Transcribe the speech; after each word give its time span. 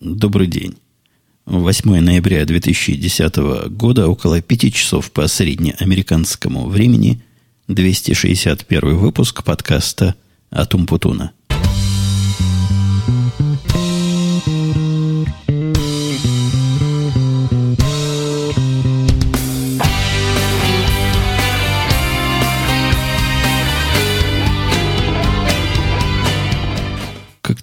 Добрый 0.00 0.46
день. 0.46 0.76
8 1.44 2.00
ноября 2.00 2.46
2010 2.46 3.68
года, 3.68 4.08
около 4.08 4.40
5 4.40 4.72
часов 4.72 5.10
по 5.10 5.26
среднеамериканскому 5.28 6.68
времени, 6.68 7.22
261 7.68 8.96
выпуск 8.96 9.44
подкаста 9.44 10.14
«Атум 10.48 10.86
Путуна». 10.86 11.32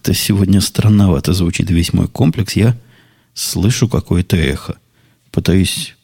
Как-то 0.08 0.24
сегодня 0.24 0.62
странновато 0.62 1.34
звучит 1.34 1.70
весь 1.70 1.92
мой 1.92 2.08
комплекс. 2.08 2.56
Я 2.56 2.78
слышу 3.34 3.90
какое-то 3.90 4.38
эхо. 4.38 4.78
Пытаюсь, 5.32 5.98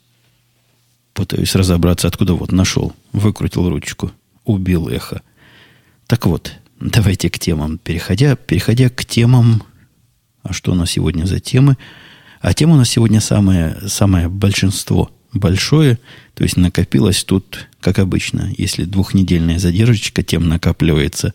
пытаюсь 1.14 1.56
разобраться, 1.56 2.10
откуда 2.10 2.34
вот 2.34 2.52
нашел. 2.52 2.94
Выкрутил 3.14 3.70
ручку. 3.70 4.12
Убил 4.44 4.90
эхо. 4.90 5.22
Так 6.06 6.26
вот, 6.26 6.52
давайте 6.82 7.30
к 7.30 7.40
темам. 7.40 7.78
Переходя, 7.78 8.36
переходя 8.36 8.90
к 8.90 9.06
темам... 9.06 9.64
А 10.42 10.52
что 10.52 10.74
у 10.74 10.76
нас 10.76 10.92
сегодня 10.92 11.24
за 11.24 11.40
темы? 11.40 11.78
А 12.42 12.54
тема 12.54 12.74
у 12.74 12.78
нас 12.78 12.90
сегодня 12.90 13.22
самое, 13.22 13.78
самое 13.88 14.28
большинство. 14.28 15.12
Большое. 15.32 15.98
То 16.34 16.44
есть 16.44 16.58
накопилось 16.58 17.24
тут, 17.24 17.70
как 17.80 18.00
обычно. 18.00 18.54
Если 18.58 18.84
двухнедельная 18.84 19.60
задержечка, 19.60 20.24
тем 20.24 20.50
накапливается. 20.50 21.34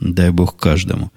Дай 0.00 0.30
бог 0.30 0.56
каждому. 0.56 1.12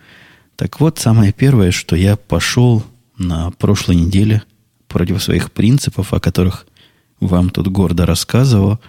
Так 0.55 0.79
вот, 0.79 0.99
самое 0.99 1.33
первое, 1.33 1.71
что 1.71 1.95
я 1.95 2.15
пошел 2.15 2.83
на 3.17 3.51
прошлой 3.51 3.95
неделе 3.95 4.43
против 4.87 5.21
своих 5.23 5.51
принципов, 5.51 6.13
о 6.13 6.19
которых 6.19 6.67
вам 7.19 7.49
тут 7.49 7.67
гордо 7.67 8.05
рассказывал. 8.05 8.79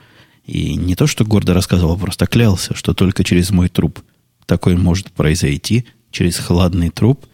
И 0.45 0.75
не 0.75 0.95
то, 0.95 1.07
что 1.07 1.25
гордо 1.25 1.55
рассказывал, 1.55 1.95
а 1.95 1.99
просто 1.99 2.27
клялся, 2.27 2.75
что 2.75 2.93
только 2.93 3.25
через 3.25 3.51
мой 3.51 3.69
труп 3.69 4.01
такое 4.45 4.77
может 4.77 5.11
произойти, 5.13 5.87
через 6.11 6.39
хладный 6.39 6.91
труп. 6.91 7.25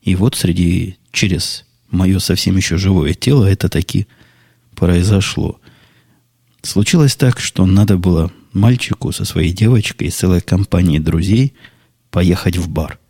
И 0.00 0.14
вот 0.14 0.36
среди, 0.36 0.96
через 1.10 1.64
мое 1.90 2.18
совсем 2.20 2.56
еще 2.56 2.76
живое 2.76 3.14
тело 3.14 3.44
это 3.46 3.68
таки 3.68 4.06
произошло. 4.76 5.60
Случилось 6.62 7.16
так, 7.16 7.40
что 7.40 7.66
надо 7.66 7.96
было 7.96 8.30
мальчику 8.52 9.10
со 9.10 9.24
своей 9.24 9.52
девочкой 9.52 10.08
и 10.08 10.10
целой 10.10 10.40
компанией 10.40 11.00
друзей 11.00 11.54
поехать 12.10 12.56
в 12.56 12.68
бар. 12.68 13.00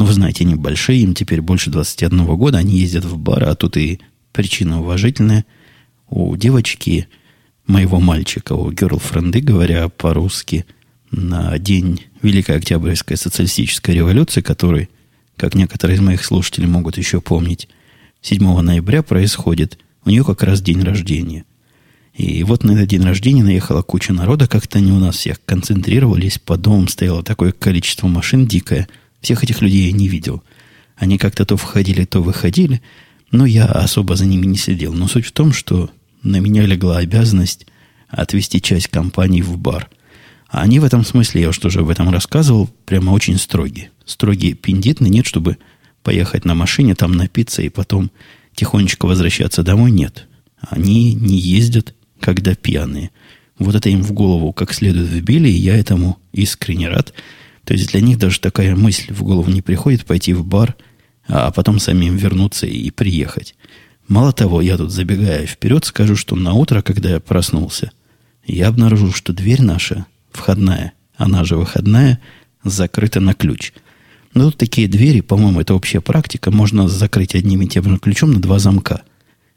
Ну, 0.00 0.06
вы 0.06 0.14
знаете, 0.14 0.44
они 0.44 0.54
большие, 0.54 1.02
им 1.02 1.12
теперь 1.12 1.42
больше 1.42 1.68
21 1.68 2.24
года, 2.36 2.56
они 2.56 2.78
ездят 2.78 3.04
в 3.04 3.18
бар, 3.18 3.44
а 3.44 3.54
тут 3.54 3.76
и 3.76 4.00
причина 4.32 4.80
уважительная. 4.80 5.44
У 6.08 6.34
девочки 6.36 7.06
моего 7.66 8.00
мальчика, 8.00 8.54
у 8.54 8.72
герлфренды, 8.72 9.42
говоря 9.42 9.90
по-русски, 9.90 10.64
на 11.10 11.58
день 11.58 12.06
Великой 12.22 12.56
Октябрьской 12.56 13.18
социалистической 13.18 13.94
революции, 13.94 14.40
который, 14.40 14.88
как 15.36 15.54
некоторые 15.54 15.98
из 15.98 16.00
моих 16.00 16.24
слушателей 16.24 16.66
могут 16.66 16.96
еще 16.96 17.20
помнить, 17.20 17.68
7 18.22 18.42
ноября 18.62 19.02
происходит, 19.02 19.78
у 20.06 20.08
нее 20.08 20.24
как 20.24 20.42
раз 20.42 20.62
день 20.62 20.82
рождения. 20.82 21.44
И 22.14 22.42
вот 22.42 22.64
на 22.64 22.72
этот 22.72 22.88
день 22.88 23.02
рождения 23.02 23.44
наехала 23.44 23.82
куча 23.82 24.14
народа, 24.14 24.46
как-то 24.48 24.78
они 24.78 24.92
у 24.92 24.98
нас 24.98 25.16
всех 25.16 25.44
концентрировались, 25.44 26.38
по 26.38 26.56
домам 26.56 26.88
стояло 26.88 27.22
такое 27.22 27.52
количество 27.52 28.06
машин 28.06 28.46
дикое– 28.46 28.88
всех 29.20 29.44
этих 29.44 29.60
людей 29.60 29.86
я 29.86 29.92
не 29.92 30.08
видел. 30.08 30.42
Они 30.96 31.18
как-то 31.18 31.44
то 31.44 31.56
входили, 31.56 32.04
то 32.04 32.20
выходили, 32.20 32.82
но 33.30 33.46
я 33.46 33.66
особо 33.66 34.16
за 34.16 34.26
ними 34.26 34.46
не 34.46 34.56
следил. 34.56 34.92
Но 34.92 35.08
суть 35.08 35.26
в 35.26 35.32
том, 35.32 35.52
что 35.52 35.90
на 36.22 36.38
меня 36.40 36.66
легла 36.66 36.98
обязанность 36.98 37.66
отвести 38.08 38.60
часть 38.60 38.88
компании 38.88 39.42
в 39.42 39.56
бар. 39.56 39.88
А 40.48 40.62
они 40.62 40.80
в 40.80 40.84
этом 40.84 41.04
смысле, 41.04 41.42
я 41.42 41.48
уж 41.50 41.58
тоже 41.58 41.80
об 41.80 41.90
этом 41.90 42.10
рассказывал, 42.10 42.68
прямо 42.84 43.12
очень 43.12 43.38
строгие. 43.38 43.90
Строгие 44.04 44.54
пиндитны, 44.54 45.06
нет, 45.06 45.26
чтобы 45.26 45.58
поехать 46.02 46.44
на 46.44 46.54
машине, 46.54 46.94
там 46.94 47.12
напиться 47.12 47.62
и 47.62 47.68
потом 47.68 48.10
тихонечко 48.54 49.06
возвращаться 49.06 49.62
домой, 49.62 49.92
нет. 49.92 50.26
Они 50.60 51.14
не 51.14 51.38
ездят, 51.38 51.94
когда 52.18 52.54
пьяные. 52.54 53.10
Вот 53.58 53.74
это 53.74 53.90
им 53.90 54.02
в 54.02 54.12
голову 54.12 54.52
как 54.52 54.74
следует 54.74 55.08
вбили, 55.08 55.48
и 55.48 55.52
я 55.52 55.76
этому 55.76 56.18
искренне 56.32 56.88
рад– 56.88 57.14
то 57.64 57.74
есть 57.74 57.90
для 57.90 58.00
них 58.00 58.18
даже 58.18 58.40
такая 58.40 58.74
мысль 58.74 59.12
в 59.12 59.22
голову 59.22 59.50
не 59.50 59.62
приходит 59.62 60.04
пойти 60.04 60.32
в 60.32 60.44
бар, 60.44 60.76
а 61.28 61.50
потом 61.50 61.78
самим 61.78 62.16
вернуться 62.16 62.66
и 62.66 62.90
приехать. 62.90 63.54
Мало 64.08 64.32
того, 64.32 64.60
я 64.60 64.76
тут 64.76 64.90
забегая 64.90 65.46
вперед, 65.46 65.84
скажу, 65.84 66.16
что 66.16 66.34
на 66.34 66.54
утро, 66.54 66.82
когда 66.82 67.10
я 67.10 67.20
проснулся, 67.20 67.92
я 68.44 68.68
обнаружил, 68.68 69.12
что 69.12 69.32
дверь 69.32 69.62
наша, 69.62 70.06
входная, 70.32 70.94
она 71.16 71.44
же 71.44 71.56
выходная, 71.56 72.18
закрыта 72.64 73.20
на 73.20 73.34
ключ. 73.34 73.72
Но 74.34 74.46
тут 74.46 74.56
такие 74.56 74.88
двери, 74.88 75.20
по-моему, 75.20 75.60
это 75.60 75.74
общая 75.74 76.00
практика, 76.00 76.50
можно 76.50 76.88
закрыть 76.88 77.34
одним 77.34 77.62
и 77.62 77.68
тем 77.68 77.84
же 77.84 77.98
ключом 77.98 78.32
на 78.32 78.40
два 78.40 78.58
замка. 78.58 79.02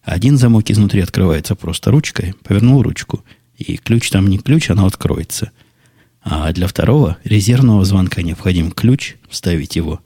Один 0.03 0.37
замок 0.37 0.69
изнутри 0.69 1.01
открывается 1.01 1.55
просто 1.55 1.89
ручкой, 1.89 2.35
повернул 2.43 2.83
ручку, 2.83 3.23
и 3.57 3.77
ключ 3.77 4.09
там 4.09 4.27
не 4.27 4.37
ключ, 4.37 4.69
она 4.69 4.85
откроется– 4.85 5.51
а 6.23 6.51
для 6.53 6.67
второго 6.67 7.17
резервного 7.23 7.83
звонка 7.83 8.21
необходим 8.21 8.71
ключ, 8.71 9.15
вставить 9.29 9.75
его 9.75 10.01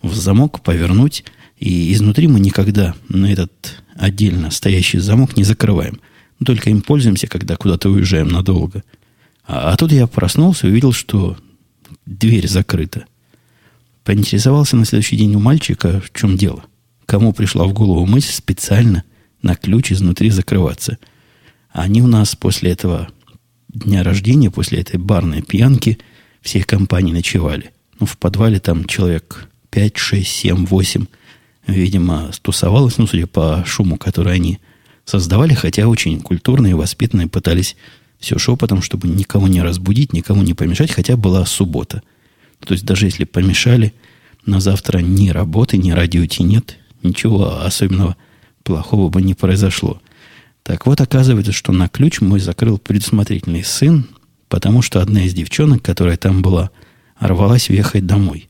в 0.00 0.14
замок, 0.14 0.62
повернуть. 0.62 1.24
И 1.58 1.92
изнутри 1.92 2.26
мы 2.26 2.40
никогда 2.40 2.94
на 3.08 3.30
этот 3.30 3.82
отдельно 3.94 4.50
стоящий 4.50 4.98
замок 4.98 5.36
не 5.36 5.44
закрываем. 5.44 6.00
Только 6.44 6.70
им 6.70 6.80
пользуемся, 6.80 7.28
когда 7.28 7.56
куда-то 7.56 7.88
уезжаем 7.90 8.28
надолго. 8.28 8.82
А, 9.46 9.72
а 9.72 9.76
тут 9.76 9.92
я 9.92 10.06
проснулся 10.06 10.66
и 10.66 10.70
увидел, 10.70 10.92
что 10.92 11.36
дверь 12.06 12.48
закрыта. 12.48 13.04
Поинтересовался 14.04 14.76
на 14.76 14.84
следующий 14.84 15.16
день 15.16 15.36
у 15.36 15.38
мальчика, 15.38 16.00
в 16.00 16.12
чем 16.18 16.36
дело. 16.36 16.64
Кому 17.06 17.32
пришла 17.32 17.64
в 17.64 17.72
голову 17.72 18.06
мысль 18.06 18.32
специально 18.32 19.04
на 19.42 19.54
ключ 19.54 19.92
изнутри 19.92 20.30
закрываться. 20.30 20.98
Они 21.70 22.02
у 22.02 22.06
нас 22.06 22.34
после 22.34 22.72
этого 22.72 23.08
дня 23.72 24.02
рождения, 24.02 24.50
после 24.50 24.80
этой 24.80 24.98
барной 24.98 25.42
пьянки, 25.42 25.98
всех 26.40 26.66
компаний 26.66 27.12
ночевали. 27.12 27.70
Ну, 28.00 28.06
в 28.06 28.18
подвале 28.18 28.60
там 28.60 28.84
человек 28.84 29.48
5, 29.70 29.96
6, 29.96 30.28
7, 30.28 30.66
8, 30.66 31.06
видимо, 31.66 32.30
стусовалось, 32.32 32.98
ну, 32.98 33.06
судя 33.06 33.26
по 33.26 33.64
шуму, 33.66 33.96
который 33.96 34.34
они 34.34 34.58
создавали, 35.04 35.54
хотя 35.54 35.86
очень 35.86 36.20
культурные, 36.20 36.74
воспитанные, 36.74 37.28
пытались 37.28 37.76
все 38.18 38.38
шепотом, 38.38 38.82
чтобы 38.82 39.08
никого 39.08 39.48
не 39.48 39.62
разбудить, 39.62 40.12
никому 40.12 40.42
не 40.42 40.54
помешать, 40.54 40.92
хотя 40.92 41.16
была 41.16 41.44
суббота. 41.44 42.02
То 42.60 42.74
есть 42.74 42.84
даже 42.84 43.06
если 43.06 43.24
помешали, 43.24 43.92
на 44.46 44.60
завтра 44.60 44.98
ни 44.98 45.28
работы, 45.28 45.76
ни 45.76 45.90
радиоти 45.90 46.42
нет, 46.42 46.78
ничего 47.02 47.62
особенного 47.62 48.16
плохого 48.62 49.08
бы 49.08 49.22
не 49.22 49.34
произошло. 49.34 50.00
Так 50.62 50.86
вот, 50.86 51.00
оказывается, 51.00 51.52
что 51.52 51.72
на 51.72 51.88
ключ 51.88 52.20
мой 52.20 52.40
закрыл 52.40 52.78
предусмотрительный 52.78 53.64
сын, 53.64 54.06
потому 54.48 54.82
что 54.82 55.00
одна 55.00 55.24
из 55.24 55.34
девчонок, 55.34 55.82
которая 55.82 56.16
там 56.16 56.42
была, 56.42 56.70
рвалась 57.18 57.68
въехать 57.68 58.06
домой. 58.06 58.48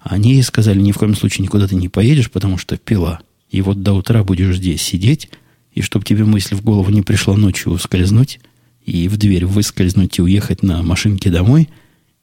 Они 0.00 0.34
ей 0.34 0.42
сказали, 0.42 0.80
ни 0.80 0.92
в 0.92 0.98
коем 0.98 1.14
случае 1.14 1.44
никуда 1.44 1.66
ты 1.66 1.74
не 1.74 1.88
поедешь, 1.88 2.30
потому 2.30 2.58
что 2.58 2.76
пила. 2.76 3.20
И 3.50 3.62
вот 3.62 3.82
до 3.82 3.92
утра 3.92 4.22
будешь 4.24 4.56
здесь 4.56 4.82
сидеть, 4.82 5.30
и 5.72 5.82
чтобы 5.82 6.04
тебе 6.04 6.24
мысль 6.24 6.54
в 6.54 6.62
голову 6.62 6.90
не 6.90 7.02
пришла 7.02 7.36
ночью 7.36 7.72
ускользнуть, 7.72 8.40
и 8.84 9.08
в 9.08 9.16
дверь 9.16 9.46
выскользнуть 9.46 10.18
и 10.18 10.22
уехать 10.22 10.62
на 10.62 10.82
машинке 10.82 11.30
домой, 11.30 11.68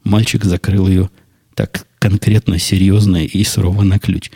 мальчик 0.03 0.45
закрыл 0.45 0.87
ее 0.87 1.09
так 1.55 1.87
конкретно, 1.99 2.59
серьезно 2.59 3.25
и 3.25 3.43
сурово 3.43 3.83
на 3.83 3.99
ключ. 3.99 4.31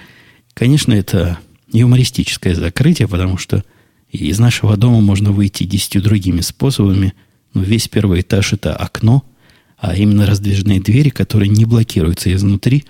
Конечно, 0.54 0.94
это 0.94 1.40
юмористическое 1.72 2.56
закрытие, 2.56 3.08
потому 3.08 3.38
что 3.38 3.64
и 4.16 4.28
из 4.28 4.40
нашего 4.40 4.78
дома 4.78 5.02
можно 5.02 5.32
выйти 5.32 5.64
десятью 5.64 6.02
другими 6.02 6.42
способами. 6.42 7.14
Но 7.54 7.62
весь 7.62 7.88
первый 7.88 8.22
этаж– 8.22 8.54
это 8.54 8.76
окно, 8.76 9.24
а 9.78 9.96
именно 9.96 10.26
раздвижные 10.26 10.82
двери, 10.82 11.10
которые 11.10 11.50
не 11.50 11.66
блокируются 11.66 12.34
изнутри 12.34 12.86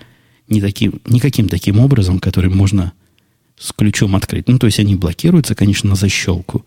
ни 0.48 0.60
таким, 0.60 1.00
никаким 1.06 1.48
таким 1.48 1.80
образом, 1.80 2.18
который 2.18 2.50
можно 2.50 2.92
с 3.58 3.72
ключом 3.72 4.16
открыть. 4.16 4.48
Ну, 4.48 4.58
то 4.58 4.66
есть 4.66 4.78
они 4.78 4.96
блокируются, 4.96 5.54
конечно, 5.54 5.90
на 5.90 5.96
защелку. 5.96 6.64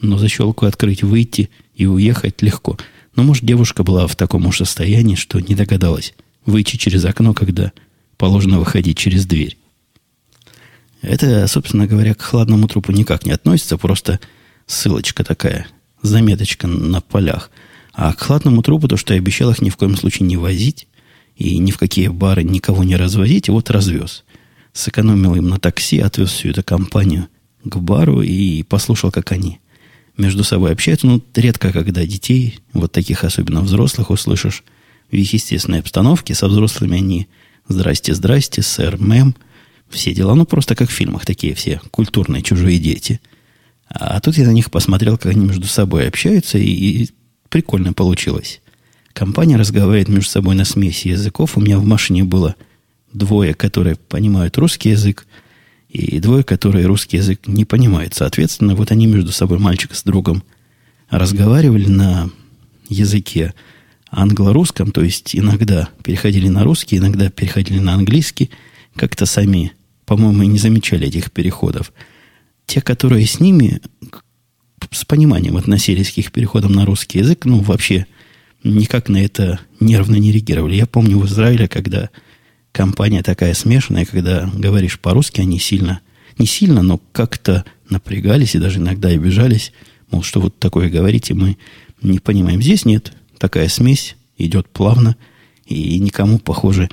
Но 0.00 0.16
защелку 0.16 0.66
открыть, 0.66 1.02
выйти 1.02 1.50
и 1.74 1.86
уехать 1.86 2.42
легко. 2.42 2.78
Но, 3.16 3.22
может, 3.22 3.44
девушка 3.44 3.82
была 3.82 4.06
в 4.06 4.16
таком 4.16 4.46
уж 4.46 4.58
состоянии, 4.58 5.14
что 5.14 5.40
не 5.40 5.54
догадалась 5.54 6.14
выйти 6.46 6.76
через 6.76 7.04
окно, 7.04 7.34
когда 7.34 7.72
положено 8.16 8.58
выходить 8.58 8.96
через 8.96 9.26
дверь. 9.26 9.56
Это, 11.02 11.46
собственно 11.46 11.86
говоря, 11.86 12.14
к 12.14 12.22
хладному 12.22 12.68
трупу 12.68 12.92
никак 12.92 13.24
не 13.24 13.32
относится, 13.32 13.78
просто 13.78 14.20
ссылочка 14.66 15.24
такая, 15.24 15.66
заметочка 16.02 16.66
на 16.66 17.00
полях. 17.00 17.50
А 17.92 18.12
к 18.12 18.20
хладному 18.20 18.62
трупу 18.62 18.88
то, 18.88 18.96
что 18.96 19.14
я 19.14 19.20
обещал 19.20 19.50
их 19.50 19.60
ни 19.62 19.70
в 19.70 19.76
коем 19.76 19.96
случае 19.96 20.26
не 20.26 20.36
возить, 20.36 20.86
и 21.36 21.56
ни 21.58 21.70
в 21.70 21.78
какие 21.78 22.08
бары 22.08 22.42
никого 22.44 22.84
не 22.84 22.96
развозить, 22.96 23.48
и 23.48 23.50
вот 23.50 23.70
развез. 23.70 24.24
сэкономил 24.72 25.34
им 25.34 25.48
на 25.48 25.58
такси, 25.58 25.98
отвез 25.98 26.30
всю 26.30 26.50
эту 26.50 26.62
компанию 26.62 27.28
к 27.64 27.76
бару 27.76 28.22
и 28.22 28.62
послушал, 28.62 29.10
как 29.10 29.32
они 29.32 29.58
между 30.16 30.44
собой 30.44 30.72
общаются. 30.72 31.06
Ну, 31.06 31.22
редко, 31.34 31.72
когда 31.72 32.06
детей, 32.06 32.60
вот 32.72 32.92
таких 32.92 33.24
особенно 33.24 33.62
взрослых, 33.62 34.10
услышишь 34.10 34.64
в 35.10 35.14
их 35.14 35.32
естественной 35.32 35.80
обстановке. 35.80 36.34
Со 36.34 36.46
взрослыми 36.46 36.98
они 36.98 37.28
«Здрасте, 37.68 38.14
здрасте, 38.14 38.62
сэр, 38.62 38.98
мэм», 38.98 39.34
все 39.90 40.12
дела. 40.14 40.34
Ну, 40.34 40.44
просто 40.44 40.74
как 40.74 40.88
в 40.88 40.92
фильмах 40.92 41.26
такие 41.26 41.54
все 41.54 41.80
культурные 41.90 42.42
чужие 42.42 42.78
дети. 42.78 43.20
А 43.88 44.20
тут 44.20 44.36
я 44.38 44.46
на 44.46 44.52
них 44.52 44.70
посмотрел, 44.70 45.18
как 45.18 45.32
они 45.32 45.46
между 45.46 45.66
собой 45.66 46.06
общаются, 46.06 46.58
и, 46.58 46.64
и 46.64 47.10
прикольно 47.48 47.92
получилось. 47.92 48.60
Компания 49.12 49.56
разговаривает 49.56 50.08
между 50.08 50.30
собой 50.30 50.54
на 50.54 50.64
смеси 50.64 51.08
языков. 51.08 51.56
У 51.56 51.60
меня 51.60 51.78
в 51.78 51.84
машине 51.84 52.24
было 52.24 52.54
двое, 53.12 53.54
которые 53.54 53.96
понимают 53.96 54.56
русский 54.58 54.90
язык, 54.90 55.26
и 55.88 56.20
двое, 56.20 56.44
которые 56.44 56.86
русский 56.86 57.16
язык 57.16 57.48
не 57.48 57.64
понимают. 57.64 58.14
Соответственно, 58.14 58.76
вот 58.76 58.92
они 58.92 59.06
между 59.06 59.32
собой, 59.32 59.58
мальчик 59.58 59.94
с 59.94 60.04
другом, 60.04 60.44
разговаривали 61.08 61.86
на 61.88 62.30
языке 62.88 63.54
англо-русском, 64.10 64.92
то 64.92 65.02
есть 65.02 65.34
иногда 65.34 65.88
переходили 66.04 66.48
на 66.48 66.64
русский, 66.64 66.98
иногда 66.98 67.30
переходили 67.30 67.80
на 67.80 67.94
английский, 67.94 68.50
как-то 68.96 69.26
сами, 69.26 69.72
по-моему, 70.10 70.42
и 70.42 70.48
не 70.48 70.58
замечали 70.58 71.06
этих 71.06 71.30
переходов. 71.30 71.92
Те, 72.66 72.80
которые 72.80 73.24
с 73.26 73.38
ними 73.38 73.80
с 74.90 75.04
пониманием 75.04 75.56
относились 75.56 76.10
к 76.10 76.18
их 76.18 76.32
переходам 76.32 76.72
на 76.72 76.84
русский 76.84 77.20
язык, 77.20 77.44
ну, 77.44 77.60
вообще 77.60 78.06
никак 78.64 79.08
на 79.08 79.18
это 79.24 79.60
нервно 79.78 80.16
не 80.16 80.32
реагировали. 80.32 80.74
Я 80.74 80.86
помню 80.86 81.16
в 81.16 81.26
Израиле, 81.26 81.68
когда 81.68 82.10
компания 82.72 83.22
такая 83.22 83.54
смешанная, 83.54 84.04
когда 84.04 84.50
говоришь 84.52 84.98
по-русски, 84.98 85.42
они 85.42 85.60
сильно, 85.60 86.00
не 86.38 86.46
сильно, 86.46 86.82
но 86.82 87.00
как-то 87.12 87.64
напрягались 87.88 88.56
и 88.56 88.58
даже 88.58 88.80
иногда 88.80 89.10
обижались, 89.10 89.72
мол, 90.10 90.24
что 90.24 90.40
вот 90.40 90.58
такое 90.58 90.90
говорите, 90.90 91.34
мы 91.34 91.56
не 92.02 92.18
понимаем. 92.18 92.60
Здесь 92.60 92.84
нет, 92.84 93.12
такая 93.38 93.68
смесь 93.68 94.16
идет 94.38 94.68
плавно 94.70 95.14
и 95.66 96.00
никому, 96.00 96.40
похоже, 96.40 96.88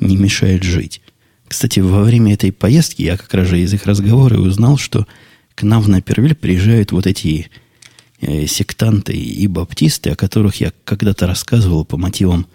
не 0.00 0.16
мешает 0.16 0.62
жить. 0.62 1.02
Кстати, 1.52 1.80
во 1.80 2.02
время 2.02 2.32
этой 2.32 2.50
поездки 2.50 3.02
я 3.02 3.18
как 3.18 3.34
раз 3.34 3.46
же 3.46 3.60
из 3.60 3.74
их 3.74 3.84
разговора 3.84 4.38
узнал, 4.38 4.78
что 4.78 5.06
к 5.54 5.62
нам 5.64 5.82
в 5.82 5.88
Напервиль 5.90 6.34
приезжают 6.34 6.92
вот 6.92 7.06
эти 7.06 7.50
э, 8.22 8.46
сектанты 8.46 9.12
и 9.12 9.46
баптисты, 9.48 10.08
о 10.08 10.16
которых 10.16 10.62
я 10.62 10.72
когда-то 10.86 11.26
рассказывал 11.26 11.84
по 11.84 11.98
мотивам 11.98 12.46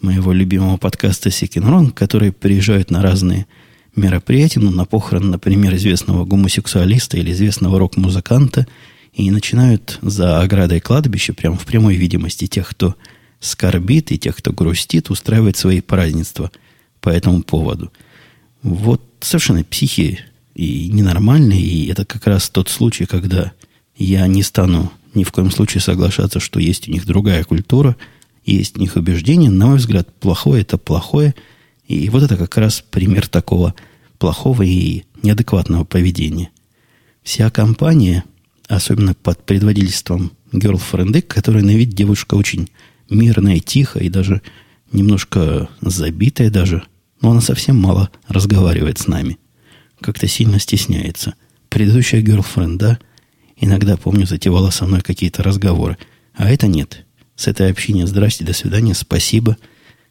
моего 0.00 0.32
любимого 0.32 0.76
подкаста 0.76 1.32
Секинрон, 1.32 1.90
которые 1.90 2.30
приезжают 2.30 2.92
на 2.92 3.02
разные 3.02 3.48
мероприятия, 3.96 4.60
ну, 4.60 4.70
на 4.70 4.84
похороны, 4.84 5.26
например, 5.26 5.74
известного 5.74 6.24
гомосексуалиста 6.24 7.16
или 7.16 7.32
известного 7.32 7.80
рок-музыканта, 7.80 8.68
и 9.12 9.28
начинают 9.32 9.98
за 10.02 10.40
оградой 10.40 10.78
кладбища, 10.78 11.34
прямо 11.34 11.56
в 11.56 11.66
прямой 11.66 11.96
видимости 11.96 12.46
тех, 12.46 12.68
кто 12.68 12.94
скорбит, 13.40 14.12
и 14.12 14.18
тех, 14.18 14.36
кто 14.36 14.52
грустит, 14.52 15.10
устраивать 15.10 15.56
свои 15.56 15.80
празднества 15.80 16.52
по 17.00 17.08
этому 17.08 17.42
поводу. 17.42 17.90
Вот 18.66 19.02
совершенно 19.20 19.64
психи 19.64 20.20
и 20.54 20.88
ненормальные, 20.88 21.60
и 21.60 21.86
это 21.88 22.04
как 22.04 22.26
раз 22.26 22.50
тот 22.50 22.68
случай, 22.68 23.06
когда 23.06 23.52
я 23.96 24.26
не 24.26 24.42
стану 24.42 24.92
ни 25.14 25.24
в 25.24 25.32
коем 25.32 25.50
случае 25.50 25.80
соглашаться, 25.80 26.40
что 26.40 26.60
есть 26.60 26.88
у 26.88 26.92
них 26.92 27.06
другая 27.06 27.44
культура– 27.44 27.96
есть 28.46 28.78
у 28.78 28.80
них 28.80 28.94
убеждение, 28.94 29.50
на 29.50 29.66
мой 29.66 29.76
взгляд, 29.76 30.08
плохое 30.20 30.62
это 30.62 30.78
плохое. 30.78 31.34
И 31.88 32.08
вот 32.08 32.22
это 32.22 32.36
как 32.36 32.56
раз 32.56 32.82
пример 32.90 33.26
такого 33.26 33.74
плохого 34.18 34.62
и 34.62 35.02
неадекватного 35.22 35.84
поведения. 35.84 36.50
Вся 37.22 37.50
компания, 37.50 38.24
особенно 38.68 39.14
под 39.14 39.44
предводительством 39.44 40.32
герлфренды, 40.52 41.22
которая 41.22 41.64
на 41.64 41.76
вид 41.76 41.90
девушка 41.90 42.36
очень 42.36 42.70
мирная, 43.10 43.58
тихая 43.58 44.04
и 44.04 44.08
даже 44.08 44.42
немножко 44.92 45.68
забитая 45.80 46.50
даже, 46.50 46.84
но 47.20 47.30
она 47.30 47.40
совсем 47.40 47.76
мало 47.76 48.10
разговаривает 48.28 48.98
с 48.98 49.06
нами. 49.06 49.38
Как-то 50.00 50.26
сильно 50.26 50.58
стесняется. 50.58 51.34
Предыдущая 51.68 52.20
герлфренда 52.20 52.98
иногда, 53.56 53.96
помню, 53.96 54.26
затевала 54.26 54.70
со 54.70 54.86
мной 54.86 55.00
какие-то 55.00 55.42
разговоры. 55.42 55.96
А 56.34 56.50
это 56.50 56.66
нет 56.66 57.04
с 57.34 57.48
этой 57.48 57.70
общине 57.70 58.06
«Здрасте, 58.06 58.44
до 58.44 58.52
свидания, 58.52 58.94
спасибо, 58.94 59.56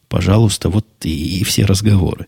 пожалуйста», 0.08 0.68
вот 0.68 0.86
и, 1.02 1.40
и 1.40 1.44
все 1.44 1.64
разговоры. 1.64 2.26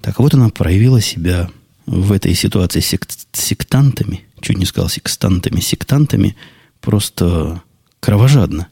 Так 0.00 0.18
вот 0.18 0.34
она 0.34 0.50
проявила 0.50 1.00
себя 1.00 1.50
в 1.86 2.12
этой 2.12 2.34
ситуации 2.34 2.80
с 2.80 2.96
сектантами, 3.32 4.26
чуть 4.40 4.58
не 4.58 4.66
сказал 4.66 4.88
секстантами, 4.88 5.60
сектантами, 5.60 6.36
просто 6.80 7.62
кровожадно. 8.00 8.68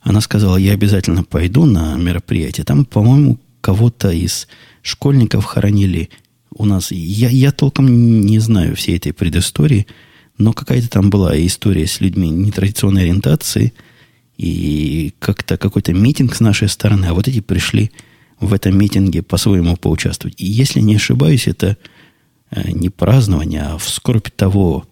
Она 0.00 0.20
сказала, 0.20 0.56
я 0.56 0.72
обязательно 0.72 1.24
пойду 1.24 1.66
на 1.66 1.96
мероприятие. 1.96 2.64
Там, 2.64 2.84
по-моему, 2.84 3.38
кого-то 3.60 4.10
из 4.10 4.48
школьников 4.82 5.44
хоронили 5.44 6.10
у 6.54 6.64
нас. 6.64 6.90
Я, 6.90 7.28
я 7.28 7.52
толком 7.52 8.20
не 8.22 8.38
знаю 8.38 8.76
всей 8.76 8.96
этой 8.96 9.12
предыстории, 9.12 9.86
но 10.38 10.52
какая-то 10.52 10.88
там 10.88 11.10
была 11.10 11.34
история 11.46 11.86
с 11.86 12.00
людьми 12.00 12.30
нетрадиционной 12.30 13.02
ориентации– 13.02 13.72
и 14.40 15.12
как-то 15.18 15.58
какой-то 15.58 15.92
митинг 15.92 16.34
с 16.34 16.40
нашей 16.40 16.70
стороны, 16.70 17.04
а 17.04 17.12
вот 17.12 17.28
эти 17.28 17.40
пришли 17.40 17.90
в 18.40 18.54
этом 18.54 18.78
митинге 18.78 19.22
по-своему 19.22 19.76
поучаствовать. 19.76 20.40
И 20.40 20.46
если 20.46 20.80
не 20.80 20.96
ошибаюсь, 20.96 21.46
это 21.46 21.76
э, 22.50 22.70
не 22.70 22.88
празднование, 22.88 23.64
а 23.64 23.76
в 23.76 23.86
скорбь 23.86 24.30
того 24.34 24.86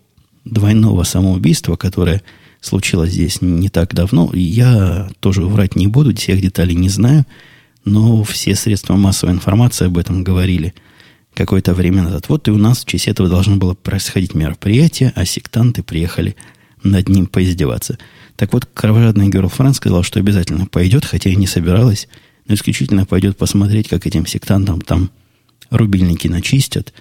двойного 0.45 1.05
самоубийства, 1.05 1.77
которое 1.77 2.21
случилось 2.61 3.13
здесь 3.13 3.41
не 3.41 3.71
так 3.71 3.95
давно. 3.95 4.31
Я 4.35 5.09
тоже 5.21 5.41
врать 5.47 5.77
не 5.77 5.87
буду, 5.87 6.15
всех 6.15 6.43
деталей 6.43 6.75
не 6.75 6.91
знаю, 6.91 7.25
но 7.89 8.23
все 8.25 8.55
средства 8.55 8.95
массовой 8.95 9.33
информации 9.33 9.87
об 9.87 9.99
этом 9.99 10.25
говорили 10.25 10.75
какое-то 11.35 11.75
время 11.75 12.03
назад. 12.03 12.29
Вот 12.29 12.49
и 12.49 12.51
у 12.51 12.59
нас 12.59 12.85
в 12.85 12.87
честь 12.87 13.09
этого 13.09 13.29
должно 13.29 13.57
было 13.57 13.75
происходить 13.75 14.35
мероприятие, 14.35 15.13
а 15.15 15.25
сектанты 15.25 15.83
приехали 15.83 16.37
над 16.83 17.09
ним 17.09 17.27
поиздеваться– 17.27 17.99
так 18.39 18.53
вот, 18.53 18.67
кровожадный 18.67 19.29
Герлфрен 19.29 19.75
сказал, 19.75 20.05
что 20.05 20.21
обязательно 20.21 20.67
пойдет, 20.67 21.05
хотя 21.05 21.29
и 21.29 21.35
не 21.35 21.49
собиралась, 21.49 22.07
но 22.47 22.55
исключительно 22.55 23.05
пойдет 23.05 23.37
посмотреть, 23.37 23.89
как 23.89 24.07
этим 24.07 24.27
сектантам 24.27 24.81
там 24.81 25.11
рубильники 25.71 26.29
начистят, 26.29 26.95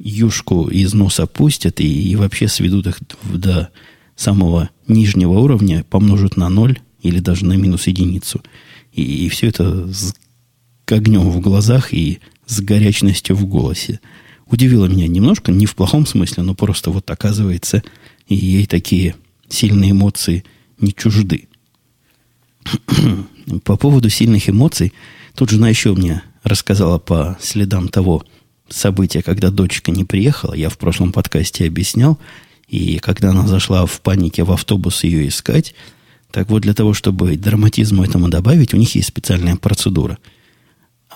юшку 0.00 0.66
из 0.66 0.92
носа 0.92 1.28
пустят 1.28 1.78
и, 1.78 2.10
и 2.10 2.16
вообще 2.16 2.48
сведут 2.48 2.88
их 2.88 2.98
до 3.22 3.70
самого 4.16 4.70
нижнего 4.88 5.38
уровня, 5.38 5.86
помножат 5.88 6.36
на 6.36 6.48
ноль 6.48 6.80
или 7.00 7.20
даже 7.20 7.44
на 7.44 7.52
минус 7.52 7.86
единицу. 7.86 8.42
И, 8.92 9.26
и 9.26 9.28
все 9.28 9.46
это 9.46 9.86
с 9.86 10.16
огнем 10.90 11.30
в 11.30 11.40
глазах 11.40 11.92
и 11.92 12.20
с 12.46 12.60
горячностью 12.60 13.36
в 13.36 13.46
голосе. 13.46 14.00
Удивило 14.46 14.86
меня 14.86 15.06
немножко, 15.06 15.52
не 15.52 15.66
в 15.66 15.74
плохом 15.74 16.06
смысле, 16.06 16.42
но 16.42 16.54
просто 16.54 16.90
вот 16.90 17.10
оказывается, 17.10 17.82
и 18.26 18.34
ей 18.34 18.66
такие 18.66 19.14
сильные 19.48 19.92
эмоции– 19.92 20.44
не 20.82 20.92
чужды. 20.92 21.48
по 23.64 23.76
поводу 23.76 24.10
сильных 24.10 24.50
эмоций, 24.50 24.92
тут 25.34 25.50
жена 25.50 25.68
еще 25.68 25.94
мне 25.94 26.22
рассказала 26.42 26.98
по 26.98 27.38
следам 27.40 27.88
того 27.88 28.24
события, 28.68 29.22
когда 29.22 29.50
дочка 29.50 29.90
не 29.90 30.04
приехала. 30.04 30.54
Я 30.54 30.68
в 30.68 30.78
прошлом 30.78 31.12
подкасте 31.12 31.66
объяснял. 31.66 32.18
И 32.68 32.98
когда 32.98 33.30
она 33.30 33.46
зашла 33.46 33.86
в 33.86 34.00
панике 34.00 34.44
в 34.44 34.52
автобус 34.52 35.04
ее 35.04 35.28
искать, 35.28 35.74
так 36.30 36.48
вот 36.48 36.62
для 36.62 36.72
того, 36.72 36.94
чтобы 36.94 37.36
драматизму 37.36 38.02
этому 38.02 38.28
добавить, 38.28 38.72
у 38.72 38.78
них 38.78 38.94
есть 38.94 39.08
специальная 39.08 39.56
процедура. 39.56 40.18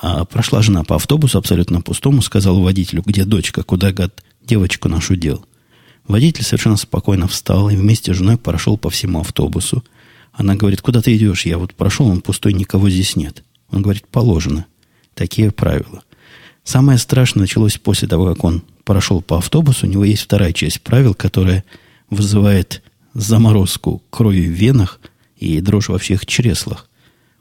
А 0.03 0.25
прошла 0.25 0.63
жена 0.63 0.85
по 0.85 0.97
автобусу 0.97 1.39
абсолютно 1.39 1.81
пустому, 1.81 2.23
сказала 2.23 2.61
водителю, 2.61 3.03
где 3.05 3.25
дочка, 3.25 3.63
куда 3.63 3.93
гад 3.93 4.23
девочку 4.45 4.89
нашу 4.89 5.17
дел. 5.17 5.45
Водитель 6.07 6.45
совершенно 6.45 6.77
спокойно 6.77 7.27
встал 7.27 7.69
и 7.71 7.77
вместе 7.77 8.13
с 8.13 8.17
женой 8.17 8.37
прошел 8.37 8.77
по 8.77 8.91
всему 8.91 9.21
автобусу. 9.21 9.85
Она 10.33 10.55
говорит, 10.55 10.83
куда 10.83 11.03
ты 11.03 11.17
идешь? 11.17 11.47
Я 11.47 11.59
вот 11.59 11.75
прошел, 11.75 12.07
он 12.07 12.21
пустой, 12.21 12.53
никого 12.53 12.89
здесь 12.91 13.17
нет. 13.17 13.43
Он 13.71 13.83
говорит, 13.83 14.07
положено. 14.07 14.67
Такие 15.15 15.51
правила. 15.51 16.03
Самое 16.63 16.99
страшное 16.99 17.43
началось 17.43 17.79
после 17.79 18.07
того, 18.07 18.27
как 18.27 18.45
он 18.45 18.63
прошел 18.85 19.23
по 19.23 19.39
автобусу. 19.39 19.87
У 19.87 19.91
него 19.91 20.05
есть 20.05 20.23
вторая 20.23 20.53
часть 20.53 20.83
правил, 20.83 21.15
которая 21.15 21.65
вызывает 22.11 22.83
заморозку 23.15 24.03
крови 24.11 24.47
в 24.47 24.51
венах 24.51 25.01
и 25.37 25.61
дрожь 25.61 25.89
во 25.89 25.99
всех 25.99 26.27
чреслах. 26.27 26.86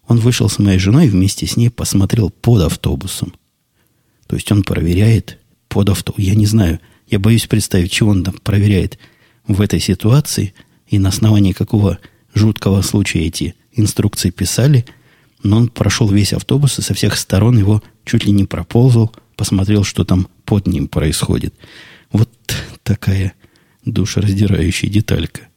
Он 0.07 0.19
вышел 0.19 0.49
с 0.49 0.59
моей 0.59 0.79
женой 0.79 1.07
и 1.07 1.09
вместе 1.09 1.47
с 1.47 1.57
ней 1.57 1.69
посмотрел 1.69 2.29
под 2.29 2.63
автобусом. 2.63 3.33
То 4.27 4.35
есть 4.35 4.51
он 4.51 4.63
проверяет 4.63 5.39
под 5.67 5.89
автобусом. 5.89 6.25
Я 6.25 6.35
не 6.35 6.45
знаю, 6.45 6.79
я 7.07 7.19
боюсь 7.19 7.47
представить, 7.47 7.91
чего 7.91 8.11
он 8.11 8.23
там 8.23 8.35
проверяет 8.35 8.97
в 9.47 9.61
этой 9.61 9.79
ситуации 9.79 10.53
и 10.87 10.99
на 10.99 11.09
основании 11.09 11.53
какого 11.53 11.99
жуткого 12.33 12.81
случая 12.81 13.21
эти 13.21 13.55
инструкции 13.73 14.29
писали. 14.29 14.85
Но 15.43 15.57
он 15.57 15.67
прошел 15.69 16.09
весь 16.09 16.33
автобус 16.33 16.79
и 16.79 16.81
со 16.81 16.93
всех 16.93 17.17
сторон 17.17 17.57
его 17.57 17.83
чуть 18.03 18.25
ли 18.25 18.31
не 18.31 18.45
проползал, 18.45 19.15
посмотрел, 19.35 19.83
что 19.83 20.03
там 20.03 20.27
под 20.45 20.67
ним 20.67 20.87
происходит. 20.87 21.53
Вот 22.11 22.29
такая 22.83 23.33
душераздирающая 23.85 24.89
деталька. 24.89 25.47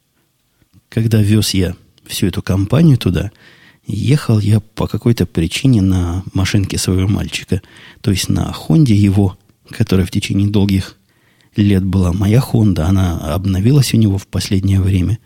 Когда 0.88 1.23
вез 1.23 1.50
я 1.55 1.76
всю 2.07 2.26
эту 2.26 2.43
компанию 2.43 2.99
туда, 2.99 3.31
ехал 3.88 4.38
я 4.38 4.61
по 4.61 4.87
какой-то 4.87 5.26
причине 5.26 5.83
на 5.83 6.23
машинке 6.35 6.78
своего 6.78 7.09
мальчика. 7.09 7.62
То 8.00 8.11
есть 8.11 8.28
на 8.28 8.52
Хонде 8.52 8.95
его, 8.95 9.38
которая 9.71 10.07
в 10.07 10.11
течение 10.11 10.49
долгих 10.49 10.97
лет 11.57 11.85
была 11.85 12.12
моя 12.12 12.40
Хонда, 12.40 12.87
она 12.87 13.18
обновилась 13.35 13.95
у 13.95 13.97
него 13.97 14.18
в 14.18 14.26
последнее 14.26 14.80
время. 14.80 15.18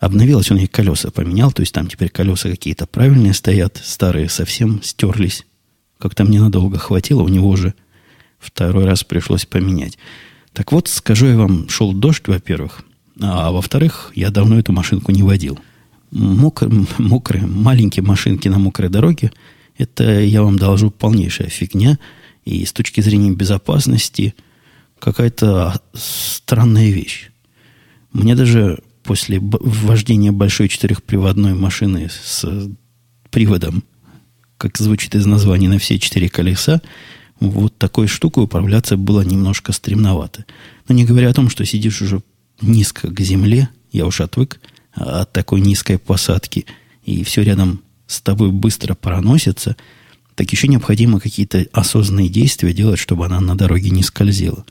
Обновилась, 0.00 0.50
он 0.50 0.56
ей 0.56 0.66
колеса 0.66 1.12
поменял, 1.12 1.52
то 1.52 1.60
есть 1.60 1.72
там 1.72 1.86
теперь 1.86 2.08
колеса 2.08 2.50
какие-то 2.50 2.86
правильные 2.86 3.34
стоят, 3.34 3.80
старые 3.84 4.28
совсем 4.28 4.82
стерлись. 4.82 5.46
Как-то 5.98 6.24
мне 6.24 6.40
надолго 6.40 6.78
хватило, 6.78 7.22
у 7.22 7.28
него 7.28 7.48
уже 7.48 7.74
второй 8.40 8.84
раз 8.84 9.04
пришлось 9.04 9.46
поменять. 9.46 9.98
Так 10.52 10.72
вот, 10.72 10.88
скажу 10.88 11.26
я 11.26 11.36
вам, 11.36 11.68
шел 11.68 11.92
дождь, 11.92 12.26
во-первых, 12.26 12.82
а 13.20 13.52
во-вторых, 13.52 14.10
я 14.14 14.30
давно 14.30 14.58
эту 14.58 14.72
машинку 14.72 15.12
не 15.12 15.22
водил. 15.22 15.60
Мокр, 16.12 16.70
мокрые, 16.98 17.46
маленькие 17.46 18.04
машинки 18.04 18.46
на 18.48 18.58
мокрой 18.58 18.88
дороге, 18.88 19.32
это, 19.76 20.20
я 20.20 20.42
вам 20.42 20.58
должу, 20.58 20.90
полнейшая 20.90 21.48
фигня. 21.48 21.98
И 22.44 22.64
с 22.64 22.72
точки 22.72 23.00
зрения 23.00 23.32
безопасности– 23.32 24.34
какая-то 25.02 25.80
странная 25.94 26.90
вещь. 26.90 27.30
Мне 28.12 28.36
даже 28.36 28.78
после 29.02 29.40
вождения 29.42 30.30
большой 30.30 30.68
четырехприводной 30.68 31.54
машины 31.54 32.08
с 32.08 32.70
приводом, 33.30 33.82
как 34.58 34.78
звучит 34.78 35.16
из 35.16 35.26
названия, 35.26 35.68
на 35.68 35.78
все 35.78 35.98
четыре 35.98 36.28
колеса, 36.28 36.80
вот 37.40 37.76
такой 37.78 38.06
штукой 38.06 38.44
управляться 38.44 38.96
было 38.96 39.22
немножко 39.22 39.72
стремновато. 39.72 40.44
Но 40.86 40.94
не 40.94 41.04
говоря 41.04 41.30
о 41.30 41.34
том, 41.34 41.50
что 41.50 41.64
сидишь 41.64 42.00
уже 42.00 42.22
низко 42.60 43.08
к 43.08 43.20
земле, 43.20 43.70
я 43.90 44.06
уж 44.06 44.20
отвык 44.20 44.60
от 44.94 45.32
такой 45.32 45.60
низкой 45.60 45.98
посадки, 45.98 46.66
и 47.04 47.24
все 47.24 47.42
рядом 47.42 47.82
с 48.06 48.20
тобой 48.20 48.50
быстро 48.50 48.94
проносится, 48.94 49.76
так 50.34 50.50
еще 50.50 50.68
необходимо 50.68 51.20
какие-то 51.20 51.66
осознанные 51.72 52.28
действия 52.28 52.72
делать, 52.72 52.98
чтобы 52.98 53.26
она 53.26 53.40
на 53.40 53.56
дороге 53.56 53.90
не 53.90 54.02
скользила. 54.02 54.64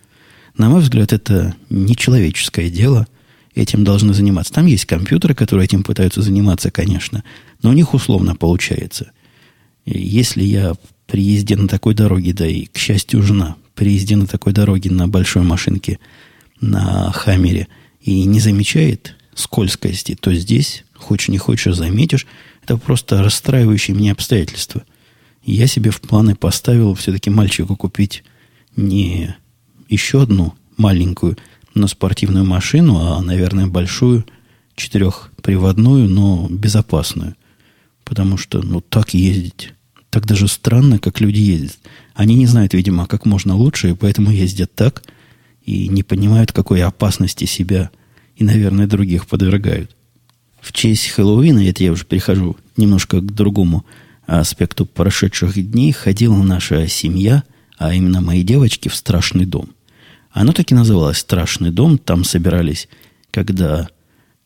На 0.58 0.70
мой 0.70 0.82
взгляд, 0.82 1.14
это 1.14 1.56
нечеловеческое 1.70 2.70
дело. 2.70 3.08
Этим 3.54 3.84
должны 3.84 4.14
заниматься. 4.14 4.54
Там 4.54 4.66
есть 4.66 4.86
компьютеры, 4.86 5.36
которые 5.36 5.66
этим 5.66 5.84
пытаются 5.84 6.22
заниматься, 6.22 6.72
конечно, 6.72 7.24
но 7.62 7.70
у 7.70 7.74
них 7.74 7.94
условно 7.94 8.36
получается. 8.36 9.12
Если 9.86 10.44
я 10.44 10.74
при 11.08 11.22
езде 11.22 11.58
на 11.58 11.68
такой 11.68 11.94
дороге, 11.94 12.34
да 12.34 12.48
и, 12.48 12.66
к 12.66 12.78
счастью, 12.78 13.22
жена, 13.22 13.58
при 13.76 13.94
езде 13.94 14.16
на 14.16 14.28
такой 14.28 14.54
дороге 14.54 14.90
на 14.90 15.08
большой 15.08 15.44
машинке, 15.44 16.00
на 16.62 17.12
Хаммере, 17.12 17.68
и 18.00 18.24
не 18.24 18.40
замечает 18.40 19.16
скользкости, 19.36 20.16
то 20.20 20.34
здесь, 20.34 20.84
хочешь 20.96 21.30
не 21.30 21.38
хочешь, 21.38 21.76
заметишь, 21.76 22.28
это 22.64 22.78
просто 22.78 23.24
расстраивающие 23.24 23.96
меня 23.96 24.12
обстоятельства. 24.12 24.84
Я 25.44 25.68
себе 25.68 25.92
в 25.92 26.02
планы 26.02 26.36
поставил 26.36 26.94
все-таки 26.94 27.30
мальчику 27.30 27.76
купить 27.76 28.24
не 28.76 29.36
еще 29.90 30.22
одну 30.22 30.54
маленькую, 30.78 31.38
но 31.74 31.88
спортивную 31.88 32.46
машину, 32.46 32.98
а, 32.98 33.22
наверное, 33.22 33.68
большую, 33.68 34.26
четырехприводную, 34.76 36.10
но 36.10 36.48
безопасную. 36.50 37.36
Потому 38.04 38.38
что, 38.38 38.62
ну, 38.62 38.82
так 38.82 39.14
ездить, 39.14 39.74
так 40.10 40.26
даже 40.26 40.48
странно, 40.48 41.00
как 41.00 41.22
люди 41.22 41.40
ездят. 41.40 41.80
Они 42.14 42.36
не 42.36 42.46
знают, 42.46 42.74
видимо, 42.74 43.08
как 43.08 43.26
можно 43.26 43.56
лучше, 43.56 43.92
и 43.92 43.96
поэтому 43.96 44.32
ездят 44.32 44.74
так, 44.76 45.04
и 45.66 45.88
не 45.88 46.04
понимают, 46.04 46.52
какой 46.52 46.84
опасности 46.84 47.46
себя 47.46 47.92
и, 48.42 48.44
наверное, 48.44 48.88
других 48.88 49.28
подвергают. 49.28 49.96
В 50.60 50.74
честь 50.74 51.10
Хэллоуина, 51.10 51.68
это 51.68 51.84
я 51.84 51.92
уже 51.92 52.06
перехожу 52.06 52.58
немножко 52.78 53.20
к 53.20 53.34
другому 53.34 53.86
аспекту 54.28 54.86
прошедших 54.86 55.54
дней, 55.72 55.92
ходила 55.92 56.36
наша 56.44 56.88
семья, 56.88 57.44
а 57.78 57.94
именно 57.94 58.22
мои 58.22 58.44
девочки, 58.44 58.90
в 58.90 58.96
страшный 58.96 59.46
дом– 59.46 59.70
оно 60.34 60.54
так 60.54 60.72
и 60.72 60.76
называлось 60.76 61.18
«Страшный 61.18 61.72
дом». 61.72 61.98
Там 61.98 62.24
собирались, 62.24 62.88
когда 63.32 63.90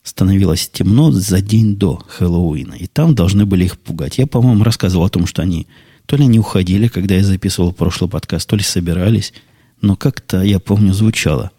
становилось 0.03 0.69
темно 0.69 1.11
за 1.11 1.41
день 1.41 1.75
до 1.75 2.01
Хэллоуина. 2.07 2.73
И 2.73 2.87
там 2.87 3.15
должны 3.15 3.45
были 3.45 3.65
их 3.65 3.79
пугать. 3.79 4.17
Я, 4.17 4.27
по-моему, 4.27 4.63
рассказывал 4.63 5.05
о 5.05 5.09
том, 5.09 5.27
что 5.27 5.41
они 5.41 5.67
то 6.05 6.15
ли 6.15 6.25
не 6.25 6.39
уходили, 6.39 6.87
когда 6.87 7.15
я 7.15 7.23
записывал 7.23 7.71
прошлый 7.71 8.09
подкаст, 8.09 8.47
то 8.49 8.55
ли 8.55 8.63
собирались. 8.63 9.33
Но 9.81 9.95
как-то, 9.95 10.41
я 10.41 10.59
помню, 10.59 10.93
звучала 10.93 11.51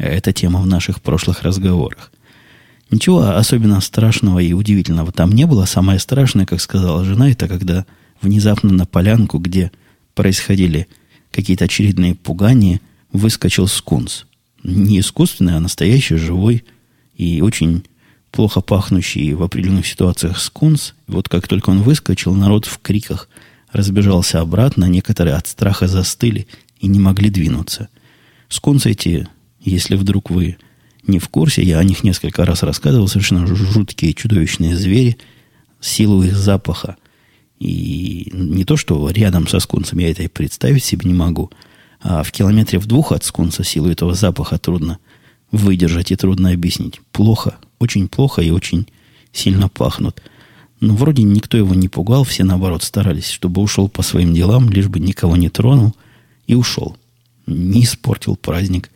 эта 0.00 0.32
тема 0.32 0.60
в 0.60 0.66
наших 0.66 1.00
прошлых 1.00 1.42
разговорах. 1.42 2.12
Ничего 2.90 3.22
особенно 3.28 3.80
страшного 3.80 4.40
и 4.40 4.52
удивительного 4.52 5.12
там 5.12 5.32
не 5.32 5.46
было. 5.46 5.64
Самое 5.64 5.98
страшное, 5.98 6.46
как 6.46 6.60
сказала 6.60 7.04
жена, 7.04 7.30
это 7.30 7.46
когда 7.46 7.86
внезапно 8.20 8.72
на 8.72 8.86
полянку, 8.86 9.38
где 9.38 9.70
происходили 10.14 10.88
какие-то 11.30 11.66
очередные 11.66 12.14
пугания– 12.14 12.80
выскочил 13.12 13.66
скунс. 13.66 14.26
Не 14.62 15.00
искусственный, 15.00 15.56
а 15.56 15.60
настоящий, 15.60 16.16
живой 16.16 16.64
и 17.14 17.40
очень 17.40 17.84
плохо 18.30 18.60
пахнущий 18.60 19.32
в 19.32 19.42
определенных 19.42 19.86
ситуациях 19.86 20.38
скунс. 20.38 20.94
Вот 21.06 21.28
как 21.28 21.48
только 21.48 21.70
он 21.70 21.82
выскочил, 21.82 22.34
народ 22.34 22.66
в 22.66 22.78
криках 22.80 23.28
разбежался 23.72 24.40
обратно, 24.40 24.84
некоторые 24.84 25.36
от 25.36 25.46
страха 25.46 25.88
застыли 25.88 26.46
и 26.78 26.88
не 26.88 27.00
могли 27.00 27.30
двинуться. 27.30 27.88
Скунсы 28.48 28.90
эти, 28.90 29.28
если 29.60 29.96
вдруг 29.96 30.30
вы 30.30 30.56
не 31.06 31.18
в 31.18 31.28
курсе, 31.28 31.62
я 31.62 31.78
о 31.78 31.84
них 31.84 32.04
несколько 32.04 32.44
раз 32.44 32.62
рассказывал, 32.62 33.08
совершенно 33.08 33.46
жуткие 33.46 34.14
чудовищные 34.14 34.76
звери, 34.76 35.18
силу 35.80 36.22
их 36.22 36.36
запаха. 36.36 36.96
И 37.58 38.30
не 38.32 38.64
то, 38.64 38.76
что 38.76 39.08
рядом 39.10 39.46
со 39.48 39.60
скунсом 39.60 39.98
я 39.98 40.10
это 40.10 40.22
и 40.22 40.28
представить 40.28 40.84
себе 40.84 41.08
не 41.08 41.14
могу– 41.14 41.50
а 42.02 42.22
в 42.22 42.32
километре 42.32 42.78
в 42.78 42.86
двух 42.86 43.12
от 43.12 43.24
скунса 43.24 43.62
силу 43.62 43.88
этого 43.88 44.14
запаха 44.14 44.58
трудно 44.58 44.98
выдержать 45.52 46.12
и 46.12 46.16
трудно 46.16 46.50
объяснить. 46.50 47.00
Плохо, 47.12 47.56
очень 47.78 48.08
плохо 48.08 48.40
и 48.40 48.50
очень 48.50 48.86
сильно 49.32 49.68
пахнут. 49.68 50.22
Но 50.80 50.94
вроде 50.94 51.22
никто 51.24 51.58
его 51.58 51.74
не 51.74 51.88
пугал, 51.88 52.24
все 52.24 52.42
наоборот 52.42 52.82
старались, 52.82 53.28
чтобы 53.28 53.60
ушел 53.60 53.88
по 53.88 54.02
своим 54.02 54.32
делам, 54.32 54.70
лишь 54.70 54.88
бы 54.88 54.98
никого 54.98 55.36
не 55.36 55.50
тронул, 55.50 55.94
и 56.46 56.54
ушел. 56.54 56.96
Не 57.46 57.84
испортил 57.84 58.36
праздник, 58.36 58.90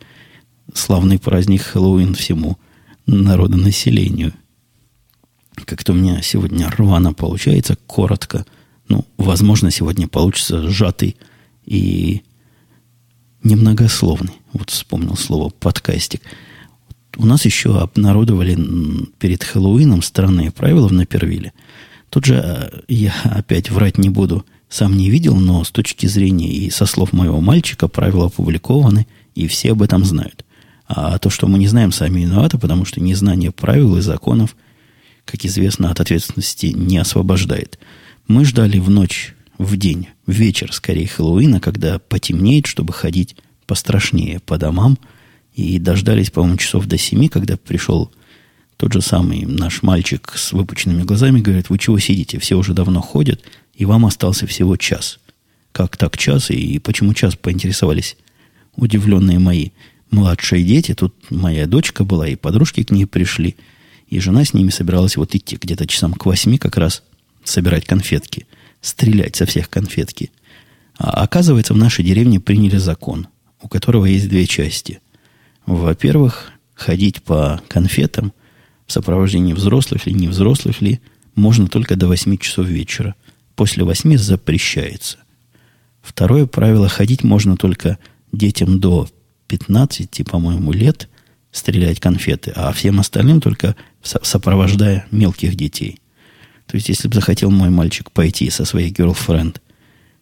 славный 0.73 1.19
праздник 1.19 1.61
Хэллоуин 1.61 2.15
всему 2.15 2.57
народонаселению. 3.05 4.33
Как-то 5.65 5.93
у 5.93 5.95
меня 5.95 6.21
сегодня 6.21 6.69
рвано 6.69 7.13
получается, 7.13 7.77
коротко. 7.87 8.45
Ну, 8.89 9.05
возможно, 9.17 9.71
сегодня 9.71 10.07
получится 10.07 10.67
сжатый 10.69 11.17
и 11.65 12.23
немногословный. 13.43 14.33
Вот 14.53 14.69
вспомнил 14.69 15.15
слово 15.15 15.49
подкастик. 15.49 16.21
У 17.17 17.25
нас 17.25 17.45
еще 17.45 17.79
обнародовали 17.79 18.57
перед 19.19 19.43
Хэллоуином 19.43 20.01
странные 20.01 20.51
правила 20.51 20.87
в 20.87 20.93
Напервиле. 20.93 21.53
Тут 22.09 22.25
же 22.25 22.35
э, 22.35 22.81
я 22.87 23.13
опять 23.23 23.71
врать 23.71 23.97
не 23.97 24.09
буду, 24.09 24.45
сам 24.69 24.97
не 24.97 25.09
видел, 25.09 25.35
но 25.35 25.63
с 25.63 25.71
точки 25.71 26.07
зрения 26.07 26.51
и 26.51 26.69
со 26.69 26.85
слов 26.85 27.13
моего 27.13 27.39
мальчика 27.39 27.87
правила 27.87 28.25
опубликованы, 28.25 29.07
и 29.33 29.47
все 29.47 29.71
об 29.71 29.81
этом 29.81 30.03
знают. 30.03 30.45
А 30.87 31.17
то, 31.17 31.29
что 31.29 31.47
мы 31.47 31.57
не 31.57 31.67
знаем, 31.67 31.91
сами 31.91 32.21
виноваты, 32.21 32.57
потому 32.57 32.85
что 32.85 33.01
незнание 33.01 33.51
правил 33.51 33.97
и 33.97 34.01
законов, 34.01 34.55
как 35.25 35.43
известно, 35.43 35.89
от 35.89 35.99
ответственности 35.99 36.67
не 36.67 36.97
освобождает. 36.97 37.79
Мы 38.27 38.45
ждали 38.45 38.77
в 38.79 38.89
ночь 38.89 39.33
в 39.57 39.77
день, 39.77 40.09
в 40.27 40.31
вечер, 40.31 40.71
скорее, 40.73 41.07
Хэллоуина, 41.07 41.59
когда 41.59 41.99
потемнеет, 41.99 42.67
чтобы 42.67 42.93
ходить 42.93 43.35
пострашнее 43.65 44.39
по 44.39 44.57
домам. 44.57 44.97
И 45.53 45.79
дождались, 45.79 46.31
по-моему, 46.31 46.57
часов 46.57 46.85
до 46.85 46.97
семи, 46.97 47.29
когда 47.29 47.55
пришел 47.55 48.11
тот 48.77 48.91
же 48.91 49.01
самый 49.01 49.45
наш 49.45 49.83
мальчик 49.83 50.33
с 50.35 50.51
выпученными 50.51 51.03
глазами, 51.03 51.39
говорит, 51.39 51.69
вы 51.69 51.77
чего 51.77 51.97
сидите? 51.97 52.39
Все 52.39 52.57
уже 52.57 52.73
давно 52.73 53.01
ходят, 53.01 53.41
и 53.73 53.85
вам 53.85 54.05
остался 54.05 54.47
всего 54.47 54.75
час. 54.75 55.19
Как 55.71 55.95
так 55.97 56.17
час? 56.17 56.51
И 56.51 56.79
почему 56.79 57.13
час, 57.13 57.35
поинтересовались 57.35 58.17
удивленные 58.75 59.39
мои 59.39 59.69
младшие 60.15 60.63
дети. 60.63 60.93
Тут 60.93 61.13
моя 61.29 61.67
дочка 61.67 62.03
была, 62.03 62.27
и 62.27 62.35
подружки 62.35 62.83
к 62.83 62.91
ней 62.91 63.05
пришли. 63.05 63.55
И 64.07 64.19
жена 64.19 64.45
с 64.45 64.53
ними 64.53 64.69
собиралась 64.69 65.17
вот 65.17 65.35
идти 65.35 65.57
где-то 65.61 65.87
часам 65.87 66.13
к 66.13 66.25
восьми 66.25 66.57
как 66.57 66.77
раз 66.77 67.03
собирать 67.43 67.85
конфетки– 67.85 68.47
стрелять 68.85 69.35
со 69.35 69.45
всех 69.45 69.69
конфетки. 69.69 70.31
А 70.97 71.23
оказывается, 71.23 71.73
в 71.73 71.77
нашей 71.77 72.05
деревне 72.05 72.39
приняли 72.39 72.77
закон, 72.77 73.27
у 73.61 73.67
которого 73.67 74.05
есть 74.05 74.29
две 74.29 74.45
части. 74.45 74.99
Во-первых, 75.65 76.51
ходить 76.75 77.23
по 77.23 77.61
конфетам 77.67 78.31
в 78.85 78.91
сопровождении 78.91 79.53
взрослых 79.53 80.07
или 80.07 80.15
не 80.15 80.27
взрослых 80.27 80.81
ли 80.81 81.01
можно 81.33 81.67
только 81.67 81.95
до 81.95 82.07
8 82.07 82.37
часов 82.37 82.67
вечера. 82.67 83.15
После 83.55 83.83
8 83.83 84.17
запрещается. 84.17 85.17
Второе 86.01 86.45
правило– 86.45 86.87
ходить 86.89 87.23
можно 87.23 87.57
только 87.57 87.97
детям 88.31 88.79
до 88.79 89.09
15, 89.47 90.23
по-моему, 90.29 90.71
лет 90.71 91.09
стрелять 91.51 91.99
конфеты, 91.99 92.51
а 92.55 92.71
всем 92.73 92.99
остальным 92.99 93.41
только 93.41 93.75
сопровождая 94.01 95.07
мелких 95.11 95.55
детей. 95.55 95.99
То 96.67 96.75
есть, 96.75 96.89
если 96.89 97.07
бы 97.07 97.15
захотел 97.15 97.51
мой 97.51 97.69
мальчик 97.69 98.11
пойти 98.11 98.49
со 98.49 98.65
своей 98.65 98.91
girlfriend 98.91 99.61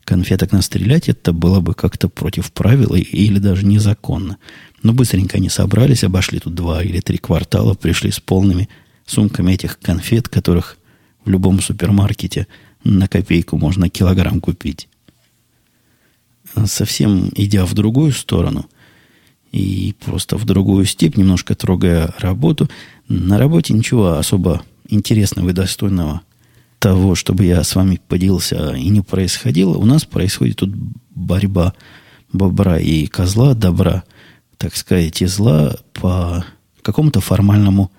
конфеток 0.04 0.52
настрелять, 0.52 1.10
это 1.10 1.32
было 1.32 1.60
бы 1.60 1.74
как-то 1.74 2.10
против 2.10 2.52
правил 2.52 2.94
или 2.94 3.40
даже 3.40 3.66
незаконно. 3.66 4.38
Но 4.82 4.94
быстренько 4.94 5.38
они 5.38 5.50
собрались, 5.50 6.04
обошли 6.04 6.40
тут 6.40 6.54
два 6.54 6.84
или 6.84 7.00
три 7.00 7.18
квартала, 7.18 7.74
пришли 7.74 8.12
с 8.12 8.20
полными 8.20 8.70
сумками 9.06 9.54
этих 9.54 9.80
конфет, 9.80 10.28
которых 10.28 10.78
в 11.24 11.30
любом 11.30 11.62
супермаркете 11.62 12.48
на 12.84 13.08
копейку 13.08 13.58
можно 13.58 13.90
килограмм 13.90 14.42
купить. 14.42 14.90
Совсем 16.66 17.32
идя 17.36 17.66
в 17.66 17.74
другую 17.74 18.12
сторону 18.12 18.70
и 19.54 19.96
просто 20.04 20.36
в 20.36 20.46
другую 20.46 20.84
степь, 20.86 21.16
немножко 21.16 21.56
трогая 21.56 22.14
работу, 22.20 22.70
на 23.08 23.38
работе 23.38 23.74
ничего 23.74 24.14
особо 24.18 24.64
интересного 24.90 25.50
и 25.50 25.54
достойного 25.54 26.22
того, 26.80 27.16
чтобы 27.16 27.46
я 27.46 27.64
с 27.64 27.76
вами 27.76 28.02
поделился, 28.10 28.74
и 28.74 28.90
не 28.90 29.02
происходило. 29.02 29.78
У 29.78 29.86
нас 29.86 30.04
происходит 30.04 30.58
тут 30.58 30.72
борьба 31.16 31.74
бобра 32.34 32.80
и 32.80 33.06
козла, 33.06 33.54
добра, 33.54 34.04
так 34.58 34.76
сказать, 34.76 35.22
и 35.22 35.28
зла 35.28 35.78
по 35.94 36.44
какому-то 36.82 37.22
формальному 37.22 37.92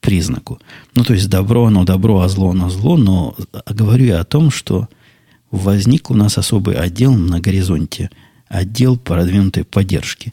признаку. 0.00 0.58
Ну, 0.94 1.04
то 1.04 1.12
есть 1.12 1.28
добро, 1.28 1.66
оно 1.66 1.84
добро, 1.84 2.20
а 2.20 2.28
зло, 2.28 2.50
оно 2.50 2.70
зло, 2.70 2.96
но 2.96 3.36
говорю 3.68 4.06
я 4.06 4.20
о 4.20 4.24
том, 4.24 4.50
что 4.50 4.88
возник 5.50 6.10
у 6.10 6.14
нас 6.14 6.38
особый 6.38 6.76
отдел 6.76 7.12
на 7.12 7.40
горизонте, 7.40 8.10
отдел 8.48 8.96
продвинутой 8.96 9.64
поддержки. 9.64 10.32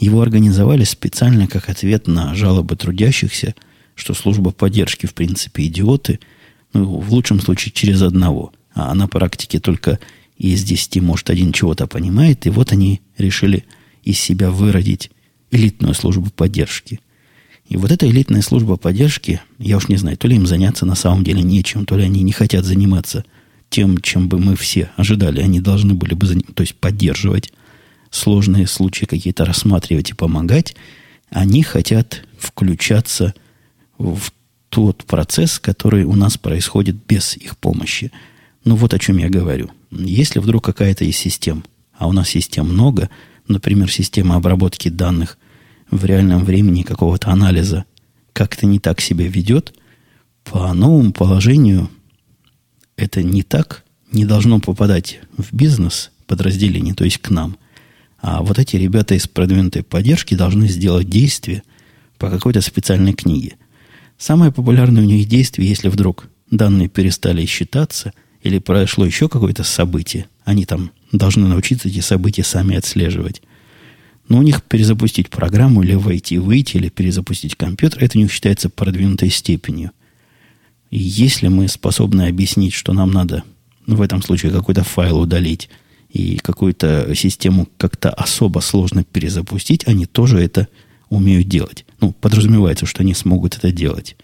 Его 0.00 0.20
организовали 0.20 0.82
специально 0.82 1.46
как 1.46 1.68
ответ 1.68 2.08
на 2.08 2.34
жалобы 2.34 2.74
трудящихся, 2.74 3.54
что 3.94 4.14
служба 4.14 4.50
поддержки, 4.50 5.06
в 5.06 5.14
принципе, 5.14 5.66
идиоты, 5.66 6.18
ну, 6.72 6.98
в 7.00 7.12
лучшем 7.12 7.40
случае, 7.40 7.72
через 7.72 8.02
одного. 8.02 8.52
А 8.74 8.92
на 8.94 9.06
практике 9.06 9.60
только 9.60 10.00
из 10.36 10.64
десяти, 10.64 11.00
может, 11.00 11.30
один 11.30 11.52
чего-то 11.52 11.86
понимает, 11.86 12.46
и 12.46 12.50
вот 12.50 12.72
они 12.72 13.00
решили 13.16 13.64
из 14.02 14.18
себя 14.18 14.50
выродить 14.50 15.12
элитную 15.52 15.94
службу 15.94 16.30
поддержки– 16.30 16.98
и 17.70 17.76
вот 17.76 17.92
эта 17.92 18.08
элитная 18.10 18.42
служба 18.42 18.76
поддержки, 18.76 19.40
я 19.60 19.76
уж 19.76 19.88
не 19.88 19.96
знаю, 19.96 20.16
то 20.16 20.26
ли 20.26 20.34
им 20.34 20.44
заняться 20.44 20.84
на 20.86 20.96
самом 20.96 21.22
деле 21.22 21.42
нечем, 21.42 21.86
то 21.86 21.96
ли 21.96 22.02
они 22.02 22.24
не 22.24 22.32
хотят 22.32 22.64
заниматься 22.64 23.24
тем, 23.68 23.98
чем 23.98 24.28
бы 24.28 24.40
мы 24.40 24.56
все 24.56 24.90
ожидали. 24.96 25.40
Они 25.40 25.60
должны 25.60 25.94
были 25.94 26.14
бы, 26.14 26.26
заним... 26.26 26.42
то 26.42 26.62
есть 26.62 26.74
поддерживать 26.74 27.52
сложные 28.10 28.66
случаи 28.66 29.06
какие-то 29.06 29.44
рассматривать 29.44 30.10
и 30.10 30.14
помогать. 30.14 30.76
Они 31.30 31.62
хотят 31.62 32.24
включаться 32.38 33.34
в 33.98 34.32
тот 34.68 35.04
процесс, 35.04 35.58
который 35.58 36.04
у 36.04 36.14
нас 36.14 36.36
происходит 36.36 36.96
без 37.06 37.36
их 37.36 37.56
помощи. 37.58 38.12
Ну 38.64 38.76
вот 38.76 38.94
о 38.94 38.98
чем 38.98 39.18
я 39.18 39.28
говорю. 39.28 39.70
Если 39.90 40.38
вдруг 40.38 40.64
какая-то 40.64 41.04
из 41.04 41.16
систем, 41.16 41.64
а 41.96 42.08
у 42.08 42.12
нас 42.12 42.28
систем 42.28 42.66
много, 42.66 43.10
например, 43.48 43.90
система 43.90 44.36
обработки 44.36 44.88
данных– 44.88 45.38
в 45.90 46.04
реальном 46.04 46.44
времени 46.44 46.82
какого-то 46.82 47.30
анализа 47.30 47.84
как-то 48.32 48.66
не 48.66 48.78
так 48.78 49.00
себя 49.00 49.26
ведет, 49.26 49.74
по 50.44 50.72
новому 50.72 51.12
положению 51.12 51.90
это 52.96 53.22
не 53.22 53.42
так, 53.42 53.84
не 54.12 54.24
должно 54.24 54.60
попадать 54.60 55.20
в 55.36 55.54
бизнес 55.54 56.10
подразделение, 56.26 56.94
то 56.94 57.04
есть 57.04 57.18
к 57.18 57.30
нам. 57.30 57.56
А 58.22 58.42
вот 58.42 58.58
эти 58.58 58.76
ребята 58.76 59.14
из 59.14 59.26
продвинутой 59.26 59.82
поддержки 59.82 60.34
должны 60.34 60.68
сделать 60.68 61.08
действие 61.08 61.62
по 62.18 62.30
какой-то 62.30 62.60
специальной 62.60 63.14
книге. 63.14 63.54
Самое 64.18 64.52
популярное 64.52 65.02
у 65.02 65.06
них 65.06 65.26
действие, 65.26 65.68
если 65.68 65.88
вдруг 65.88 66.28
данные 66.50 66.88
перестали 66.88 67.46
считаться 67.46 68.12
или 68.42 68.58
произошло 68.58 69.06
еще 69.06 69.28
какое-то 69.28 69.64
событие, 69.64 70.26
они 70.44 70.66
там 70.66 70.90
должны 71.12 71.48
научиться 71.48 71.88
эти 71.88 72.00
события 72.00 72.44
сами 72.44 72.76
отслеживать. 72.76 73.42
Но 74.28 74.38
у 74.38 74.42
них 74.42 74.62
перезапустить 74.62 75.30
программу 75.30 75.82
или 75.82 75.94
войти, 75.94 76.38
выйти, 76.38 76.76
или 76.76 76.88
перезапустить 76.88 77.56
компьютер, 77.56 78.02
это 78.04 78.18
у 78.18 78.20
них 78.20 78.30
считается 78.30 78.68
продвинутой 78.68 79.30
степенью. 79.30 79.90
И 80.90 80.98
если 80.98 81.48
мы 81.48 81.68
способны 81.68 82.28
объяснить, 82.28 82.74
что 82.74 82.92
нам 82.92 83.10
надо 83.10 83.44
в 83.86 84.00
этом 84.02 84.22
случае 84.22 84.52
какой-то 84.52 84.84
файл 84.84 85.20
удалить 85.20 85.68
и 86.12 86.38
какую-то 86.38 87.14
систему 87.14 87.68
как-то 87.76 88.10
особо 88.10 88.60
сложно 88.60 89.04
перезапустить, 89.04 89.86
они 89.86 90.06
тоже 90.06 90.40
это 90.40 90.68
умеют 91.08 91.48
делать. 91.48 91.84
Ну, 92.00 92.12
подразумевается, 92.12 92.86
что 92.86 93.02
они 93.02 93.14
смогут 93.14 93.56
это 93.56 93.72
делать. 93.72 94.16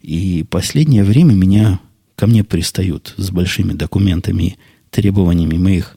И 0.00 0.44
последнее 0.48 1.04
время 1.04 1.32
меня 1.32 1.80
ко 2.16 2.26
мне 2.26 2.44
пристают 2.44 3.14
с 3.16 3.30
большими 3.30 3.72
документами, 3.72 4.58
требованиями 4.90 5.58
моих 5.58 5.96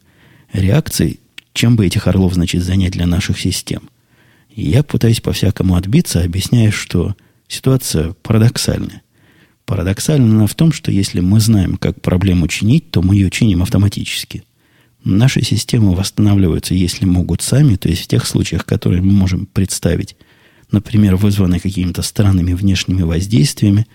реакций 0.54 1.20
чем 1.56 1.78
бы 1.78 1.88
этих 1.88 2.06
орлов, 2.06 2.34
значит, 2.34 2.64
занять 2.64 2.92
для 2.92 3.08
наших 3.08 3.40
систем. 3.40 3.90
И 4.54 4.70
я 4.70 4.84
пытаюсь 4.84 5.22
по-всякому 5.22 5.76
отбиться, 5.76 6.22
объясняя, 6.22 6.70
что 6.70 7.16
ситуация 7.48 8.14
парадоксальная. 8.22 9.02
Парадоксальна 9.66 10.28
она 10.28 10.48
в 10.48 10.54
том, 10.54 10.72
что 10.72 10.92
если 10.92 11.22
мы 11.22 11.40
знаем, 11.40 11.78
как 11.78 12.02
проблему 12.02 12.48
чинить, 12.48 12.92
то 12.92 13.02
мы 13.02 13.16
ее 13.16 13.32
чиним 13.32 13.64
автоматически. 13.64 14.44
Наши 15.06 15.44
системы 15.44 15.94
восстанавливаются, 15.94 16.74
если 16.74 17.06
могут 17.06 17.44
сами, 17.44 17.76
то 17.76 17.88
есть 17.88 18.02
в 18.02 18.08
тех 18.08 18.26
случаях, 18.26 18.66
которые 18.66 19.04
мы 19.04 19.12
можем 19.12 19.46
представить, 19.46 20.16
например, 20.72 21.16
вызванные 21.16 21.60
какими-то 21.60 22.02
странными 22.02 22.54
внешними 22.54 23.04
воздействиями, 23.04 23.86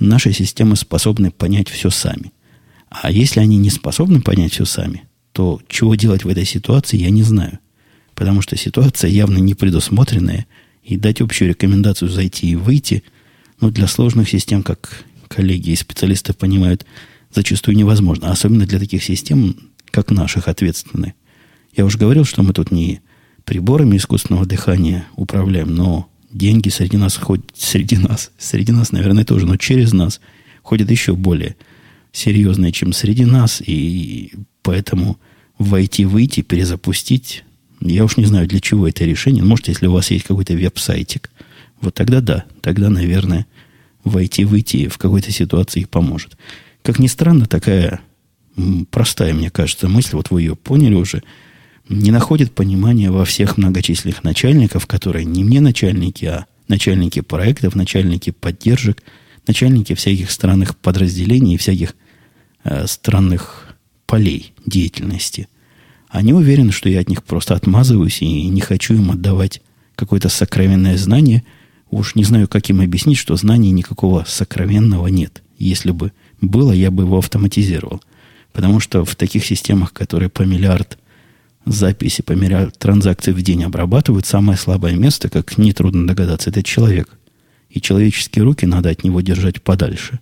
наши 0.00 0.32
системы 0.32 0.76
способны 0.76 1.30
понять 1.30 1.68
все 1.68 1.90
сами. 1.90 2.32
А 2.88 3.10
если 3.10 3.40
они 3.40 3.58
не 3.58 3.68
способны 3.68 4.22
понять 4.22 4.54
все 4.54 4.64
сами, 4.64 5.02
то 5.32 5.60
чего 5.68 5.96
делать 5.96 6.24
в 6.24 6.28
этой 6.28 6.46
ситуации, 6.46 6.96
я 6.96 7.10
не 7.10 7.22
знаю. 7.22 7.58
Потому 8.14 8.40
что 8.40 8.56
ситуация 8.56 9.10
явно 9.10 9.36
не 9.36 9.52
предусмотренная, 9.52 10.46
и 10.82 10.96
дать 10.96 11.20
общую 11.20 11.50
рекомендацию 11.50 12.10
зайти 12.10 12.46
и 12.46 12.56
выйти, 12.56 13.02
ну, 13.60 13.70
для 13.70 13.86
сложных 13.86 14.30
систем, 14.30 14.62
как 14.62 15.04
коллеги 15.28 15.70
и 15.70 15.76
специалисты 15.76 16.32
понимают, 16.32 16.86
зачастую 17.34 17.76
невозможно. 17.76 18.30
Особенно 18.30 18.66
для 18.66 18.78
таких 18.78 19.04
систем, 19.04 19.56
как 19.94 20.10
наших, 20.10 20.48
ответственных. 20.48 21.12
Я 21.76 21.84
уже 21.84 21.98
говорил, 21.98 22.24
что 22.24 22.42
мы 22.42 22.52
тут 22.52 22.70
не 22.70 23.00
приборами 23.44 23.96
искусственного 23.96 24.46
дыхания 24.46 25.06
управляем, 25.16 25.74
но 25.74 26.08
деньги 26.32 26.68
среди 26.68 26.96
нас 26.96 27.16
ходят, 27.16 27.46
среди 27.54 27.96
нас, 27.96 28.30
среди 28.38 28.72
нас, 28.72 28.92
наверное, 28.92 29.24
тоже, 29.24 29.46
но 29.46 29.56
через 29.56 29.92
нас 29.92 30.20
ходят 30.62 30.90
еще 30.90 31.14
более 31.14 31.56
серьезные, 32.12 32.72
чем 32.72 32.92
среди 32.92 33.24
нас, 33.24 33.62
и 33.64 34.32
Поэтому 34.64 35.20
войти-выйти, 35.58 36.40
перезапустить, 36.40 37.44
я 37.80 38.02
уж 38.04 38.16
не 38.16 38.24
знаю, 38.24 38.48
для 38.48 38.60
чего 38.60 38.88
это 38.88 39.04
решение. 39.04 39.44
Может, 39.44 39.68
если 39.68 39.86
у 39.86 39.92
вас 39.92 40.10
есть 40.10 40.24
какой-то 40.24 40.54
веб-сайтик, 40.54 41.30
вот 41.82 41.94
тогда 41.94 42.22
да, 42.22 42.44
тогда, 42.62 42.88
наверное, 42.88 43.46
войти-выйти 44.04 44.88
в 44.88 44.96
какой-то 44.96 45.30
ситуации 45.30 45.84
поможет. 45.84 46.38
Как 46.82 46.98
ни 46.98 47.08
странно, 47.08 47.44
такая 47.44 48.00
простая, 48.90 49.34
мне 49.34 49.50
кажется, 49.50 49.88
мысль, 49.88 50.16
вот 50.16 50.30
вы 50.30 50.42
ее 50.42 50.56
поняли 50.56 50.94
уже, 50.94 51.22
не 51.88 52.10
находит 52.10 52.52
понимания 52.52 53.10
во 53.10 53.24
всех 53.24 53.56
многочисленных 53.56 54.24
начальников, 54.24 54.86
которые 54.86 55.24
не 55.24 55.44
мне 55.44 55.60
начальники, 55.60 56.24
а 56.24 56.46
начальники 56.68 57.20
проектов, 57.20 57.74
начальники 57.74 58.30
поддержек, 58.30 59.02
начальники 59.46 59.94
всяких 59.94 60.30
странных 60.30 60.76
подразделений 60.76 61.54
и 61.54 61.58
всяких 61.58 61.94
э, 62.64 62.86
странных 62.86 63.76
полей 64.06 64.54
деятельности. 64.64 65.48
Они 66.08 66.32
уверены, 66.32 66.72
что 66.72 66.88
я 66.88 67.00
от 67.00 67.08
них 67.08 67.22
просто 67.24 67.54
отмазываюсь 67.54 68.22
и 68.22 68.48
не 68.48 68.60
хочу 68.60 68.94
им 68.94 69.10
отдавать 69.10 69.60
какое-то 69.96 70.28
сокровенное 70.28 70.96
знание. 70.96 71.44
Уж 71.90 72.14
не 72.14 72.24
знаю, 72.24 72.48
как 72.48 72.70
им 72.70 72.80
объяснить, 72.80 73.18
что 73.18 73.36
знания 73.36 73.72
никакого 73.72 74.24
сокровенного 74.26 75.08
нет. 75.08 75.42
Если 75.58 75.90
бы 75.90 76.12
было, 76.40 76.72
я 76.72 76.90
бы 76.90 77.02
его 77.02 77.18
автоматизировал. 77.18 78.00
Потому 78.54 78.78
что 78.78 79.04
в 79.04 79.16
таких 79.16 79.44
системах, 79.44 79.92
которые 79.92 80.30
по 80.30 80.42
миллиард 80.42 80.96
записи, 81.66 82.22
по 82.22 82.32
миллиард 82.32 82.78
транзакций 82.78 83.32
в 83.32 83.42
день 83.42 83.64
обрабатывают, 83.64 84.26
самое 84.26 84.56
слабое 84.56 84.94
место, 84.94 85.28
как 85.28 85.58
нетрудно 85.58 86.06
догадаться, 86.06 86.50
это 86.50 86.62
человек. 86.62 87.10
И 87.68 87.80
человеческие 87.80 88.44
руки 88.44 88.64
надо 88.64 88.90
от 88.90 89.02
него 89.02 89.20
держать 89.20 89.60
подальше. 89.60 90.20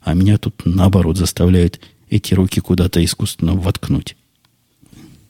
А 0.00 0.14
меня 0.14 0.38
тут, 0.38 0.62
наоборот, 0.64 1.18
заставляют 1.18 1.78
эти 2.08 2.32
руки 2.32 2.60
куда-то 2.60 3.04
искусственно 3.04 3.52
воткнуть. 3.52 4.16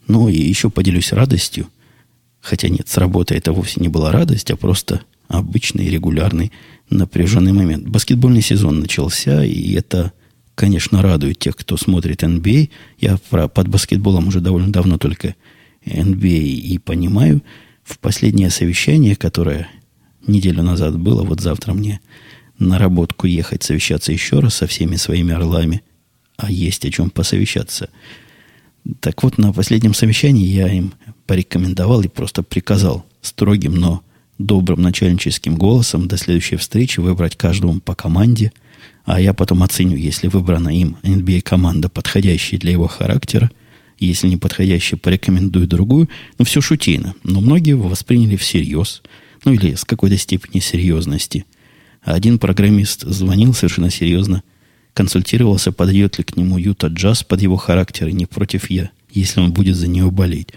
Ну 0.07 0.29
и 0.29 0.37
еще 0.37 0.71
поделюсь 0.71 1.13
радостью. 1.13 1.69
Хотя 2.41 2.69
нет, 2.69 2.89
с 2.89 2.97
работы 2.99 3.35
это 3.35 3.53
вовсе 3.53 3.81
не 3.81 3.89
была 3.89 4.13
радость, 4.13 4.53
а 4.53 4.57
просто 4.57 5.01
обычный, 5.27 5.89
регулярный, 5.89 6.53
напряженный 6.89 7.53
момент. 7.53 7.89
Баскетбольный 7.89 8.43
сезон 8.43 8.79
начался, 8.79 9.45
и 9.45 9.73
это, 9.73 10.13
конечно, 10.55 11.03
радует 11.03 11.39
тех, 11.39 11.57
кто 11.57 11.77
смотрит 11.77 12.23
NBA. 12.23 12.71
А. 12.71 12.75
Я 12.99 13.19
про, 13.31 13.49
под 13.49 13.69
баскетболом 13.69 14.29
уже 14.29 14.41
довольно 14.41 14.73
давно 14.73 14.99
только 14.99 15.35
NBA 15.85 16.39
и 16.39 16.79
понимаю, 16.79 17.43
в 17.83 17.99
последнее 17.99 18.51
совещание, 18.51 19.15
которое 19.15 19.69
неделю 20.27 20.63
назад 20.63 20.99
было, 20.99 21.23
вот 21.23 21.41
завтра 21.41 21.75
мне 21.75 22.01
наработку 22.59 23.27
ехать, 23.27 23.63
совещаться 23.63 24.13
еще 24.13 24.41
раз 24.41 24.55
со 24.55 24.67
всеми 24.67 24.97
своими 24.97 25.35
орлами, 25.35 25.83
а 26.37 26.51
есть 26.51 26.85
о 26.85 26.91
чем 26.91 27.11
посовещаться. 27.11 27.91
Так 29.01 29.23
вот, 29.23 29.39
на 29.39 29.53
последнем 29.53 29.95
совещании 29.95 30.47
я 30.47 30.69
им 30.69 30.95
порекомендовал 31.27 32.03
и 32.03 32.09
просто 32.09 32.43
приказал 32.43 33.05
строгим, 33.23 33.75
но 33.75 34.03
добрым 34.39 34.83
начальническим 34.83 35.57
голосом 35.57 36.09
до 36.09 36.17
следующей 36.17 36.57
встречи 36.57 37.01
выбрать 37.01 37.37
каждому 37.37 37.81
по 37.81 37.95
команде, 37.95 38.53
а 39.05 39.21
я 39.21 39.35
потом 39.35 39.63
оценю, 39.63 39.97
если 39.97 40.29
выбрана 40.29 40.69
им 40.69 40.97
NBA-команда, 41.03 41.89
подходящая 41.89 42.59
для 42.59 42.73
его 42.73 42.87
характера, 42.87 43.51
если 43.99 44.29
не 44.29 44.37
подходящая, 44.37 44.99
порекомендую 44.99 45.67
другую. 45.67 46.09
Ну, 46.39 46.45
все 46.45 46.61
шутейно. 46.61 47.15
Но 47.23 47.41
многие 47.41 47.71
его 47.71 47.89
восприняли 47.89 48.37
всерьез. 48.37 49.03
Ну, 49.45 49.53
или 49.53 49.75
с 49.75 49.85
какой-то 49.85 50.17
степени 50.17 50.61
серьезности. 50.61 51.45
Один 52.03 52.39
программист 52.39 53.03
звонил 53.03 53.55
совершенно 53.55 53.91
серьезно, 53.91 54.43
консультировался, 54.95 55.73
подойдет 55.73 56.19
ли 56.19 56.25
к 56.25 56.37
нему 56.37 56.59
Юта 56.59 56.89
Джаз 56.89 57.23
под 57.25 57.43
его 57.43 57.57
характер, 57.57 58.09
и 58.09 58.13
не 58.13 58.27
против 58.27 58.71
я, 58.71 58.91
если 59.11 59.41
он 59.41 59.53
будет 59.53 59.77
за 59.77 59.87
нее 59.87 60.11
болеть. 60.11 60.49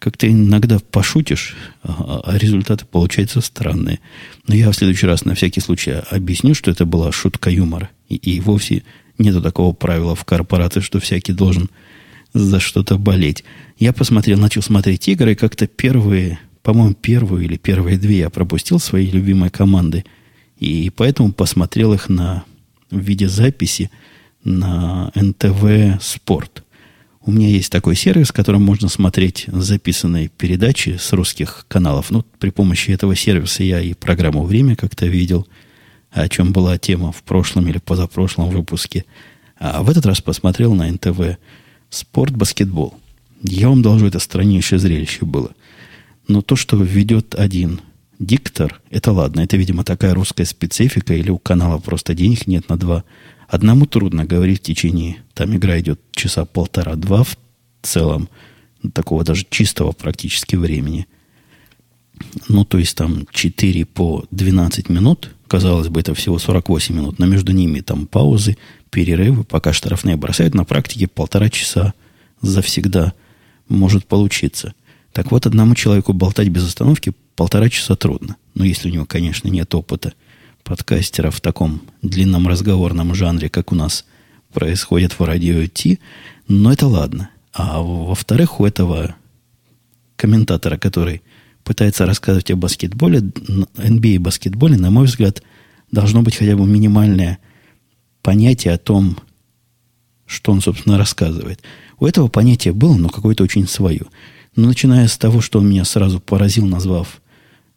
Как-то 0.00 0.26
иногда 0.26 0.78
пошутишь, 0.78 1.54
а 1.82 2.32
результаты 2.38 2.86
получаются 2.86 3.42
странные. 3.42 4.00
Но 4.46 4.54
я 4.54 4.70
в 4.70 4.74
следующий 4.74 5.06
раз 5.06 5.26
на 5.26 5.34
всякий 5.34 5.60
случай 5.60 5.92
объясню, 6.10 6.54
что 6.54 6.70
это 6.70 6.86
была 6.86 7.12
шутка 7.12 7.50
юмора. 7.50 7.90
И, 8.08 8.16
и 8.16 8.40
вовсе 8.40 8.82
нету 9.18 9.42
такого 9.42 9.74
правила 9.74 10.14
в 10.16 10.24
корпорации, 10.24 10.80
что 10.80 11.00
всякий 11.00 11.34
должен 11.34 11.68
за 12.32 12.60
что-то 12.60 12.96
болеть. 12.96 13.44
Я 13.78 13.92
посмотрел, 13.92 14.38
начал 14.38 14.62
смотреть 14.62 15.06
игры, 15.06 15.32
и 15.32 15.36
как-то 15.36 15.66
первые, 15.66 16.38
по-моему, 16.62 16.94
первую 16.94 17.44
или 17.44 17.58
первые 17.58 17.98
две 17.98 18.20
я 18.20 18.30
пропустил 18.30 18.78
свои 18.78 19.06
любимые 19.06 19.50
команды. 19.50 20.06
И 20.58 20.90
поэтому 20.96 21.34
посмотрел 21.34 21.92
их 21.92 22.08
на, 22.08 22.44
в 22.90 22.98
виде 22.98 23.28
записи 23.28 23.90
на 24.44 25.12
НТВ 25.14 26.02
Спорт. 26.02 26.64
У 27.22 27.32
меня 27.32 27.48
есть 27.48 27.70
такой 27.70 27.96
сервис, 27.96 28.32
которым 28.32 28.62
можно 28.62 28.88
смотреть 28.88 29.44
записанные 29.48 30.28
передачи 30.28 30.96
с 30.98 31.12
русских 31.12 31.66
каналов. 31.68 32.10
Ну, 32.10 32.24
при 32.38 32.50
помощи 32.50 32.90
этого 32.92 33.14
сервиса 33.14 33.62
я 33.62 33.80
и 33.80 33.92
программу 33.92 34.44
«Время» 34.44 34.74
как-то 34.74 35.06
видел, 35.06 35.46
о 36.10 36.28
чем 36.28 36.52
была 36.52 36.78
тема 36.78 37.12
в 37.12 37.22
прошлом 37.22 37.68
или 37.68 37.78
позапрошлом 37.78 38.48
выпуске. 38.48 39.04
А 39.58 39.82
в 39.82 39.90
этот 39.90 40.06
раз 40.06 40.22
посмотрел 40.22 40.74
на 40.74 40.90
НТВ 40.90 41.38
Спорт, 41.90 42.34
баскетбол. 42.34 42.94
Я 43.42 43.68
вам 43.68 43.82
должу, 43.82 44.06
это 44.06 44.20
страннейшее 44.20 44.78
зрелище 44.78 45.26
было. 45.26 45.50
Но 46.28 46.40
то, 46.40 46.54
что 46.56 46.76
ведет 46.76 47.34
один 47.34 47.80
диктор, 48.20 48.80
это 48.90 49.12
ладно. 49.12 49.40
Это, 49.40 49.56
видимо, 49.56 49.82
такая 49.82 50.14
русская 50.14 50.44
специфика, 50.44 51.14
или 51.14 51.30
у 51.30 51.38
канала 51.38 51.78
просто 51.78 52.14
денег 52.14 52.46
нет 52.46 52.68
на 52.68 52.78
два. 52.78 53.04
Одному 53.50 53.84
трудно 53.86 54.24
говорить 54.24 54.60
в 54.60 54.62
течение, 54.62 55.24
там 55.34 55.56
игра 55.56 55.80
идет 55.80 56.00
часа 56.12 56.44
полтора-два 56.44 57.24
в 57.24 57.36
целом, 57.82 58.28
такого 58.94 59.24
даже 59.24 59.44
чистого 59.50 59.90
практически 59.90 60.54
времени. 60.54 61.08
Ну, 62.48 62.64
то 62.64 62.78
есть 62.78 62.96
там 62.96 63.26
4 63.32 63.86
по 63.86 64.24
12 64.30 64.88
минут, 64.88 65.34
казалось 65.48 65.88
бы, 65.88 65.98
это 65.98 66.14
всего 66.14 66.38
48 66.38 66.94
минут, 66.94 67.18
но 67.18 67.26
между 67.26 67.50
ними 67.50 67.80
там 67.80 68.06
паузы, 68.06 68.56
перерывы, 68.88 69.42
пока 69.42 69.72
штрафные 69.72 70.14
бросают, 70.14 70.54
на 70.54 70.64
практике 70.64 71.08
полтора 71.08 71.50
часа 71.50 71.94
завсегда 72.42 73.14
может 73.68 74.06
получиться. 74.06 74.74
Так 75.12 75.32
вот, 75.32 75.46
одному 75.46 75.74
человеку 75.74 76.12
болтать 76.12 76.50
без 76.50 76.68
остановки 76.68 77.14
полтора 77.34 77.68
часа 77.68 77.96
трудно. 77.96 78.36
Ну, 78.54 78.62
если 78.62 78.88
у 78.88 78.92
него, 78.92 79.06
конечно, 79.06 79.48
нет 79.48 79.74
опыта 79.74 80.12
подкастера 80.62 81.30
в 81.30 81.40
таком 81.40 81.82
длинном 82.02 82.48
разговорном 82.48 83.14
жанре, 83.14 83.48
как 83.48 83.72
у 83.72 83.74
нас 83.74 84.04
происходит 84.52 85.18
в 85.18 85.24
радио 85.24 85.66
Ти. 85.66 86.00
Но 86.48 86.72
это 86.72 86.86
ладно. 86.86 87.30
А 87.52 87.80
во-вторых, 87.80 88.60
у 88.60 88.66
этого 88.66 89.14
комментатора, 90.16 90.78
который 90.78 91.22
пытается 91.64 92.06
рассказывать 92.06 92.50
о 92.50 92.56
баскетболе, 92.56 93.20
NBA 93.20 94.18
баскетболе, 94.18 94.76
на 94.76 94.90
мой 94.90 95.06
взгляд, 95.06 95.42
должно 95.90 96.22
быть 96.22 96.36
хотя 96.36 96.56
бы 96.56 96.66
минимальное– 96.66 97.38
понятие 98.22 98.74
о 98.74 98.78
том, 98.78 99.18
что 100.26 100.52
он, 100.52 100.60
собственно, 100.60 100.98
рассказывает. 100.98 101.60
У 101.98 102.06
этого 102.06 102.28
понятия 102.28 102.72
было, 102.72 102.96
но 102.96 103.08
какое-то 103.08 103.44
очень 103.44 103.66
свое. 103.66 104.02
Но 104.56 104.68
начиная 104.68 105.08
с 105.08 105.18
того, 105.18 105.40
что 105.40 105.58
он 105.58 105.68
меня 105.68 105.84
сразу 105.84 106.20
поразил, 106.20 106.66
назвав, 106.66 107.20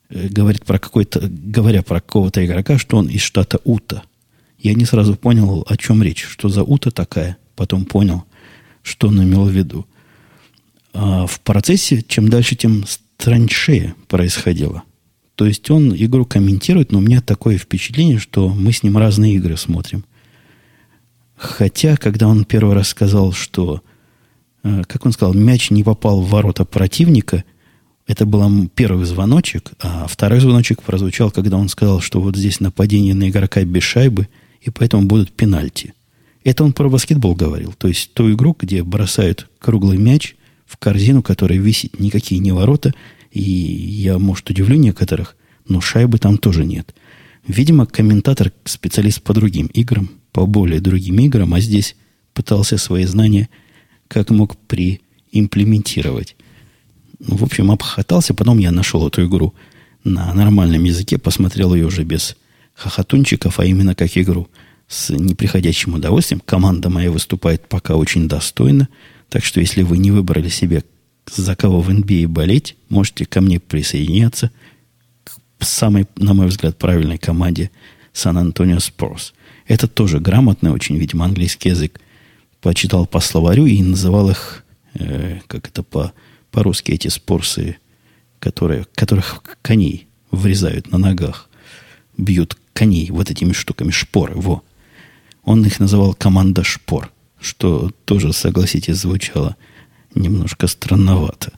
говорит 0.10 0.66
про 0.66 0.80
какой-то, 0.80 1.22
говоря 1.30 1.82
про 1.82 2.02
какого-то 2.02 2.46
игрока, 2.46 2.78
что 2.78 2.98
он 2.98 3.08
из 3.08 3.22
штата 3.22 3.60
Ута. 3.64 4.04
Я 4.60 4.74
не 4.74 4.86
сразу 4.86 5.16
понял, 5.16 5.66
о 5.68 5.78
чем 5.78 6.04
речь, 6.04 6.24
что 6.24 6.50
за 6.50 6.64
Ута 6.64 6.92
такая. 6.92 7.38
Потом 7.56 7.86
понял, 7.86 8.24
что 8.82 9.10
он 9.10 9.24
имел 9.24 9.46
в 9.46 9.52
виду. 9.52 9.86
А 10.94 11.26
в 11.26 11.40
процессе, 11.42 12.04
чем 12.08 12.30
дальше, 12.30 12.56
тем 12.56 12.86
страньшее 12.86 13.96
происходило. 14.08 14.84
То 15.36 15.46
есть 15.46 15.70
он 15.72 15.96
игру 15.96 16.26
комментирует, 16.26 16.92
но 16.92 17.00
у 17.00 17.02
меня 17.02 17.22
такое 17.22 17.58
впечатление, 17.58 18.20
что 18.20 18.50
мы 18.50 18.72
с 18.72 18.84
ним 18.84 18.98
разные 18.98 19.36
игры 19.36 19.58
смотрим. 19.58 20.06
Хотя, 21.36 21.98
когда 21.98 22.28
он 22.28 22.46
первый 22.46 22.76
раз 22.76 22.90
сказал, 22.90 23.34
что, 23.34 23.82
э, 24.64 24.84
как 24.88 25.06
он 25.06 25.12
сказал, 25.12 25.34
мяч 25.34 25.72
не 25.72 25.84
попал 25.84 26.22
в 26.22 26.30
ворота 26.30 26.64
противника, 26.64 27.44
это 28.08 28.26
был 28.26 28.68
первый 28.70 29.06
звоночек, 29.06 29.72
а 29.80 30.08
второй 30.08 30.40
звоночек 30.40 30.82
прозвучал, 30.82 31.32
когда 31.32 31.58
он 31.58 31.70
сказал, 31.70 32.02
что 32.02 32.20
вот 32.20 32.36
здесь 32.36 32.60
нападение 32.60 33.14
на 33.14 33.30
игрока 33.30 33.64
без 33.64 33.84
шайбы, 33.84 34.28
и 34.62 34.70
поэтому 34.70 35.04
будут 35.04 35.32
пенальти. 35.32 35.94
Это 36.44 36.64
он 36.64 36.74
про 36.74 36.90
баскетбол 36.90 37.36
говорил. 37.36 37.74
То 37.78 37.88
есть 37.88 38.14
ту 38.14 38.32
игру, 38.34 38.56
где 38.60 38.84
бросают 38.84 39.50
круглый 39.60 39.98
мяч 39.98 40.36
в 40.66 40.78
корзину, 40.78 41.24
которая 41.24 41.60
висит 41.60 42.00
никакие 42.00 42.40
не 42.40 42.52
ворота, 42.52 42.94
и 43.32 43.42
я, 43.42 44.20
может, 44.20 44.50
удивлю 44.50 44.76
некоторых, 44.76 45.36
но 45.68 45.80
шайбы 45.80 46.18
там 46.18 46.38
тоже 46.38 46.66
нет. 46.66 46.94
Видимо, 47.48 47.86
комментатор, 47.86 48.52
специалист 48.66 49.22
по 49.22 49.34
другим 49.34 49.68
играм, 49.68 50.10
по 50.32 50.46
более 50.46 50.82
другим 50.82 51.20
играм, 51.20 51.54
а 51.54 51.60
здесь 51.60 51.96
пытался 52.34 52.78
свои 52.78 53.06
знания 53.06 53.50
как 54.08 54.30
мог 54.30 54.58
приимплементировать. 54.58 56.36
Ну, 57.26 57.38
в 57.38 57.44
общем, 57.44 57.72
обхотался, 57.72 58.34
потом 58.34 58.58
я 58.58 58.72
нашел 58.72 59.08
эту 59.08 59.26
игру 59.26 59.54
на 60.04 60.34
нормальном 60.34 60.84
языке, 60.84 61.18
посмотрел 61.18 61.74
ее 61.74 61.86
уже 61.86 62.04
без 62.04 62.36
хохотунчиков, 62.76 63.60
а 63.60 63.66
именно 63.66 63.96
как 63.96 64.18
игру 64.18 64.50
с 64.88 65.10
неприходящим 65.10 65.94
удовольствием. 65.94 66.42
Команда 66.44 66.90
моя 66.90 67.12
выступает 67.12 67.68
пока 67.68 67.96
очень 67.96 68.28
достойно, 68.28 68.90
так 69.30 69.44
что 69.44 69.60
если 69.60 69.84
вы 69.84 69.98
не 69.98 70.12
выбрали 70.12 70.50
себе, 70.50 70.84
за 71.34 71.56
кого 71.56 71.82
в 71.82 71.90
NBA 71.90 72.28
болеть, 72.28 72.76
можете 72.90 73.26
ко 73.26 73.40
мне 73.40 73.60
присоединяться 73.60 74.52
к 75.24 75.64
самой, 75.64 76.06
на 76.18 76.34
мой 76.34 76.48
взгляд, 76.48 76.78
правильной 76.78 77.18
команде 77.18 77.72
Сан-Антонио 78.12 78.80
Спорс– 78.80 79.34
это 79.68 79.88
тоже 79.88 80.20
грамотный 80.20 80.72
очень, 80.72 80.98
видимо, 80.98 81.26
английский 81.26 81.70
язык. 81.70 82.00
Почитал 82.62 83.06
по 83.06 83.20
словарю 83.20 83.66
и 83.66 83.82
называл 83.82 84.30
их, 84.30 84.64
э, 84.94 85.40
как 85.48 85.68
это 85.68 85.84
по, 85.84 86.14
по-русски, 86.54 86.92
эти 86.92 87.10
спорсы, 87.10 87.78
которые, 88.40 88.86
которых 88.96 89.44
коней 89.62 90.08
врезают 90.32 90.92
на 90.92 90.98
ногах. 90.98 91.50
Бьют 92.16 92.58
коней 92.74 93.10
вот 93.10 93.32
этими 93.32 93.52
штуками, 93.54 93.92
шпоры, 93.92 94.36
во. 94.36 94.64
Он 95.44 95.66
их 95.66 95.80
называл 95.80 96.14
команда 96.14 96.64
шпор, 96.64 97.12
что 97.42 97.92
тоже, 98.06 98.32
согласитесь, 98.34 98.98
звучало 98.98 99.58
немножко 100.16 100.68
странновато. 100.68 101.54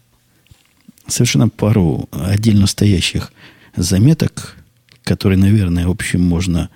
Совершенно 1.07 1.49
пару 1.49 2.07
отдельно 2.11 2.65
стоящих 2.65 3.33
заметок, 3.75 4.55
которые, 5.03 5.37
наверное, 5.37 5.87
в 5.87 5.91
общем, 5.91 6.21
можно 6.23 6.69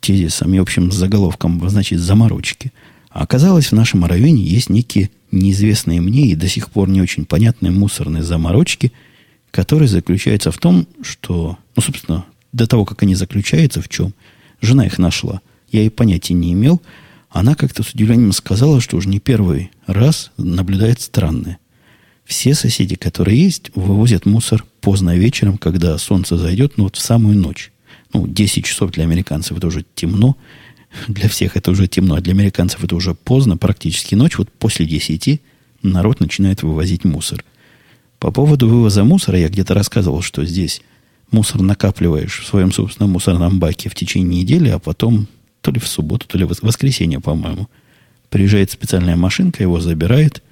тезисом 0.00 0.52
и 0.52 0.58
общим 0.58 0.92
заголовком 0.92 1.56
обозначить 1.56 1.98
заморочки. 1.98 2.70
А 3.08 3.22
оказалось, 3.22 3.72
в 3.72 3.74
нашем 3.74 4.04
районе 4.04 4.42
есть 4.42 4.68
некие 4.68 5.10
неизвестные 5.38 6.00
мне 6.00 6.28
и 6.28 6.34
до 6.34 6.48
сих 6.48 6.70
пор 6.70 6.88
не 6.88 7.00
очень 7.00 7.24
понятные 7.24 7.70
мусорные 7.70 8.22
заморочки, 8.22 8.92
которые 9.50 9.88
заключаются 9.88 10.50
в 10.50 10.58
том, 10.58 10.86
что, 11.02 11.58
ну, 11.74 11.82
собственно, 11.82 12.24
до 12.52 12.66
того, 12.66 12.84
как 12.84 13.02
они 13.02 13.14
заключаются, 13.14 13.80
в 13.80 13.88
чем, 13.88 14.14
жена 14.60 14.86
их 14.86 14.98
нашла. 14.98 15.40
Я 15.70 15.82
и 15.82 15.88
понятия 15.88 16.34
не 16.34 16.52
имел. 16.52 16.82
Она 17.30 17.54
как-то 17.54 17.82
с 17.82 17.92
удивлением 17.92 18.32
сказала, 18.32 18.80
что 18.80 18.96
уже 18.96 19.08
не 19.08 19.20
первый 19.20 19.70
раз 19.86 20.30
наблюдает 20.36 21.00
странное. 21.00 21.58
Все 22.24 22.54
соседи, 22.54 22.96
которые 22.96 23.40
есть, 23.40 23.70
вывозят 23.74 24.26
мусор 24.26 24.64
поздно 24.80 25.16
вечером, 25.16 25.58
когда 25.58 25.96
солнце 25.98 26.36
зайдет, 26.36 26.76
ну 26.76 26.84
вот 26.84 26.96
в 26.96 27.00
самую 27.00 27.36
ночь 27.36 27.70
ну, 28.12 28.26
10 28.26 28.64
часов 28.64 28.90
для 28.92 29.04
американцев 29.04 29.56
это 29.56 29.66
уже 29.66 29.84
темно, 29.94 30.36
для 31.08 31.28
всех 31.28 31.56
это 31.56 31.70
уже 31.70 31.86
темно, 31.86 32.16
а 32.16 32.20
для 32.20 32.32
американцев 32.32 32.82
это 32.82 32.94
уже 32.94 33.14
поздно, 33.14 33.56
практически 33.56 34.14
ночь. 34.14 34.38
Вот 34.38 34.50
после 34.50 34.86
10 34.86 35.40
народ 35.82 36.20
начинает 36.20 36.62
вывозить 36.62 37.04
мусор. 37.04 37.44
По 38.18 38.30
поводу 38.30 38.68
вывоза 38.68 39.04
мусора 39.04 39.38
я 39.38 39.48
где-то 39.48 39.74
рассказывал, 39.74 40.22
что 40.22 40.44
здесь 40.44 40.82
мусор 41.30 41.60
накапливаешь 41.60 42.40
в 42.40 42.46
своем 42.46 42.72
собственном 42.72 43.12
мусорном 43.12 43.58
баке 43.58 43.88
в 43.88 43.94
течение 43.94 44.42
недели, 44.42 44.68
а 44.68 44.78
потом 44.78 45.28
то 45.60 45.70
ли 45.70 45.80
в 45.80 45.86
субботу, 45.86 46.26
то 46.26 46.38
ли 46.38 46.44
в 46.44 46.54
воскресенье, 46.62 47.20
по-моему, 47.20 47.68
приезжает 48.30 48.70
специальная 48.70 49.16
машинка, 49.16 49.62
его 49.62 49.80
забирает, 49.80 50.42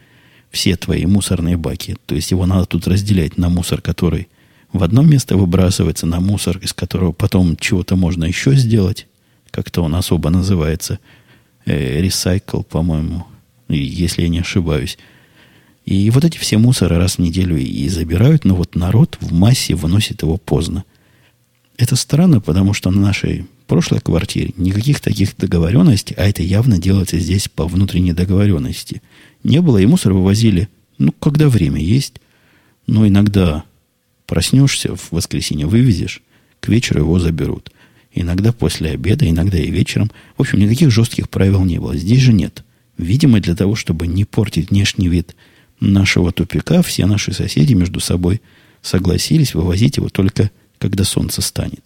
все 0.51 0.77
твои 0.77 1.07
мусорные 1.07 1.57
баки. 1.57 1.97
То 2.07 2.15
есть 2.15 2.31
его 2.31 2.47
надо 2.47 2.67
тут 2.67 2.87
разделять 2.87 3.39
на 3.39 3.49
мусор, 3.49 3.81
который 3.81 4.29
в 4.73 4.83
одно 4.83 5.03
место 5.03 5.37
выбрасывается, 5.37 6.07
на 6.07 6.21
мусор, 6.21 6.59
из 6.59 6.73
которого 6.73 7.13
потом 7.13 7.57
чего-то 7.57 7.97
можно 7.97 8.25
еще 8.25 8.55
сделать. 8.55 9.07
Как-то 9.55 9.83
он 9.83 9.95
особо 9.95 10.31
называется. 10.31 10.99
Ресайкл, 11.65 12.63
по-моему, 12.63 13.25
если 13.69 14.23
я 14.23 14.29
не 14.29 14.41
ошибаюсь. 14.41 14.99
И 15.85 16.11
вот 16.11 16.25
эти 16.25 16.39
все 16.39 16.59
мусоры 16.59 16.97
раз 16.97 17.17
в 17.17 17.19
неделю 17.21 17.57
и 17.57 17.89
забирают, 17.89 18.45
но 18.45 18.57
вот 18.57 18.75
народ 18.75 19.17
в 19.21 19.33
массе 19.33 19.77
выносит 19.77 20.23
его 20.23 20.39
поздно. 20.39 20.85
Это 21.77 21.95
странно, 21.95 22.41
потому 22.41 22.75
что 22.75 22.91
на 22.91 23.01
нашей 23.01 23.47
прошлой 23.69 24.01
квартире 24.01 24.51
никаких 24.57 24.99
таких 24.99 25.37
договоренностей, 25.37 26.17
а 26.19 26.27
это 26.27 26.43
явно 26.43 26.79
делается 26.79 27.21
здесь 27.21 27.49
по 27.49 27.69
внутренней 27.69 28.13
договоренности, 28.13 29.03
не 29.45 29.61
было, 29.61 29.79
и 29.79 29.87
мусор 29.87 30.15
вывозили, 30.15 30.69
ну, 30.99 31.13
когда 31.13 31.49
время 31.49 31.81
есть. 31.81 32.15
Но 32.89 33.07
иногда 33.07 33.63
проснешься 34.27 34.97
в 34.97 35.13
воскресенье, 35.13 35.67
вывезешь, 35.67 36.23
к 36.59 36.67
вечеру 36.69 37.03
его 37.03 37.21
заберут. 37.21 37.71
Иногда 38.15 38.53
после 38.53 38.91
обеда, 38.91 39.29
иногда 39.29 39.59
и 39.59 39.71
вечером. 39.71 40.11
В 40.37 40.43
общем, 40.43 40.61
никаких 40.61 40.91
жестких 40.91 41.29
правил 41.29 41.65
не 41.65 41.79
было. 41.79 41.97
Здесь 41.97 42.21
же 42.21 42.33
нет. 42.33 42.63
Видимо, 42.97 43.41
для 43.41 43.57
того, 43.57 43.75
чтобы 43.75 44.07
не 44.07 44.25
портить 44.25 44.71
внешний 44.71 45.09
вид 45.09 45.35
нашего 45.81 46.31
тупика, 46.31 46.83
все 46.83 47.07
наши 47.07 47.33
соседи 47.33 47.75
между 47.75 47.99
собой 47.99 48.41
согласились 48.83 49.55
вывозить 49.55 49.97
его 49.97 50.09
только 50.09 50.51
когда 50.79 51.03
солнце 51.03 51.43
станет. 51.43 51.83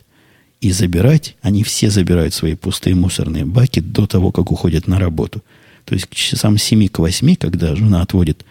И 0.61 0.71
забирать, 0.71 1.37
они 1.41 1.63
все 1.63 1.89
забирают 1.89 2.35
свои 2.35 2.57
пустые 2.57 2.95
мусорные 2.95 3.47
баки 3.47 3.81
до 3.81 4.07
того, 4.07 4.31
как 4.31 4.51
уходят 4.53 4.87
на 4.87 4.99
работу. 4.99 5.43
То 5.85 5.95
есть 5.95 6.07
к 6.07 6.15
часам 6.15 6.59
7 6.59 6.89
к 6.89 6.99
8, 6.99 7.37
когда 7.37 7.75
жена 7.75 8.03
отводит 8.03 8.45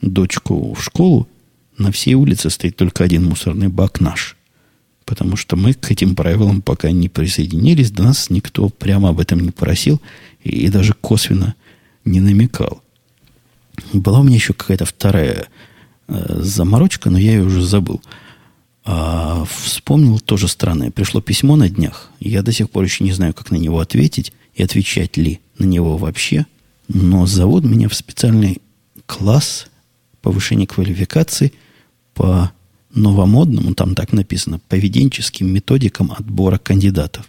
дочку 0.00 0.72
в 0.72 0.82
школу, 0.82 1.28
на 1.76 1.92
всей 1.92 2.14
улице 2.14 2.48
стоит 2.48 2.76
только 2.76 3.04
один 3.04 3.24
мусорный 3.24 3.68
бак 3.68 4.00
наш. 4.00 4.37
Потому 5.08 5.36
что 5.36 5.56
мы 5.56 5.72
к 5.72 5.90
этим 5.90 6.14
правилам 6.14 6.60
пока 6.60 6.90
не 6.90 7.08
присоединились, 7.08 7.90
до 7.90 8.02
нас 8.02 8.28
никто 8.28 8.68
прямо 8.68 9.08
об 9.08 9.20
этом 9.20 9.40
не 9.40 9.50
просил 9.50 10.02
и, 10.44 10.50
и 10.50 10.68
даже 10.68 10.92
косвенно 10.92 11.54
не 12.04 12.20
намекал. 12.20 12.82
Была 13.94 14.20
у 14.20 14.22
меня 14.22 14.36
еще 14.36 14.52
какая-то 14.52 14.84
вторая 14.84 15.48
э, 16.08 16.40
заморочка, 16.42 17.08
но 17.08 17.16
я 17.16 17.32
ее 17.32 17.44
уже 17.44 17.62
забыл. 17.62 18.02
А, 18.84 19.46
вспомнил 19.46 20.20
тоже 20.20 20.46
странное. 20.46 20.90
Пришло 20.90 21.22
письмо 21.22 21.56
на 21.56 21.70
днях. 21.70 22.10
Я 22.20 22.42
до 22.42 22.52
сих 22.52 22.68
пор 22.68 22.84
еще 22.84 23.02
не 23.02 23.12
знаю, 23.12 23.32
как 23.32 23.50
на 23.50 23.56
него 23.56 23.80
ответить 23.80 24.34
и 24.52 24.62
отвечать 24.62 25.16
ли 25.16 25.40
на 25.56 25.64
него 25.64 25.96
вообще. 25.96 26.44
Но 26.88 27.24
зовут 27.24 27.64
меня 27.64 27.88
в 27.88 27.94
специальный 27.94 28.60
класс 29.06 29.68
повышения 30.20 30.66
квалификации 30.66 31.54
по 32.12 32.52
новомодному, 32.94 33.74
там 33.74 33.94
так 33.94 34.12
написано, 34.12 34.60
поведенческим 34.68 35.52
методикам 35.52 36.12
отбора 36.12 36.58
кандидатов. 36.58 37.26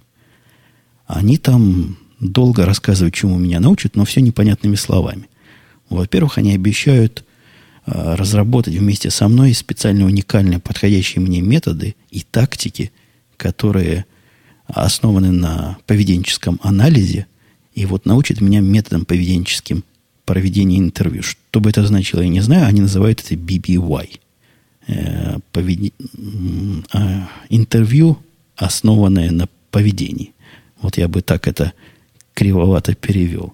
Они 1.05 1.37
там 1.37 1.97
долго 2.19 2.65
рассказывают, 2.65 3.13
чему 3.13 3.37
меня 3.37 3.59
научат, 3.59 3.95
но 3.95 4.05
все 4.05 4.21
непонятными 4.21 4.75
словами. 4.75 5.27
Во-первых, 5.89 6.37
они 6.37 6.53
обещают 6.53 7.25
э, 7.85 8.15
разработать 8.15 8.75
вместе 8.75 9.09
со 9.09 9.27
мной 9.27 9.53
специально 9.53 10.05
уникальные, 10.05 10.59
подходящие 10.59 11.21
мне 11.21 11.41
методы 11.41 11.95
и 12.11 12.21
тактики, 12.21 12.91
которые 13.37 14.05
основаны 14.67 15.31
на 15.31 15.77
поведенческом 15.87 16.59
анализе, 16.61 17.25
и 17.73 17.85
вот 17.85 18.05
научат 18.05 18.41
меня 18.41 18.59
методом 18.59 19.05
поведенческим 19.05 19.83
проведения 20.25 20.77
интервью. 20.77 21.23
Что 21.23 21.59
бы 21.59 21.69
это 21.69 21.85
значило, 21.85 22.21
я 22.21 22.29
не 22.29 22.41
знаю. 22.41 22.67
Они 22.67 22.81
называют 22.81 23.21
это 23.21 23.35
BBY. 23.35 24.19
Э, 24.89 25.37
повед... 25.51 25.93
э, 26.93 27.21
интервью, 27.49 28.17
основанное 28.55 29.29
на 29.29 29.47
поведении. 29.69 30.33
Вот 30.81 30.97
я 30.97 31.07
бы 31.07 31.21
так 31.21 31.47
это 31.47 31.73
кривовато 32.33 32.95
перевел. 32.95 33.53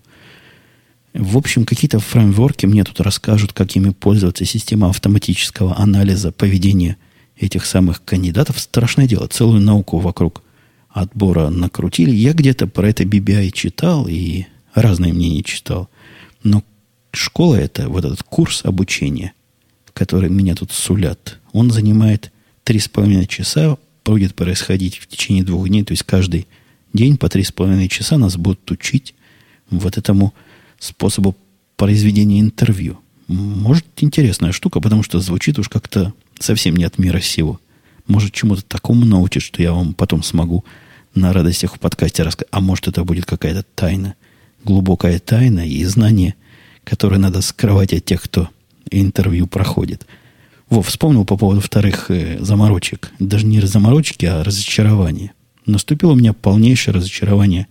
В 1.13 1.37
общем, 1.37 1.65
какие-то 1.65 1.99
фреймворки 1.99 2.65
мне 2.65 2.85
тут 2.85 3.01
расскажут, 3.01 3.51
как 3.51 3.75
ими 3.75 3.89
пользоваться. 3.89 4.45
Система 4.45 4.89
автоматического 4.89 5.77
анализа 5.77 6.31
поведения 6.31 6.95
этих 7.37 7.65
самых 7.65 8.05
кандидатов. 8.05 8.57
Страшное 8.57 9.07
дело. 9.07 9.27
Целую 9.27 9.61
науку 9.61 9.99
вокруг 9.99 10.41
отбора 10.89 11.49
накрутили. 11.49 12.11
Я 12.11 12.31
где-то 12.31 12.67
про 12.67 12.89
это 12.89 13.03
BBI 13.03 13.51
читал 13.51 14.07
и 14.07 14.45
разные 14.73 15.11
мнения 15.13 15.43
читал. 15.43 15.89
Но 16.43 16.63
школа 17.11 17.55
это, 17.55 17.89
вот 17.89 18.05
этот 18.05 18.23
курс 18.23 18.63
обучения, 18.63 19.33
который 19.95 20.29
меня 20.29 20.55
тут 20.55 20.71
сулят, 20.71 21.39
он 21.53 21.71
занимает 21.71 22.31
три 22.63 22.79
с 22.79 22.87
половиной 22.87 23.27
часа, 23.27 23.77
будет 24.03 24.35
происходить 24.35 24.97
в 24.97 25.07
течение 25.07 25.43
двух 25.43 25.69
дней, 25.69 25.83
то 25.83 25.93
есть 25.93 26.03
каждый 26.03 26.47
день 26.93 27.17
по 27.17 27.29
три 27.29 27.43
с 27.43 27.51
половиной 27.51 27.87
часа 27.87 28.17
нас 28.17 28.35
будут 28.35 28.69
учить 28.69 29.15
вот 29.69 29.97
этому 29.97 30.33
способу 30.79 31.35
произведения 31.77 32.41
интервью. 32.41 32.99
Может, 33.27 33.85
интересная 34.01 34.51
штука, 34.51 34.81
потому 34.81 35.01
что 35.01 35.19
звучит 35.21 35.57
уж 35.57 35.69
как-то 35.69 36.13
совсем 36.39 36.75
не 36.75 36.83
от 36.83 36.99
мира 36.99 37.21
сего. 37.21 37.59
Может, 38.05 38.33
чему-то 38.33 38.63
такому 38.63 39.05
научит, 39.05 39.43
что 39.43 39.63
я 39.63 39.71
вам 39.71 39.93
потом 39.93 40.23
смогу 40.23 40.65
на 41.15 41.31
радостях 41.31 41.75
в 41.75 41.79
подкасте 41.79 42.23
рассказать. 42.23 42.49
А 42.51 42.59
может, 42.59 42.89
это 42.89 43.05
будет 43.05 43.25
какая-то 43.25 43.63
тайна, 43.73 44.15
глубокая 44.65 45.19
тайна 45.19 45.65
и 45.67 45.83
знание, 45.85 46.35
которое 46.83 47.17
надо 47.17 47.41
скрывать 47.41 47.93
от 47.93 48.03
тех, 48.03 48.21
кто 48.21 48.49
интервью 48.91 49.47
проходит. 49.47 50.05
Во, 50.69 50.81
вспомнил 50.81 51.25
по 51.25 51.37
поводу 51.37 51.61
вторых 51.61 52.09
э, 52.09 52.37
заморочек. 52.39 53.11
Даже 53.19 53.45
не 53.45 53.59
заморочки, 53.61 54.25
а 54.25 54.43
разочарование. 54.43 55.33
Наступило 55.65 56.11
у 56.11 56.15
меня 56.15 56.33
полнейшее 56.33 56.93
разочарование 56.93 57.67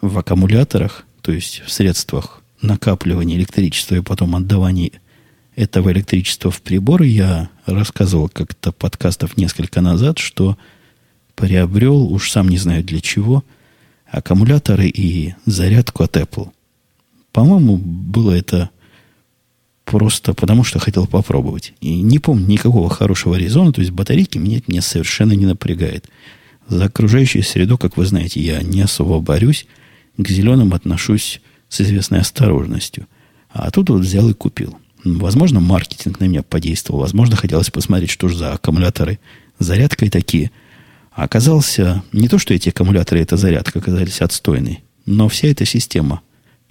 в 0.00 0.18
аккумуляторах, 0.18 1.04
то 1.22 1.32
есть 1.32 1.62
в 1.66 1.70
средствах 1.70 2.42
накапливания 2.62 3.36
электричества 3.36 3.96
и 3.96 4.02
потом 4.02 4.36
отдавания 4.36 4.92
этого 5.56 5.92
электричества 5.92 6.50
в 6.50 6.62
приборы, 6.62 7.06
я 7.06 7.50
рассказывал 7.66 8.28
как-то 8.28 8.72
подкастов 8.72 9.36
несколько 9.36 9.80
назад, 9.80 10.18
что 10.18 10.56
приобрел, 11.34 12.12
уж 12.12 12.30
сам 12.30 12.48
не 12.48 12.58
знаю 12.58 12.84
для 12.84 13.00
чего, 13.00 13.44
аккумуляторы 14.06 14.88
и 14.88 15.34
зарядку 15.46 16.02
от 16.02 16.16
Apple. 16.16 16.50
По-моему, 17.32 17.76
было 17.76 18.32
это 18.32 18.70
просто 19.90 20.34
потому, 20.34 20.62
что 20.62 20.78
хотел 20.78 21.08
попробовать. 21.08 21.74
И 21.80 22.00
не 22.00 22.20
помню 22.20 22.46
никакого 22.46 22.88
хорошего 22.88 23.34
резона, 23.34 23.72
то 23.72 23.80
есть 23.80 23.90
батарейки 23.90 24.38
меня 24.38 24.58
это 24.58 24.70
меня 24.70 24.82
совершенно 24.82 25.32
не 25.32 25.46
напрягает. 25.46 26.08
За 26.68 26.84
окружающую 26.84 27.42
среду, 27.42 27.76
как 27.76 27.96
вы 27.96 28.06
знаете, 28.06 28.40
я 28.40 28.62
не 28.62 28.82
особо 28.82 29.18
борюсь. 29.18 29.66
К 30.16 30.28
зеленым 30.28 30.74
отношусь 30.74 31.40
с 31.68 31.80
известной 31.80 32.20
осторожностью. 32.20 33.08
А 33.50 33.70
тут 33.72 33.90
вот 33.90 34.02
взял 34.02 34.28
и 34.30 34.32
купил. 34.32 34.78
Возможно, 35.02 35.58
маркетинг 35.58 36.20
на 36.20 36.26
меня 36.26 36.44
подействовал. 36.44 37.00
Возможно, 37.00 37.34
хотелось 37.34 37.70
посмотреть, 37.70 38.10
что 38.10 38.28
же 38.28 38.36
за 38.36 38.52
аккумуляторы 38.52 39.18
зарядкой 39.58 40.08
такие. 40.10 40.52
А 41.10 41.24
оказался 41.24 42.04
не 42.12 42.28
то, 42.28 42.38
что 42.38 42.54
эти 42.54 42.68
аккумуляторы, 42.68 43.22
эта 43.22 43.36
зарядка 43.36 43.80
оказались 43.80 44.20
отстойной, 44.20 44.84
но 45.06 45.28
вся 45.28 45.48
эта 45.48 45.64
система 45.64 46.20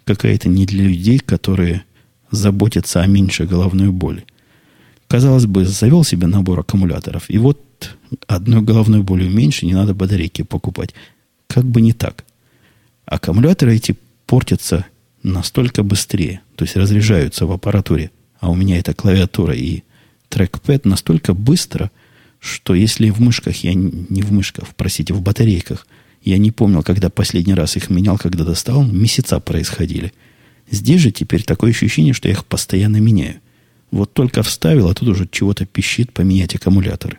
какая-то 0.06 0.48
не 0.48 0.66
для 0.66 0.86
людей, 0.86 1.20
которые 1.20 1.84
заботятся 2.32 3.02
о 3.02 3.08
меньшей 3.08 3.48
головной 3.48 3.90
боли. 3.90 4.26
Казалось 5.08 5.46
бы, 5.46 5.66
завел 5.66 6.04
себе 6.04 6.28
набор 6.28 6.60
аккумуляторов, 6.60 7.30
и 7.30 7.38
вот 7.38 7.60
одной 8.28 8.62
головной 8.62 9.02
болью 9.02 9.30
меньше, 9.30 9.66
не 9.66 9.74
надо 9.74 9.94
батарейки 9.94 10.44
покупать. 10.44 10.94
Как 11.48 11.66
бы 11.66 11.82
не 11.82 11.94
так. 11.94 12.26
Аккумуляторы 13.06 13.76
эти 13.76 13.96
портятся 14.28 14.86
настолько 15.24 15.84
быстрее, 15.84 16.42
то 16.56 16.64
есть 16.64 16.76
разряжаются 16.76 17.46
в 17.46 17.52
аппаратуре, 17.52 18.12
а 18.40 18.50
у 18.52 18.56
меня 18.56 18.78
это 18.78 18.94
клавиатура 18.94 19.54
и 19.54 19.84
трекпэд 20.30 20.86
настолько 20.86 21.34
быстро, 21.34 21.92
что 22.40 22.76
если 22.76 23.10
в 23.10 23.20
мышках, 23.20 23.64
я 23.64 23.74
не 23.74 24.22
в 24.22 24.32
мышках, 24.32 24.68
простите, 24.76 25.14
в 25.14 25.22
батарейках, 25.22 25.88
я 26.22 26.38
не 26.38 26.52
помнил, 26.52 26.84
когда 26.84 27.10
последний 27.10 27.54
раз 27.54 27.76
их 27.76 27.90
менял, 27.90 28.18
когда 28.18 28.44
достал, 28.44 28.84
месяца 28.84 29.40
происходили. 29.40 30.14
Здесь 30.72 31.02
же 31.02 31.12
теперь 31.12 31.44
такое 31.44 31.72
ощущение, 31.72 32.14
что 32.14 32.28
я 32.28 32.34
их 32.34 32.46
постоянно 32.46 32.98
меняю. 32.98 33.42
Вот 33.92 34.14
только 34.14 34.44
вставил, 34.44 34.90
а 34.90 34.94
тут 34.94 35.10
уже 35.10 35.28
чего-то 35.30 35.66
пищит 35.66 36.12
поменять 36.14 36.56
аккумуляторы. 36.56 37.18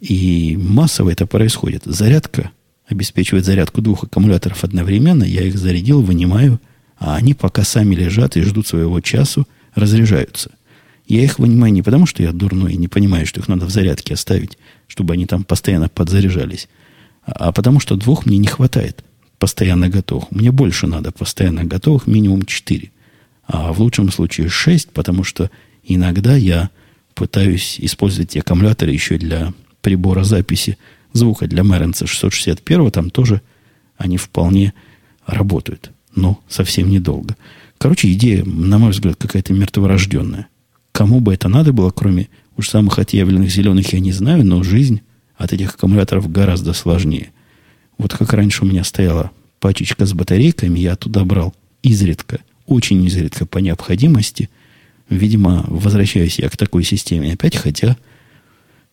И 0.00 0.56
массово 0.60 1.10
это 1.10 1.26
происходит. 1.26 1.82
Зарядка 1.84 2.50
обеспечивает 2.88 3.44
зарядку 3.44 3.82
двух 3.82 4.04
аккумуляторов 4.04 4.64
одновременно. 4.64 5.22
Я 5.22 5.42
их 5.42 5.56
зарядил, 5.56 6.02
вынимаю, 6.02 6.60
а 6.98 7.16
они 7.16 7.34
пока 7.34 7.62
сами 7.62 7.94
лежат 7.94 8.36
и 8.36 8.42
ждут 8.42 8.66
своего 8.66 9.00
часу, 9.00 9.46
разряжаются. 9.74 10.50
Я 11.06 11.22
их 11.22 11.38
вынимаю 11.38 11.72
не 11.72 11.82
потому, 11.82 12.06
что 12.06 12.22
я 12.22 12.32
дурной 12.32 12.74
и 12.74 12.76
не 12.76 12.88
понимаю, 12.88 13.26
что 13.26 13.40
их 13.40 13.48
надо 13.48 13.66
в 13.66 13.70
зарядке 13.70 14.14
оставить, 14.14 14.58
чтобы 14.86 15.14
они 15.14 15.26
там 15.26 15.44
постоянно 15.44 15.88
подзаряжались, 15.88 16.68
а 17.24 17.52
потому 17.52 17.80
что 17.80 17.96
двух 17.96 18.26
мне 18.26 18.38
не 18.38 18.46
хватает 18.46 19.04
постоянно 19.40 19.88
готовых. 19.88 20.30
Мне 20.30 20.52
больше 20.52 20.86
надо 20.86 21.10
постоянно 21.10 21.64
готовых, 21.64 22.06
минимум 22.06 22.44
четыре. 22.44 22.92
А 23.46 23.72
в 23.72 23.80
лучшем 23.80 24.12
случае 24.12 24.48
шесть, 24.48 24.90
потому 24.90 25.24
что 25.24 25.50
иногда 25.82 26.36
я 26.36 26.70
пытаюсь 27.14 27.76
использовать 27.80 28.36
аккумуляторы 28.36 28.92
еще 28.92 29.16
для 29.18 29.52
прибора 29.80 30.24
записи 30.24 30.78
звука 31.12 31.48
для 31.48 31.62
Меренса 31.62 32.06
661, 32.06 32.90
там 32.90 33.10
тоже 33.10 33.40
они 33.96 34.18
вполне 34.18 34.74
работают, 35.26 35.90
но 36.14 36.38
совсем 36.46 36.90
недолго. 36.90 37.34
Короче, 37.78 38.12
идея, 38.12 38.44
на 38.44 38.78
мой 38.78 38.90
взгляд, 38.90 39.16
какая-то 39.16 39.54
мертворожденная. 39.54 40.48
Кому 40.92 41.20
бы 41.20 41.32
это 41.32 41.48
надо 41.48 41.72
было, 41.72 41.90
кроме 41.90 42.28
уж 42.56 42.68
самых 42.68 42.98
отъявленных 42.98 43.50
зеленых, 43.50 43.92
я 43.94 44.00
не 44.00 44.12
знаю, 44.12 44.44
но 44.44 44.62
жизнь 44.62 45.00
от 45.36 45.54
этих 45.54 45.74
аккумуляторов 45.74 46.30
гораздо 46.30 46.74
сложнее. 46.74 47.32
Вот 48.00 48.14
как 48.14 48.32
раньше 48.32 48.64
у 48.64 48.66
меня 48.66 48.82
стояла 48.82 49.30
пачечка 49.58 50.06
с 50.06 50.14
батарейками, 50.14 50.78
я 50.78 50.96
туда 50.96 51.22
брал 51.22 51.54
изредка, 51.82 52.40
очень 52.64 53.04
изредка 53.04 53.44
по 53.44 53.58
необходимости. 53.58 54.48
Видимо, 55.10 55.66
возвращаюсь 55.68 56.38
я 56.38 56.48
к 56.48 56.56
такой 56.56 56.82
системе 56.82 57.34
опять, 57.34 57.56
хотя, 57.56 57.98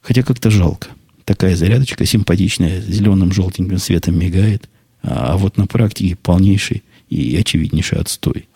хотя 0.01 0.23
как-то 0.23 0.49
жалко. 0.49 0.89
Такая 1.23 1.55
зарядочка 1.55 2.05
симпатичная, 2.05 2.81
зеленым 2.81 3.31
желтеньким 3.31 3.77
светом 3.77 4.19
мигает, 4.19 4.67
а 5.01 5.37
вот 5.37 5.55
на 5.55 5.67
практике 5.67 6.17
полнейший 6.17 6.83
и 7.07 7.37
очевиднейший 7.37 7.99
отстой. 7.99 8.49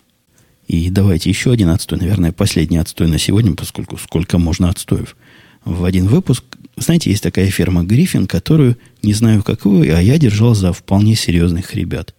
И 0.68 0.90
давайте 0.90 1.30
еще 1.30 1.50
один 1.50 1.70
отстой, 1.70 1.98
наверное, 1.98 2.32
последний 2.32 2.76
отстой 2.76 3.08
на 3.08 3.18
сегодня, 3.18 3.54
поскольку 3.54 3.96
сколько 3.96 4.36
можно 4.36 4.68
отстоев. 4.68 5.16
В 5.64 5.84
один 5.84 6.08
выпуск, 6.08 6.44
знаете, 6.76 7.10
есть 7.10 7.22
такая 7.22 7.50
ферма 7.50 7.82
Гриффин, 7.82 8.26
которую, 8.26 8.78
не 9.02 9.12
знаю, 9.14 9.42
как 9.42 9.64
вы, 9.64 9.90
а 9.90 10.00
я 10.00 10.18
держал 10.18 10.54
за 10.54 10.72
вполне 10.72 11.14
серьезных 11.14 11.74
ребят. 11.74 12.14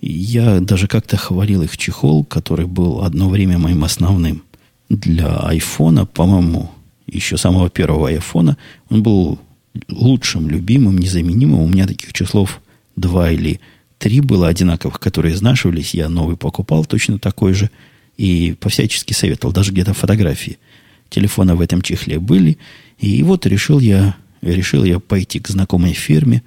Я 0.00 0.60
даже 0.60 0.88
как-то 0.88 1.16
хвалил 1.16 1.62
их 1.62 1.76
чехол, 1.76 2.24
который 2.24 2.66
был 2.66 3.02
одно 3.02 3.28
время 3.28 3.58
моим 3.58 3.82
основным. 3.84 4.42
Для 4.88 5.38
айфона, 5.38 6.06
по-моему, 6.06 6.70
еще 7.06 7.36
самого 7.36 7.70
первого 7.70 8.08
айфона, 8.08 8.56
он 8.88 9.02
был 9.02 9.38
лучшим, 9.88 10.48
любимым, 10.48 10.98
незаменимым. 10.98 11.60
У 11.60 11.68
меня 11.68 11.86
таких 11.86 12.12
числов 12.12 12.60
два 12.94 13.30
или 13.30 13.60
Три 13.98 14.20
было 14.20 14.48
одинаковых, 14.48 15.00
которые 15.00 15.34
изнашивались. 15.34 15.94
Я 15.94 16.08
новый 16.08 16.36
покупал, 16.36 16.84
точно 16.84 17.18
такой 17.18 17.54
же. 17.54 17.70
И 18.16 18.54
по-всячески 18.60 19.12
советовал. 19.12 19.52
Даже 19.52 19.72
где-то 19.72 19.94
фотографии 19.94 20.58
телефона 21.08 21.56
в 21.56 21.60
этом 21.60 21.82
чехле 21.82 22.18
были. 22.18 22.58
И 22.98 23.22
вот 23.22 23.46
решил 23.46 23.80
я, 23.80 24.16
решил 24.42 24.84
я 24.84 24.98
пойти 24.98 25.40
к 25.40 25.48
знакомой 25.48 25.92
фирме, 25.92 26.42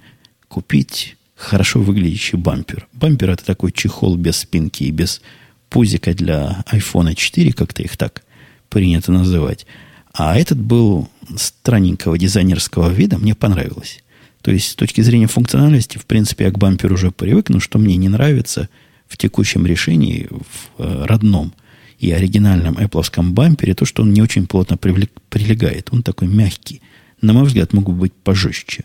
купить 0.48 1.16
хорошо 1.36 1.80
выглядящий 1.80 2.36
бампер. 2.36 2.86
Бампер 2.92 3.30
это 3.30 3.44
такой 3.44 3.72
чехол 3.72 4.16
без 4.16 4.36
спинки 4.36 4.84
и 4.84 4.90
без 4.90 5.22
пузика 5.70 6.12
для 6.12 6.64
iPhone 6.70 7.14
4, 7.14 7.52
как-то 7.52 7.82
их 7.82 7.96
так 7.96 8.22
принято 8.68 9.12
называть. 9.12 9.66
А 10.12 10.36
этот 10.36 10.60
был 10.60 11.08
странненького 11.36 12.18
дизайнерского 12.18 12.90
вида, 12.90 13.18
мне 13.18 13.34
понравилось. 13.34 14.02
То 14.42 14.50
есть, 14.50 14.70
с 14.70 14.74
точки 14.74 15.00
зрения 15.02 15.26
функциональности, 15.26 15.98
в 15.98 16.06
принципе, 16.06 16.44
я 16.44 16.50
к 16.50 16.58
бамперу 16.58 16.94
уже 16.94 17.10
привык, 17.10 17.48
но 17.48 17.60
что 17.60 17.78
мне 17.78 17.96
не 17.96 18.08
нравится 18.08 18.68
в 19.06 19.16
текущем 19.16 19.66
решении, 19.66 20.28
в 20.30 20.82
э, 20.82 21.04
родном 21.04 21.52
и 22.00 22.10
оригинальном 22.10 22.78
Apple 22.78 23.30
бампере, 23.30 23.74
то, 23.74 23.84
что 23.84 24.02
он 24.02 24.12
не 24.12 24.22
очень 24.22 24.46
плотно 24.46 24.76
прилегает. 24.76 25.88
Он 25.92 26.02
такой 26.02 26.28
мягкий. 26.28 26.80
На 27.20 27.32
мой 27.32 27.44
взгляд, 27.44 27.72
мог 27.72 27.84
бы 27.84 27.92
быть 27.92 28.12
пожестче. 28.12 28.84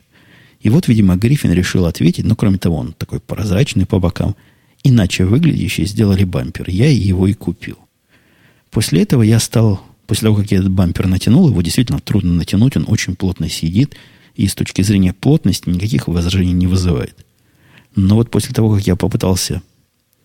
И 0.60 0.70
вот, 0.70 0.88
видимо, 0.88 1.16
Гриффин 1.16 1.52
решил 1.52 1.86
ответить, 1.86 2.26
но 2.26 2.36
кроме 2.36 2.58
того, 2.58 2.78
он 2.78 2.94
такой 2.94 3.20
прозрачный 3.20 3.86
по 3.86 4.00
бокам, 4.00 4.36
иначе 4.84 5.26
выглядящий, 5.26 5.86
сделали 5.86 6.26
бампер. 6.26 6.70
Я 6.70 6.90
его 6.90 7.28
и 7.28 7.34
купил. 7.34 7.78
После 8.70 9.02
этого 9.02 9.22
я 9.22 9.40
стал, 9.40 9.82
после 10.06 10.28
того, 10.28 10.36
как 10.36 10.52
я 10.52 10.58
этот 10.58 10.72
бампер 10.72 11.08
натянул, 11.08 11.50
его 11.50 11.62
действительно 11.62 12.00
трудно 12.00 12.34
натянуть, 12.34 12.76
он 12.78 12.86
очень 12.88 13.16
плотно 13.16 13.50
сидит– 13.50 13.96
и 14.36 14.48
с 14.48 14.56
точки 14.56 14.82
зрения 14.82 15.14
плотности 15.14 15.70
никаких 15.70 16.08
возражений 16.08 16.54
не 16.54 16.68
вызывает. 16.68 17.26
Но 17.96 18.16
вот 18.16 18.30
после 18.30 18.54
того, 18.54 18.76
как 18.76 18.86
я 18.86 18.96
попытался 18.96 19.62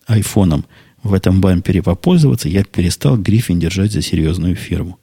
айфоном 0.07 0.67
в 1.03 1.15
этом 1.15 1.41
бампере 1.41 1.83
попользоваться, 1.83 2.49
я 2.49 2.65
перестал 2.65 3.17
Гриффин 3.17 3.59
держать 3.59 3.93
за 3.93 4.03
серьезную 4.03 4.55
фирму. 4.55 4.99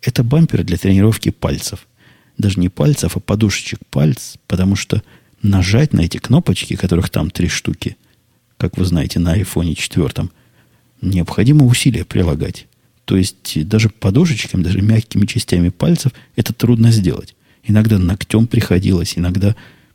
Это 0.00 0.24
бампер 0.24 0.64
для 0.64 0.76
тренировки 0.76 1.30
пальцев. 1.30 1.86
Даже 2.38 2.58
не 2.58 2.68
пальцев, 2.68 3.16
а 3.16 3.20
подушечек 3.20 3.78
пальц, 3.90 4.36
потому 4.46 4.74
что 4.74 5.02
нажать 5.42 5.92
на 5.92 6.00
эти 6.00 6.18
кнопочки, 6.18 6.74
которых 6.74 7.10
там 7.10 7.30
три 7.30 7.48
штуки, 7.48 7.96
как 8.56 8.76
вы 8.78 8.84
знаете, 8.84 9.18
на 9.18 9.32
айфоне 9.32 9.74
четвертом, 9.74 10.30
необходимо 11.00 11.66
усилия 11.66 12.04
прилагать. 12.04 12.66
То 13.04 13.16
есть 13.16 13.68
даже 13.68 13.90
подушечками, 13.90 14.62
даже 14.62 14.80
мягкими 14.80 15.26
частями 15.26 15.68
пальцев 15.68 16.12
это 16.36 16.52
трудно 16.52 16.90
сделать. 16.90 17.34
Иногда 17.64 17.98
ногтем 17.98 18.46
приходилось, 18.46 19.16
иногда 19.16 19.54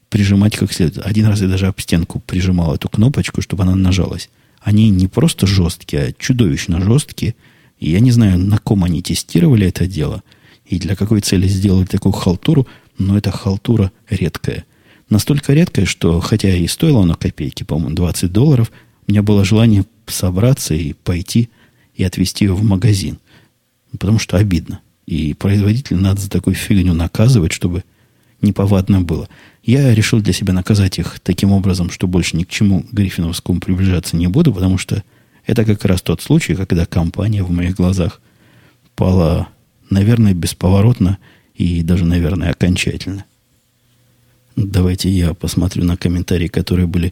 прижимать 0.10 0.56
как 0.56 0.72
следует. 0.72 1.06
Один 1.06 1.26
раз 1.26 1.42
я 1.42 1.48
даже 1.48 1.68
об 1.68 1.80
стенку 1.80 2.20
прижимал 2.20 2.76
эту 2.76 2.88
кнопочку, 2.88 3.42
чтобы 3.42 3.63
она 3.63 3.76
нажалась. 3.76 4.30
Они 4.62 4.89
не 4.89 5.08
просто 5.08 5.48
жесткие, 5.48 6.04
а 6.04 6.13
чудовищно 6.13 6.82
жесткие. 6.82 7.36
И 7.80 7.91
я 7.91 8.00
не 8.00 8.12
знаю, 8.12 8.39
на 8.39 8.58
ком 8.58 8.84
они 8.84 9.02
тестировали 9.02 9.67
это 9.67 9.88
дело 9.88 10.24
и 10.67 10.80
для 10.80 10.96
какой 10.96 11.22
цели 11.22 11.48
сделали 11.48 11.86
такую 11.86 12.13
халтуру, 12.13 12.67
но 12.98 13.17
эта 13.17 13.32
халтура 13.32 13.91
редкая. 14.10 14.65
Настолько 15.10 15.54
редкая, 15.54 15.86
что, 15.86 16.20
хотя 16.20 16.54
и 16.54 16.67
стоило 16.67 17.04
оно 17.04 17.15
копейки, 17.15 17.63
по-моему, 17.63 17.96
20 17.96 18.32
долларов, 18.32 18.72
у 19.08 19.12
меня 19.12 19.24
было 19.24 19.46
желание 19.46 19.86
собраться 20.06 20.74
и 20.74 20.93
пойти 20.93 21.50
и 21.96 22.04
отвезти 22.04 22.46
ее 22.46 22.54
в 22.54 22.63
магазин. 22.63 23.20
Потому 23.91 24.20
что 24.20 24.38
обидно. 24.38 24.82
И 25.06 25.34
производителя 25.34 25.98
надо 25.98 26.22
за 26.22 26.30
такую 26.30 26.56
фигню 26.56 26.93
наказывать, 26.93 27.54
чтобы 27.54 27.86
неповадно 28.41 29.02
было. 29.02 29.30
Я 29.67 29.93
решил 29.93 30.21
для 30.21 30.32
себя 30.32 30.53
наказать 30.53 30.97
их 30.97 31.19
таким 31.19 31.51
образом, 31.51 31.91
что 31.91 32.08
больше 32.08 32.38
ни 32.38 32.45
к 32.45 32.49
чему 32.49 32.86
Гриффиновскому 32.89 33.60
приближаться 33.60 34.15
не 34.15 34.27
буду, 34.27 34.53
потому 34.53 34.77
что 34.77 35.03
это 35.45 35.65
как 35.65 35.84
раз 35.84 36.01
тот 36.01 36.21
случай, 36.21 36.56
когда 36.56 36.86
компания 36.86 37.43
в 37.43 37.51
моих 37.51 37.75
глазах 37.75 38.21
пала, 38.95 39.49
наверное, 39.89 40.34
бесповоротно 40.34 41.17
и 41.53 41.84
даже, 41.84 42.06
наверное, 42.06 42.51
окончательно. 42.51 43.25
Давайте 44.56 45.10
я 45.10 45.34
посмотрю 45.34 45.84
на 45.84 45.97
комментарии, 45.97 46.47
которые 46.47 46.88
были 46.88 47.12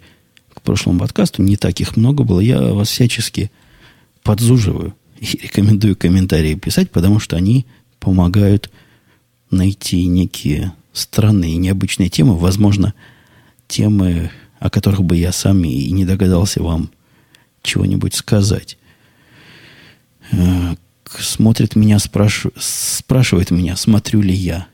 к 0.53 0.61
прошлому 0.61 0.99
подкасту. 0.99 1.43
Не 1.43 1.57
так 1.57 1.81
их 1.81 1.97
много 1.97 2.23
было. 2.23 2.39
Я 2.39 2.61
вас 2.61 2.87
всячески 2.87 3.51
подзуживаю 4.23 4.95
и 5.19 5.25
рекомендую 5.43 5.97
комментарии 5.97 6.55
писать, 6.55 6.89
потому 6.89 7.19
что 7.19 7.35
они 7.35 7.65
помогают 7.99 8.71
найти 9.51 10.05
некие 10.05 10.71
странные 10.95 11.53
и 11.53 11.57
необычные 11.57 12.09
темы, 12.09 12.35
возможно, 12.37 12.93
темы, 13.67 14.31
о 14.59 14.69
которых 14.69 15.03
бы 15.03 15.17
я 15.17 15.31
сам 15.31 15.63
и 15.63 15.91
не 15.91 16.05
догадался 16.05 16.63
вам 16.63 16.89
чего-нибудь 17.61 18.13
сказать. 18.13 18.77
Э, 20.31 20.75
смотрит 21.05 21.75
меня, 21.75 21.99
спраш... 21.99 22.47
спрашивает 22.57 23.51
меня, 23.51 23.75
смотрю 23.75 24.21
ли 24.21 24.33
я, 24.33 24.67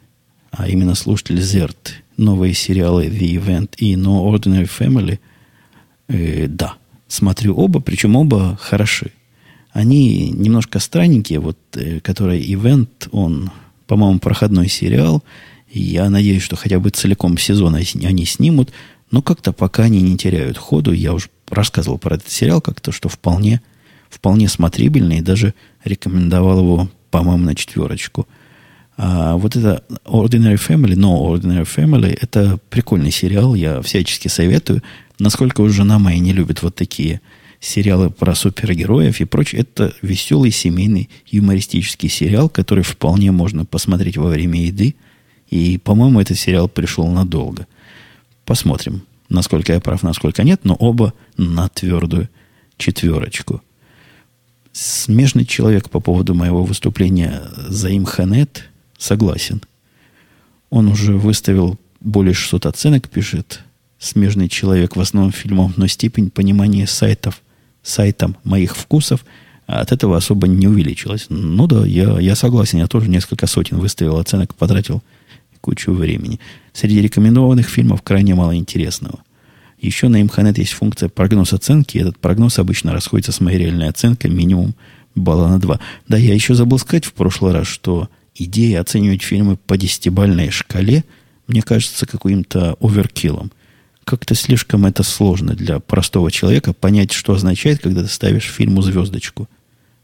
а 0.51 0.67
именно 0.67 0.95
слушатель 0.95 1.41
Зерт, 1.41 1.95
новые 2.17 2.53
сериалы 2.53 3.07
The 3.07 3.35
Event 3.35 3.75
и 3.77 3.95
No 3.95 4.23
Ordinary 4.31 4.69
Family. 4.69 5.19
Э, 6.07 6.47
да, 6.47 6.75
смотрю 7.07 7.55
оба, 7.55 7.79
причем 7.79 8.15
оба 8.15 8.57
хороши. 8.61 9.11
Они 9.71 10.29
немножко 10.29 10.79
странненькие, 10.79 11.39
вот, 11.39 11.57
э, 11.73 11.99
который 12.01 12.41
ивент, 12.53 13.07
он, 13.11 13.51
по-моему, 13.87 14.19
проходной 14.19 14.67
сериал. 14.67 15.23
Я 15.73 16.09
надеюсь, 16.09 16.43
что 16.43 16.55
хотя 16.55 16.79
бы 16.79 16.89
целиком 16.89 17.37
сезон 17.37 17.75
они 17.75 18.25
снимут, 18.25 18.71
но 19.09 19.21
как-то 19.21 19.53
пока 19.53 19.83
они 19.83 20.01
не 20.01 20.17
теряют 20.17 20.57
ходу. 20.57 20.91
Я 20.91 21.13
уже 21.13 21.27
рассказывал 21.49 21.97
про 21.97 22.15
этот 22.15 22.29
сериал 22.29 22.61
как-то, 22.61 22.91
что 22.91 23.09
вполне, 23.09 23.61
вполне 24.09 24.49
смотрибельный, 24.49 25.19
и 25.19 25.21
даже 25.21 25.53
рекомендовал 25.83 26.59
его, 26.59 26.89
по-моему, 27.09 27.45
на 27.45 27.55
четверочку. 27.55 28.27
А 28.97 29.37
вот 29.37 29.55
это 29.55 29.83
Ordinary 30.05 30.59
Family, 30.59 30.95
No 30.95 31.17
Ordinary 31.21 31.67
Family, 31.67 32.17
это 32.21 32.59
прикольный 32.69 33.11
сериал, 33.11 33.55
я 33.55 33.81
всячески 33.81 34.27
советую. 34.27 34.83
Насколько 35.19 35.61
уж 35.61 35.71
жена 35.71 35.99
моя 35.99 36.19
не 36.19 36.33
любит 36.33 36.61
вот 36.61 36.75
такие 36.75 37.21
сериалы 37.61 38.09
про 38.09 38.35
супергероев 38.35 39.21
и 39.21 39.25
прочее. 39.25 39.61
Это 39.61 39.93
веселый 40.01 40.51
семейный 40.51 41.09
юмористический 41.27 42.09
сериал, 42.09 42.49
который 42.49 42.83
вполне 42.83 43.31
можно 43.31 43.65
посмотреть 43.65 44.17
во 44.17 44.27
время 44.27 44.61
еды. 44.61 44.95
И, 45.51 45.77
по-моему, 45.77 46.19
этот 46.21 46.39
сериал 46.39 46.67
пришел 46.67 47.07
надолго. 47.07 47.67
Посмотрим, 48.45 49.03
насколько 49.29 49.73
я 49.73 49.79
прав, 49.79 50.01
насколько 50.01 50.43
нет, 50.43 50.61
но 50.63 50.75
оба 50.75 51.13
на 51.37 51.67
твердую 51.69 52.29
четверочку. 52.77 53.61
Смежный 54.71 55.45
человек 55.45 55.89
по 55.89 55.99
поводу 55.99 56.33
моего 56.33 56.63
выступления 56.63 57.43
Заим 57.67 58.05
Ханет 58.05 58.69
согласен. 58.97 59.61
Он 60.69 60.87
уже 60.87 61.17
выставил 61.17 61.77
более 61.99 62.33
600 62.33 62.65
оценок, 62.67 63.09
пишет 63.09 63.61
смежный 63.99 64.47
человек 64.47 64.95
в 64.95 65.01
основном 65.01 65.33
фильмом, 65.33 65.73
но 65.75 65.85
степень 65.87 66.31
понимания 66.31 66.87
сайтов, 66.87 67.41
сайтом 67.83 68.37
моих 68.45 68.77
вкусов 68.77 69.25
от 69.67 69.91
этого 69.91 70.15
особо 70.15 70.47
не 70.47 70.67
увеличилась. 70.67 71.25
Ну 71.29 71.67
да, 71.67 71.85
я, 71.85 72.19
я 72.19 72.35
согласен, 72.35 72.79
я 72.79 72.87
тоже 72.87 73.09
несколько 73.09 73.47
сотен 73.47 73.79
выставил 73.79 74.17
оценок, 74.17 74.55
потратил 74.55 75.03
кучу 75.61 75.93
времени. 75.93 76.39
Среди 76.73 77.01
рекомендованных 77.01 77.69
фильмов 77.69 78.01
крайне 78.01 78.35
мало 78.35 78.55
интересного. 78.55 79.23
Еще 79.79 80.09
на 80.09 80.21
Imhanet 80.21 80.59
есть 80.59 80.73
функция 80.73 81.09
прогноз 81.09 81.53
оценки, 81.53 81.97
и 81.97 82.01
этот 82.01 82.19
прогноз 82.19 82.59
обычно 82.59 82.91
расходится 82.91 83.31
с 83.31 83.39
моей 83.39 83.59
реальной 83.59 83.89
оценкой 83.89 84.29
минимум 84.29 84.75
балла 85.15 85.47
на 85.47 85.59
2. 85.59 85.79
Да, 86.07 86.17
я 86.17 86.33
еще 86.33 86.53
забыл 86.53 86.77
сказать 86.77 87.05
в 87.05 87.13
прошлый 87.13 87.53
раз, 87.53 87.67
что 87.67 88.09
идея 88.35 88.81
оценивать 88.81 89.23
фильмы 89.23 89.57
по 89.57 89.77
десятибальной 89.77 90.51
шкале 90.51 91.03
мне 91.47 91.61
кажется 91.61 92.05
каким-то 92.05 92.75
оверкиллом. 92.79 93.51
Как-то 94.05 94.35
слишком 94.35 94.85
это 94.85 95.03
сложно 95.03 95.53
для 95.53 95.79
простого 95.79 96.31
человека 96.31 96.73
понять, 96.73 97.11
что 97.11 97.33
означает, 97.33 97.81
когда 97.81 98.03
ты 98.03 98.07
ставишь 98.07 98.45
фильму 98.45 98.81
звездочку. 98.81 99.49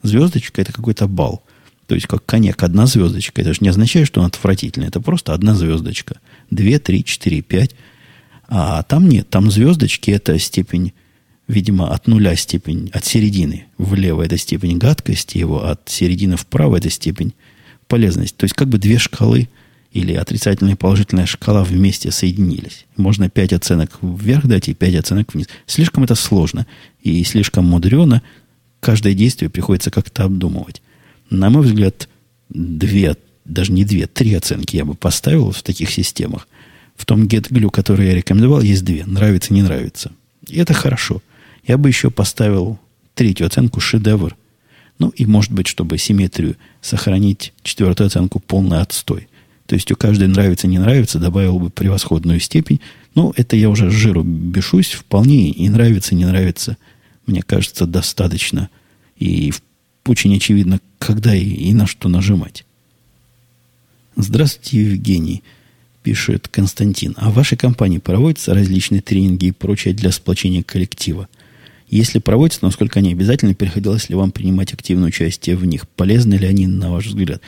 Звездочка– 0.04 0.62
это 0.64 0.74
какой-то 0.74 1.08
балл. 1.08 1.44
То 1.88 1.96
есть, 1.96 2.06
как 2.06 2.26
коньяк, 2.26 2.62
одна 2.64 2.86
звездочка. 2.86 3.42
Это 3.42 3.54
же 3.54 3.60
не 3.62 3.70
означает, 3.70 4.08
что 4.08 4.20
он 4.20 4.28
отвратительный. 4.28 4.88
Это 4.88 5.00
просто 5.00 5.34
одна 5.34 5.56
звездочка. 5.56 6.18
Две, 6.52 6.80
три, 6.80 7.04
четыре, 7.04 7.42
пять. 7.42 7.76
А 8.50 8.84
там 8.84 9.08
нет. 9.08 9.30
Там 9.30 9.50
звездочки– 9.50 10.12
это 10.12 10.38
степень, 10.38 10.94
видимо, 11.48 11.94
от 11.94 12.08
нуля 12.08 12.36
степень, 12.36 12.90
от 12.94 13.06
середины 13.06 13.66
влево– 13.78 14.22
это 14.24 14.38
степень 14.38 14.78
гадкости 14.78 15.38
его, 15.38 15.66
от 15.66 15.88
середины 15.88 16.36
вправо– 16.36 16.76
это 16.78 16.90
степень 16.90 17.34
полезности. 17.88 18.36
То 18.36 18.44
есть, 18.44 18.56
как 18.56 18.68
бы 18.68 18.78
две 18.78 18.98
шкалы 18.98 19.48
или 19.94 20.14
отрицательная 20.14 20.74
и 20.74 20.78
положительная 20.78 21.26
шкала 21.26 21.64
вместе 21.64 22.12
соединились. 22.12 22.86
Можно 22.98 23.30
пять 23.30 23.54
оценок 23.54 23.98
вверх 24.02 24.46
дать 24.46 24.68
и 24.68 24.74
пять 24.74 24.96
оценок 24.96 25.34
вниз. 25.34 25.48
Слишком 25.66 26.04
это 26.04 26.16
сложно 26.16 26.68
и 27.02 27.24
слишком 27.24 27.66
мудрено. 27.66 28.22
Каждое 28.82 29.14
действие 29.14 29.50
приходится 29.50 29.90
как-то 29.90 30.26
обдумывать. 30.26 30.82
На 31.30 31.50
мой 31.50 31.64
взгляд, 31.64 32.08
две, 32.50 33.16
даже 33.46 33.72
не 33.72 33.84
две, 33.84 34.08
три 34.08 34.34
оценки 34.34 34.76
я 34.76 34.86
бы 34.86 34.96
поставил 34.96 35.52
в 35.52 35.62
таких 35.64 35.92
системах. 35.92 36.48
В 36.96 37.06
том 37.06 37.26
GetGlue, 37.26 37.70
который 37.70 38.08
я 38.08 38.16
рекомендовал, 38.16 38.62
есть 38.62 38.84
две. 38.84 39.06
Нравится, 39.06 39.54
не 39.54 39.62
нравится. 39.62 40.12
И 40.48 40.58
это 40.58 40.74
хорошо. 40.74 41.22
Я 41.66 41.78
бы 41.78 41.90
еще 41.90 42.10
поставил 42.10 42.80
третью 43.14 43.46
оценку 43.46 43.80
шедевр. 43.80 44.36
Ну 45.00 45.10
и, 45.10 45.26
может 45.26 45.52
быть, 45.52 45.68
чтобы 45.68 45.98
симметрию 45.98 46.56
сохранить, 46.82 47.54
четвертую 47.62 48.08
оценку 48.08 48.40
полный 48.40 48.82
отстой. 48.82 49.28
То 49.68 49.76
есть 49.76 49.92
у 49.92 49.96
каждой 49.96 50.28
нравится, 50.28 50.66
не 50.68 50.80
нравится, 50.80 51.20
добавил 51.20 51.60
бы 51.60 51.70
превосходную 51.70 52.40
степень. 52.40 52.80
Ну, 53.14 53.34
это 53.36 53.56
я 53.56 53.70
уже 53.70 53.92
жиру 53.92 54.24
бешусь. 54.24 54.92
Вполне 54.92 55.50
и 55.50 55.70
нравится, 55.70 56.16
не 56.16 56.26
нравится. 56.26 56.78
Мне 57.26 57.44
кажется, 57.44 57.86
достаточно. 57.86 58.70
И 59.18 59.54
очень 60.06 60.36
очевидно, 60.36 60.80
когда 61.00 61.36
и, 61.36 61.44
и 61.44 61.74
на 61.74 61.88
что 61.88 62.10
нажимать. 62.10 62.66
Здравствуйте, 64.16 64.82
Евгений, 64.82 65.44
пишет 66.04 66.48
Константин. 66.48 67.14
А 67.18 67.30
в 67.30 67.36
вашей 67.36 67.58
компании 67.58 68.00
проводятся 68.00 68.54
различные 68.54 69.02
тренинги 69.02 69.48
и 69.48 69.52
прочее 69.52 69.94
для 69.94 70.12
сплочения 70.12 70.64
коллектива? 70.64 71.28
Если 71.90 72.20
проводятся, 72.20 72.66
насколько 72.66 73.00
они 73.00 73.12
обязательны, 73.12 73.56
приходилось 73.56 74.10
ли 74.10 74.16
вам 74.16 74.32
принимать 74.32 74.74
активное 74.74 75.08
участие 75.10 75.56
в 75.56 75.66
них? 75.66 75.88
Полезны 75.88 76.34
ли 76.34 76.48
они, 76.48 76.68
на 76.68 76.92
ваш 76.92 77.06
взгляд? 77.06 77.42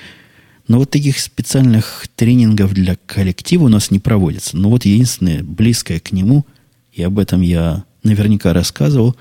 Но 0.68 0.78
вот 0.78 0.92
таких 0.92 1.20
специальных 1.20 2.08
тренингов 2.16 2.74
для 2.74 2.96
коллектива 3.06 3.66
у 3.66 3.70
нас 3.70 3.92
не 3.92 4.00
проводится. 4.00 4.56
Но 4.56 4.70
вот 4.70 4.86
единственное, 4.86 5.44
близкое 5.44 6.00
к 6.00 6.12
нему, 6.12 6.46
и 6.94 7.02
об 7.02 7.18
этом 7.18 7.42
я 7.42 7.84
наверняка 8.04 8.54
рассказывал, 8.54 9.16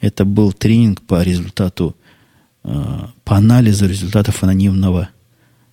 это 0.00 0.24
был 0.24 0.52
тренинг 0.52 1.02
по 1.02 1.22
результату 1.22 1.96
по 2.62 3.36
анализу 3.36 3.86
результатов 3.86 4.42
анонимного 4.42 5.08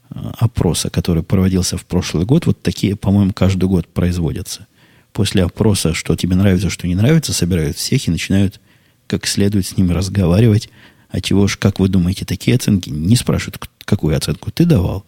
э, 0.09 0.19
опроса, 0.38 0.89
который 0.89 1.23
проводился 1.23 1.77
в 1.77 1.86
прошлый 1.86 2.25
год. 2.25 2.45
Вот 2.45 2.61
такие, 2.61 2.95
по-моему, 2.95 3.33
каждый 3.33 3.65
год 3.65 3.88
производятся. 3.88 4.67
После 5.13 5.43
опроса, 5.43 5.93
что 5.93 6.15
тебе 6.15 6.36
нравится, 6.36 6.69
что 6.69 6.88
не 6.88 6.95
нравится, 6.95 7.33
собирают 7.33 7.77
всех 7.77 8.07
и 8.07 8.11
начинают 8.11 8.59
как 9.07 9.27
следует 9.27 9.65
с 9.65 9.77
ними 9.77 9.91
разговаривать. 9.91 10.69
А 11.09 11.21
чего 11.21 11.47
ж, 11.47 11.57
как 11.57 11.79
вы 11.79 11.88
думаете, 11.88 12.25
такие 12.25 12.55
оценки? 12.55 12.89
Не 12.89 13.15
спрашивают, 13.15 13.69
какую 13.86 14.17
оценку 14.17 14.51
ты 14.51 14.65
давал, 14.65 15.05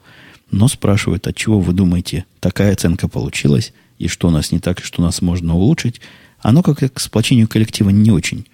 но 0.52 0.68
спрашивают, 0.68 1.28
от 1.28 1.36
чего 1.36 1.60
вы 1.60 1.74
думаете, 1.74 2.26
такая 2.40 2.74
оценка 2.74 3.08
получилась, 3.08 3.74
и 3.98 4.08
что 4.08 4.28
у 4.28 4.32
нас 4.32 4.52
не 4.52 4.60
так, 4.60 4.80
и 4.80 4.84
что 4.84 5.02
у 5.02 5.06
нас 5.06 5.22
можно 5.22 5.56
улучшить. 5.56 6.00
Оно 6.40 6.64
как 6.64 6.94
к 6.94 7.00
сплочению 7.00 7.48
коллектива 7.48 7.90
не 7.90 8.12
очень 8.12 8.46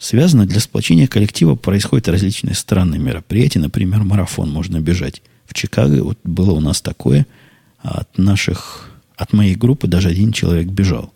связано. 0.00 0.46
Для 0.46 0.58
сплочения 0.58 1.06
коллектива 1.06 1.54
происходят 1.54 2.08
различные 2.08 2.54
странные 2.54 2.98
мероприятия. 2.98 3.60
Например, 3.60 4.02
марафон 4.02 4.50
можно 4.50 4.80
бежать. 4.80 5.22
В 5.46 5.54
Чикаго 5.54 6.02
вот 6.02 6.18
было 6.24 6.50
у 6.50 6.60
нас 6.60 6.80
такое. 6.80 7.26
От 7.78 8.18
наших, 8.18 8.90
от 9.16 9.32
моей 9.32 9.54
группы 9.54 9.86
даже 9.86 10.08
один 10.08 10.32
человек 10.32 10.66
бежал. 10.66 11.12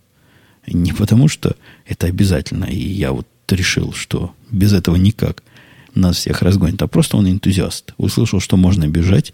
Не 0.67 0.93
потому, 0.93 1.27
что 1.27 1.55
это 1.85 2.07
обязательно, 2.07 2.65
и 2.65 2.77
я 2.77 3.11
вот 3.11 3.27
решил, 3.49 3.93
что 3.93 4.33
без 4.49 4.73
этого 4.73 4.95
никак 4.95 5.43
нас 5.93 6.17
всех 6.17 6.41
разгонит, 6.41 6.81
а 6.81 6.87
просто 6.87 7.17
он 7.17 7.29
энтузиаст. 7.29 7.93
Услышал, 7.97 8.39
что 8.39 8.57
можно 8.57 8.87
бежать, 8.87 9.33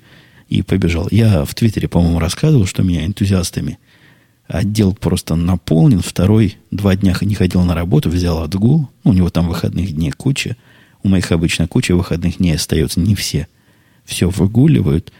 и 0.49 0.61
побежал. 0.63 1.07
Я 1.11 1.45
в 1.45 1.55
Твиттере, 1.55 1.87
по-моему, 1.87 2.19
рассказывал, 2.19 2.65
что 2.65 2.83
меня 2.83 3.05
энтузиастами– 3.05 3.79
Отдел 4.51 4.93
просто 4.93 5.35
наполнен. 5.35 6.01
Второй 6.01 6.57
два 6.71 6.97
дня 6.97 7.15
не 7.21 7.35
ходил 7.35 7.63
на 7.63 7.73
работу, 7.73 8.09
взял 8.09 8.43
отгул. 8.43 8.89
У 9.05 9.13
него 9.13 9.29
там 9.29 9.47
выходных 9.47 9.93
дней 9.93 10.11
куча. 10.11 10.57
У 11.03 11.07
моих 11.07 11.31
обычно 11.31 11.67
куча 11.67 11.95
выходных 11.95 12.37
дней 12.37 12.55
остается. 12.55 12.99
Не 12.99 13.15
все. 13.15 13.47
Все 14.03 14.29
выгуливают. 14.29 15.13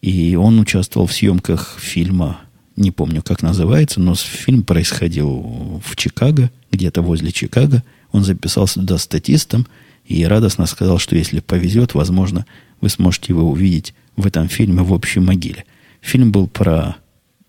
И 0.00 0.34
он 0.36 0.58
участвовал 0.58 1.06
в 1.06 1.12
съемках 1.12 1.76
фильма, 1.78 2.40
не 2.76 2.90
помню, 2.90 3.22
как 3.22 3.42
называется, 3.42 4.00
но 4.00 4.14
фильм 4.14 4.62
происходил 4.62 5.82
в 5.84 5.94
Чикаго, 5.94 6.50
где-то 6.70 7.02
возле 7.02 7.30
Чикаго. 7.30 7.84
Он 8.10 8.24
записался 8.24 8.80
туда 8.80 8.96
статистом 8.96 9.66
и 10.06 10.24
радостно 10.24 10.64
сказал, 10.64 10.98
что 10.98 11.14
если 11.14 11.40
повезет, 11.40 11.92
возможно, 11.92 12.46
вы 12.80 12.88
сможете 12.88 13.26
его 13.28 13.50
увидеть 13.50 13.92
в 14.16 14.26
этом 14.26 14.48
фильме 14.48 14.82
в 14.82 14.92
общей 14.92 15.20
могиле. 15.20 15.66
Фильм 16.00 16.32
был 16.32 16.48
про 16.48 16.96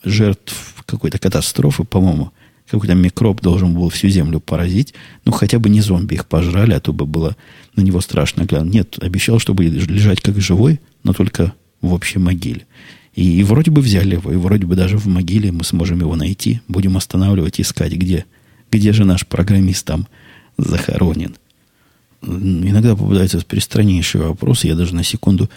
жертв 0.03 0.83
какой-то 0.85 1.19
катастрофы, 1.19 1.83
по-моему, 1.83 2.31
какой-то 2.69 2.95
микроб 2.95 3.41
должен 3.41 3.73
был 3.73 3.89
всю 3.89 4.09
землю 4.09 4.39
поразить. 4.39 4.93
Ну, 5.25 5.31
хотя 5.31 5.59
бы 5.59 5.69
не 5.69 5.81
зомби 5.81 6.15
их 6.15 6.25
пожрали, 6.25 6.73
а 6.73 6.79
то 6.79 6.93
бы 6.93 7.05
было 7.05 7.35
на 7.75 7.81
него 7.81 8.01
страшно 8.01 8.43
глянуть. 8.45 8.73
Нет, 8.73 8.97
обещал, 9.01 9.39
что 9.39 9.53
будет 9.53 9.73
лежать 9.87 10.21
как 10.21 10.39
живой, 10.39 10.79
но 11.03 11.13
только 11.13 11.53
в 11.81 11.93
общей 11.93 12.19
могиле. 12.19 12.65
И, 13.15 13.39
и 13.39 13.43
вроде 13.43 13.69
бы 13.69 13.81
взяли 13.81 14.15
его, 14.15 14.31
и 14.31 14.37
вроде 14.37 14.65
бы 14.65 14.75
даже 14.75 14.97
в 14.97 15.05
могиле 15.07 15.51
мы 15.51 15.63
сможем 15.63 15.99
его 15.99 16.15
найти. 16.15 16.61
Будем 16.67 16.97
останавливать, 16.97 17.59
искать, 17.59 17.93
где, 17.93 18.25
где 18.71 18.93
же 18.93 19.05
наш 19.05 19.27
программист 19.27 19.85
там 19.85 20.07
захоронен. 20.57 21.35
Иногда 22.21 22.95
попадаются 22.95 23.41
пристраннейшие 23.45 24.23
вопросы. 24.23 24.67
Я 24.67 24.75
даже 24.75 24.95
на 24.95 25.03
секунду 25.03 25.49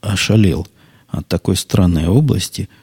ошалел 0.00 0.66
от 1.08 1.26
такой 1.26 1.56
странной 1.56 2.06
области– 2.06 2.68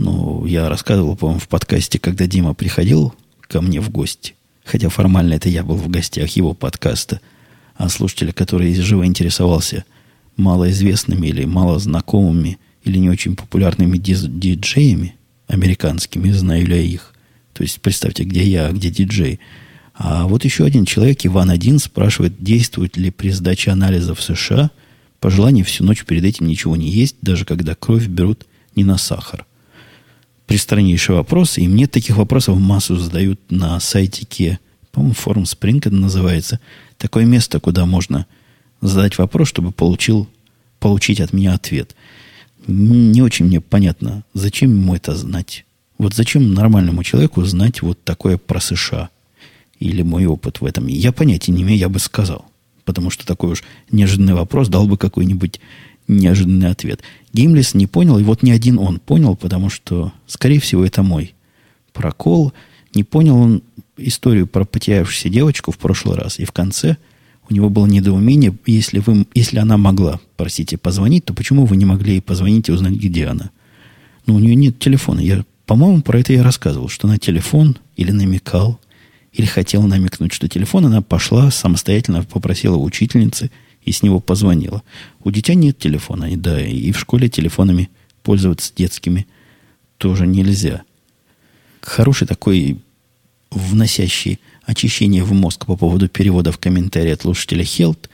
ну, 0.00 0.46
я 0.46 0.68
рассказывал, 0.70 1.14
по-моему, 1.14 1.40
в 1.40 1.48
подкасте, 1.48 1.98
когда 1.98 2.26
Дима 2.26 2.54
приходил 2.54 3.14
ко 3.42 3.60
мне 3.60 3.80
в 3.80 3.90
гости. 3.90 4.34
Хотя 4.64 4.88
формально 4.88 5.34
это 5.34 5.50
я 5.50 5.62
был 5.62 5.76
в 5.76 5.88
гостях 5.88 6.30
его 6.30 6.54
подкаста. 6.54 7.20
А 7.76 7.88
слушателя, 7.90 8.32
который 8.32 8.74
живо 8.74 9.04
интересовался 9.04 9.84
малоизвестными 10.38 11.26
или 11.26 11.44
малознакомыми 11.44 12.58
или 12.82 12.98
не 12.98 13.10
очень 13.10 13.36
популярными 13.36 13.98
диджеями 13.98 15.16
американскими, 15.48 16.30
знаю 16.30 16.66
ли 16.66 16.76
я 16.76 16.82
их. 16.82 17.12
То 17.52 17.62
есть, 17.62 17.82
представьте, 17.82 18.24
где 18.24 18.42
я, 18.44 18.68
а 18.68 18.72
где 18.72 18.88
диджей. 18.88 19.38
А 19.94 20.26
вот 20.26 20.44
еще 20.44 20.64
один 20.64 20.86
человек, 20.86 21.26
Иван-1, 21.26 21.78
спрашивает, 21.78 22.42
действует 22.42 22.96
ли 22.96 23.10
при 23.10 23.28
сдаче 23.30 23.70
анализа 23.70 24.14
в 24.14 24.22
США 24.22 24.70
по 25.18 25.28
желанию 25.28 25.66
всю 25.66 25.84
ночь 25.84 26.06
перед 26.06 26.24
этим 26.24 26.46
ничего 26.46 26.74
не 26.74 26.88
есть, 26.88 27.16
даже 27.20 27.44
когда 27.44 27.74
кровь 27.74 28.06
берут 28.06 28.46
не 28.74 28.84
на 28.84 28.96
сахар 28.96 29.44
пристраннейший 30.50 31.14
вопрос, 31.14 31.58
и 31.58 31.68
мне 31.68 31.86
таких 31.86 32.16
вопросов 32.16 32.58
массу 32.58 32.96
задают 32.96 33.38
на 33.52 33.78
сайтике, 33.78 34.58
по-моему, 34.90 35.14
форум 35.14 35.44
Spring 35.44 35.78
это 35.78 35.92
называется. 35.92 36.58
Такое 36.98 37.24
место, 37.24 37.60
куда 37.60 37.86
можно 37.86 38.26
задать 38.80 39.16
вопрос, 39.16 39.46
чтобы 39.46 39.70
получил, 39.70 40.26
получить 40.80 41.20
от 41.20 41.32
меня 41.32 41.54
ответ. 41.54 41.94
Не 42.66 43.22
очень 43.22 43.44
мне 43.44 43.60
понятно, 43.60 44.24
зачем 44.34 44.72
ему 44.72 44.96
это 44.96 45.14
знать. 45.14 45.64
Вот 45.98 46.14
зачем 46.14 46.52
нормальному 46.52 47.04
человеку 47.04 47.44
знать 47.44 47.80
вот 47.80 48.02
такое 48.02 48.36
про 48.36 48.60
США? 48.60 49.10
Или 49.78 50.02
мой 50.02 50.26
опыт 50.26 50.60
в 50.60 50.64
этом? 50.64 50.88
Я 50.88 51.12
понятия 51.12 51.52
не 51.52 51.62
имею, 51.62 51.78
я 51.78 51.88
бы 51.88 52.00
сказал. 52.00 52.50
потому 52.90 53.10
что 53.10 53.24
такой 53.24 53.52
уж 53.52 53.62
неожиданный 53.92 54.34
вопрос 54.34 54.66
дал 54.68 54.88
бы 54.88 54.98
какой-нибудь 54.98 55.60
неожиданный 56.10 56.70
ответ. 56.70 57.00
Гимлис 57.32 57.74
не 57.74 57.86
понял, 57.86 58.18
и 58.18 58.22
вот 58.22 58.42
ни 58.42 58.50
один 58.50 58.78
он 58.78 58.98
понял, 58.98 59.36
потому 59.36 59.70
что, 59.70 60.12
скорее 60.26 60.60
всего, 60.60 60.84
это 60.84 61.02
мой 61.02 61.34
прокол. 61.92 62.52
Не 62.94 63.04
понял 63.04 63.36
он 63.36 63.62
историю 63.96 64.46
про 64.46 64.64
потерявшуюся 64.64 65.28
девочку 65.28 65.70
в 65.70 65.78
прошлый 65.78 66.16
раз, 66.16 66.38
и 66.38 66.44
в 66.44 66.52
конце 66.52 66.96
у 67.48 67.54
него 67.54 67.68
было 67.68 67.86
недоумение, 67.86 68.56
если, 68.66 69.00
вы, 69.00 69.26
если 69.34 69.58
она 69.58 69.76
могла, 69.76 70.20
простите, 70.36 70.78
позвонить, 70.78 71.24
то 71.24 71.34
почему 71.34 71.66
вы 71.66 71.76
не 71.76 71.84
могли 71.84 72.14
ей 72.14 72.22
позвонить 72.22 72.68
и 72.68 72.72
узнать, 72.72 72.94
где 72.94 73.26
она? 73.26 73.50
Ну, 74.26 74.36
у 74.36 74.38
нее 74.38 74.54
нет 74.54 74.78
телефона. 74.78 75.20
Я, 75.20 75.44
по-моему, 75.66 76.02
про 76.02 76.20
это 76.20 76.32
я 76.32 76.42
рассказывал, 76.42 76.88
что 76.88 77.08
на 77.08 77.18
телефон 77.18 77.76
или 77.96 78.12
намекал, 78.12 78.78
или 79.32 79.46
хотел 79.46 79.82
намекнуть, 79.82 80.32
что 80.32 80.48
телефон 80.48 80.86
она 80.86 81.02
пошла 81.02 81.50
самостоятельно, 81.50 82.22
попросила 82.22 82.76
учительницы 82.76 83.50
и 83.82 83.92
с 83.92 84.02
него 84.02 84.20
позвонила. 84.20 84.82
У 85.24 85.30
дитя 85.30 85.54
нет 85.54 85.78
телефона, 85.78 86.32
и 86.32 86.36
да, 86.36 86.60
и 86.60 86.92
в 86.92 86.98
школе 86.98 87.28
телефонами 87.28 87.90
пользоваться 88.22 88.72
детскими 88.74 89.26
тоже 89.98 90.26
нельзя. 90.26 90.82
Хороший 91.80 92.26
такой 92.26 92.78
вносящий 93.50 94.38
очищение 94.64 95.24
в 95.24 95.32
мозг 95.32 95.66
по 95.66 95.76
поводу 95.76 96.08
перевода 96.08 96.52
в 96.52 96.58
комментарии 96.58 97.12
от 97.12 97.22
слушателя 97.22 97.64
Хелт, 97.64 98.08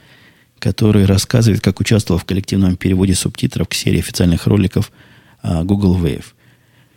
который 0.59 1.05
рассказывает, 1.05 1.61
как 1.61 1.81
участвовал 1.81 2.19
в 2.19 2.25
коллективном 2.25 2.77
переводе 2.77 3.14
субтитров 3.14 3.69
к 3.69 3.75
серии 3.75 3.99
официальных 3.99 4.47
роликов 4.47 4.91
а, 5.43 5.64
Google 5.64 5.99
Wave. 5.99 6.25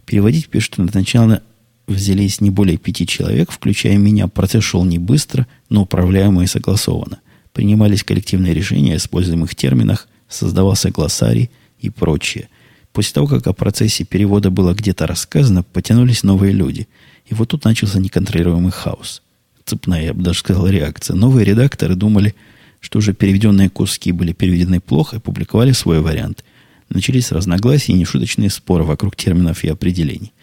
Переводить 0.05 0.47
пишет, 0.47 0.75
что 0.75 0.87
сначала 0.87 1.41
взялись 1.87 2.39
не 2.39 2.49
более 2.49 2.77
пяти 2.77 3.05
человек, 3.05 3.51
включая 3.51 3.97
меня. 3.97 4.27
Процесс 4.27 4.63
шел 4.63 4.85
не 4.85 4.97
быстро, 4.97 5.47
но 5.69 5.81
управляемо 5.81 6.43
и 6.43 6.47
согласованно. 6.47 7.19
Принимались 7.53 8.03
коллективные 8.03 8.53
решения 8.53 8.93
о 8.93 8.97
используемых 8.97 9.55
терминах, 9.55 10.07
создавался 10.27 10.91
глоссарий 10.91 11.49
и 11.79 11.89
прочее. 11.89 12.49
После 12.93 13.13
того, 13.13 13.27
как 13.27 13.47
о 13.47 13.53
процессе 13.53 14.03
перевода 14.03 14.49
было 14.49 14.73
где-то 14.73 15.07
рассказано, 15.07 15.63
потянулись 15.63 16.23
новые 16.23 16.53
люди. 16.53 16.87
И 17.27 17.33
вот 17.33 17.49
тут 17.49 17.65
начался 17.65 17.99
неконтролируемый 17.99 18.71
хаос. 18.71 19.21
Цепная, 19.65 20.05
я 20.05 20.13
бы 20.13 20.23
даже 20.23 20.39
сказал, 20.39 20.67
реакция. 20.67 21.15
Новые 21.15 21.45
редакторы 21.45 21.95
думали, 21.95 22.35
что 22.79 22.99
уже 22.99 23.13
переведенные 23.13 23.69
куски 23.69 24.11
были 24.11 24.33
переведены 24.33 24.79
плохо 24.79 25.17
и 25.17 25.19
публиковали 25.19 25.71
свой 25.71 26.01
вариант. 26.01 26.43
Начались 26.89 27.31
разногласия 27.31 27.93
и 27.93 27.95
нешуточные 27.97 28.49
споры 28.49 28.83
вокруг 28.83 29.15
терминов 29.15 29.63
и 29.63 29.69
определений. 29.69 30.33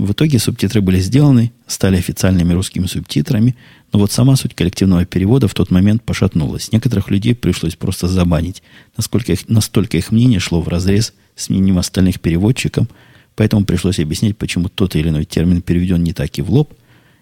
В 0.00 0.12
итоге 0.12 0.38
субтитры 0.38 0.80
были 0.80 0.98
сделаны, 0.98 1.52
стали 1.66 1.98
официальными 1.98 2.54
русскими 2.54 2.86
субтитрами, 2.86 3.54
но 3.92 3.98
вот 3.98 4.10
сама 4.10 4.34
суть 4.34 4.54
коллективного 4.54 5.04
перевода 5.04 5.46
в 5.46 5.52
тот 5.52 5.70
момент 5.70 6.02
пошатнулась. 6.02 6.72
Некоторых 6.72 7.10
людей 7.10 7.34
пришлось 7.34 7.76
просто 7.76 8.08
забанить, 8.08 8.62
насколько 8.96 9.30
их, 9.32 9.46
настолько 9.50 9.98
их 9.98 10.10
мнение 10.10 10.40
шло 10.40 10.62
в 10.62 10.68
разрез 10.68 11.12
с 11.36 11.50
мнением 11.50 11.76
остальных 11.76 12.18
переводчиков, 12.18 12.86
поэтому 13.36 13.66
пришлось 13.66 13.98
объяснять, 13.98 14.38
почему 14.38 14.70
тот 14.70 14.96
или 14.96 15.10
иной 15.10 15.26
термин 15.26 15.60
переведен 15.60 16.02
не 16.02 16.14
так 16.14 16.38
и 16.38 16.40
в 16.40 16.50
лоб, 16.50 16.72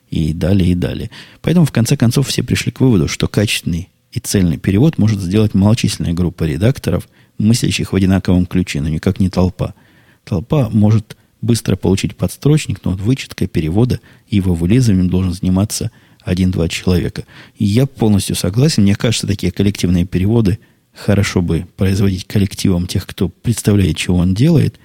и 0.09 0.33
далее, 0.33 0.70
и 0.70 0.74
далее. 0.76 1.11
Поэтому, 1.43 1.66
в 1.66 1.72
конце 1.72 1.97
концов, 1.97 2.29
все 2.29 2.45
пришли 2.45 2.70
к 2.70 2.79
выводу, 2.79 3.09
что 3.09 3.26
качественный 3.26 3.89
и 4.12 4.20
цельный 4.20 4.57
перевод 4.57 4.99
может 4.99 5.20
сделать 5.20 5.53
малочисленная 5.53 6.12
группа 6.12 6.45
редакторов, 6.45 7.09
мыслящих 7.39 7.93
в 7.93 7.97
одинаковом 7.97 8.47
ключе, 8.47 8.81
но 8.81 8.89
никак 8.89 9.18
не 9.18 9.31
толпа. 9.31 9.74
Толпа 10.22 10.68
может 10.70 11.16
быстро 11.41 11.76
получить 11.76 12.16
подстрочник, 12.16 12.80
но 12.84 12.93
вот 12.93 13.01
вычеткой 13.01 13.49
перевода 13.49 14.01
и 14.28 14.36
его 14.36 14.55
вылизыванием 14.55 15.09
должен 15.09 15.32
заниматься 15.32 15.91
один-два 16.22 16.68
человека. 16.68 17.24
И 17.57 17.64
я 17.64 17.86
полностью 17.86 18.36
согласен. 18.36 18.82
Мне 18.82 18.95
кажется, 18.95 19.26
такие 19.26 19.53
коллективные 19.53 20.05
переводы 20.05 20.59
хорошо 20.93 21.43
бы 21.43 21.66
производить 21.76 22.26
коллективом 22.26 22.86
тех, 22.86 23.07
кто 23.07 23.28
представляет, 23.28 23.97
чего 23.97 24.16
он 24.16 24.34
делает. 24.34 24.78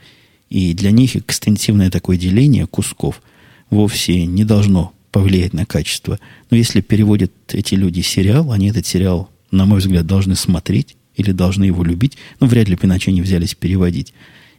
И 0.50 0.74
для 0.74 0.92
них 0.92 1.16
экстенсивное 1.16 1.90
такое 1.90 2.18
деление 2.18 2.68
кусков 2.68 3.22
вовсе 3.70 4.26
не 4.26 4.44
должно 4.44 4.94
повлиять 5.12 5.54
на 5.54 5.66
качество. 5.66 6.20
Но 6.50 6.58
если 6.58 6.82
переводят 6.82 7.32
эти 7.52 7.76
люди 7.76 8.02
сериал, 8.02 8.52
они 8.52 8.70
этот 8.70 8.86
сериал, 8.86 9.30
на 9.52 9.66
мой 9.66 9.80
взгляд, 9.80 10.06
должны 10.06 10.36
смотреть 10.36 10.96
или 11.16 11.32
должны 11.32 11.66
его 11.66 11.84
любить. 11.84 12.18
Ну, 12.40 12.48
вряд 12.48 12.68
ли 12.68 12.76
бы 12.76 12.86
иначе 12.86 13.12
они 13.12 13.22
взялись 13.22 13.56
переводить. 13.56 14.14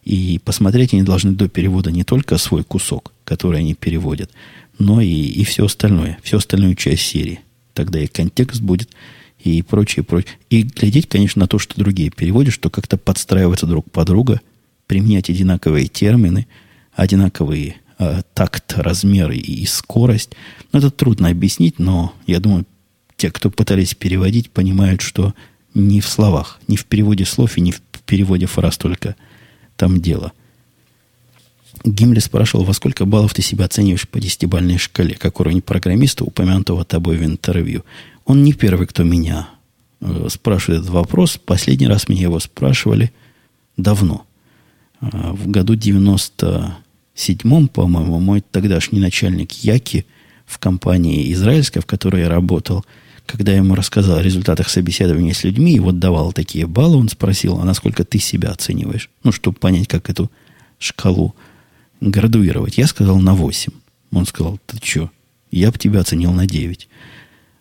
И 0.05 0.39
посмотреть 0.45 0.93
они 0.93 1.03
должны 1.03 1.33
до 1.33 1.49
перевода 1.49 1.91
не 1.91 2.05
только 2.05 2.37
свой 2.37 2.63
кусок, 2.63 3.13
который 3.25 3.61
они 3.61 3.75
переводят, 3.75 4.31
но 4.79 5.01
и, 5.01 5.09
и 5.09 5.45
все 5.45 5.65
остальное, 5.65 6.19
всю 6.23 6.37
остальную 6.37 6.75
часть 6.75 7.03
серии. 7.03 7.41
Тогда 7.73 7.99
и 7.99 8.07
контекст 8.07 8.61
будет, 8.61 8.91
и 9.43 9.63
прочее, 9.63 10.05
прочее. 10.05 10.35
И 10.51 10.63
глядеть, 10.63 11.09
конечно, 11.09 11.41
на 11.41 11.49
то, 11.49 11.59
что 11.59 11.77
другие 11.77 12.11
переводят, 12.11 12.53
что 12.53 12.69
как-то 12.69 12.99
подстраиваться 12.99 13.67
друг 13.67 13.91
под 13.91 14.07
друга, 14.07 14.41
применять 14.87 15.31
одинаковые 15.31 15.87
термины, 15.87 16.47
одинаковые 16.93 17.77
э, 17.99 18.23
такт, 18.35 18.75
размеры 18.77 19.37
и, 19.37 19.63
и 19.63 19.67
скорость. 19.67 20.33
Ну, 20.73 20.81
это 20.81 20.91
трудно 20.91 21.29
объяснить, 21.29 21.79
но 21.79 22.13
я 22.27 22.41
думаю, 22.41 22.67
те, 23.17 23.31
кто 23.31 23.51
пытались 23.51 23.95
переводить, 23.95 24.51
понимают, 24.51 25.01
что 25.01 25.33
не 25.73 26.03
в 26.03 26.09
словах, 26.09 26.61
не 26.69 26.77
в 26.77 26.85
переводе 26.85 27.25
слов 27.25 27.57
и 27.57 27.63
не 27.63 27.73
в 27.73 27.81
переводе 28.05 28.45
фраз 28.45 28.77
только– 28.77 29.17
там 29.77 30.01
дело. 30.01 30.33
Гимли 31.85 32.21
спрашивал, 32.21 32.65
во 32.65 32.73
сколько 32.73 33.05
баллов 33.05 33.35
ты 33.35 33.43
себя 33.43 33.67
оцениваешь 33.67 34.09
по 34.09 34.19
десятибальной 34.21 34.79
шкале, 34.79 35.15
как 35.17 35.41
уровень 35.41 35.61
программиста, 35.61 36.25
упомянутого 36.25 36.85
тобой 36.85 37.17
в 37.17 37.25
интервью. 37.25 37.85
Он 38.25 38.43
не 38.43 38.53
первый, 38.53 38.87
кто 38.87 39.03
меня 39.03 39.49
э, 40.01 40.29
спрашивает 40.31 40.83
этот 40.83 40.93
вопрос. 40.93 41.39
Последний 41.45 41.87
раз 41.87 42.09
меня 42.09 42.23
его 42.23 42.41
спрашивали 42.41 43.13
давно. 43.77 44.25
Э, 45.01 45.33
в 45.33 45.51
году 45.51 45.75
97-м, 45.75 47.69
по-моему, 47.69 48.19
мой 48.19 48.41
тогдашний 48.41 49.01
начальник 49.01 49.53
Яки 49.53 50.07
в 50.47 50.59
компании 50.59 51.31
израильской, 51.33 51.83
в 51.83 51.87
которой 51.87 52.23
я 52.23 52.29
работал– 52.29 52.85
когда 53.27 53.53
я 53.53 53.59
ему 53.59 53.75
рассказал 53.75 54.19
о 54.19 54.23
результатах 54.23 54.69
собеседования 54.69 55.33
с 55.33 55.45
людьми 55.45 55.75
и 55.75 55.81
вот 55.81 55.99
давал 55.99 56.33
такие 56.33 56.67
баллы, 56.67 56.99
он 56.99 57.09
спросил, 57.09 57.59
а 57.59 57.65
насколько 57.65 58.05
ты 58.05 58.19
себя 58.19 58.51
оцениваешь? 58.51 59.11
Ну, 59.23 59.33
чтобы 59.33 59.57
понять, 59.59 59.89
как 59.89 60.11
эту 60.11 60.31
шкалу 60.79 61.35
градуировать. 62.01 62.77
Я 62.77 62.87
сказал 62.87 63.19
на 63.19 63.35
8. 63.35 63.73
Он 64.13 64.27
сказал, 64.27 64.59
ты 64.67 64.77
что, 64.83 65.11
я 65.51 65.73
бы 65.73 65.79
тебя 65.79 66.01
оценил 66.01 66.33
на 66.33 66.47
9. 66.47 66.89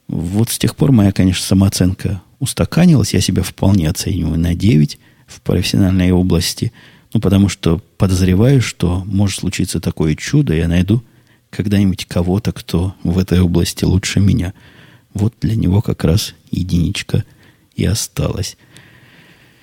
Вот 0.09 0.49
с 0.49 0.59
тех 0.59 0.75
пор 0.75 0.91
моя, 0.91 1.11
конечно, 1.11 1.45
самооценка 1.45 2.21
устаканилась. 2.39 3.13
Я 3.13 3.21
себя 3.21 3.41
вполне 3.41 3.89
оцениваю 3.89 4.37
на 4.37 4.53
9 4.53 4.99
в 5.27 5.41
профессиональной 5.41 6.11
области. 6.11 6.73
Ну, 7.13 7.21
потому 7.21 7.47
что 7.47 7.81
подозреваю, 7.97 8.61
что 8.61 9.03
может 9.05 9.39
случиться 9.39 9.79
такое 9.79 10.15
чудо, 10.15 10.53
я 10.53 10.67
найду 10.67 11.03
когда-нибудь 11.51 12.05
кого-то, 12.05 12.51
кто 12.51 12.95
в 13.03 13.17
этой 13.17 13.39
области 13.39 13.85
лучше 13.85 14.19
меня– 14.19 14.53
вот 15.13 15.33
для 15.41 15.55
него 15.55 15.81
как 15.81 16.03
раз 16.03 16.33
единичка 16.51 17.23
и 17.75 17.85
осталась. 17.85 18.57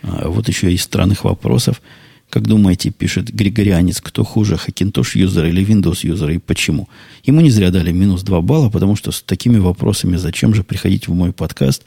А 0.03 0.29
вот 0.29 0.49
еще 0.49 0.73
из 0.73 0.83
странных 0.83 1.25
вопросов. 1.25 1.83
Как 2.29 2.47
думаете, 2.47 2.91
пишет 2.91 3.35
Григорианец, 3.35 4.01
кто 4.01 4.23
хуже, 4.23 4.55
Hackintosh 4.55 5.19
юзер 5.19 5.47
или 5.47 5.67
Windows 5.67 6.07
юзер 6.07 6.31
и 6.31 6.39
почему? 6.39 6.89
Ему 7.25 7.41
не 7.41 7.51
зря 7.51 7.73
дали 7.73 7.91
минус 7.91 8.23
2 8.23 8.41
балла, 8.41 8.71
потому 8.71 8.95
что 8.95 9.11
с 9.11 9.21
такими 9.21 9.59
вопросами 9.59 10.17
зачем 10.17 10.55
же 10.55 10.63
приходить 10.63 11.09
в 11.09 11.15
мой 11.15 11.33
подкаст? 11.33 11.83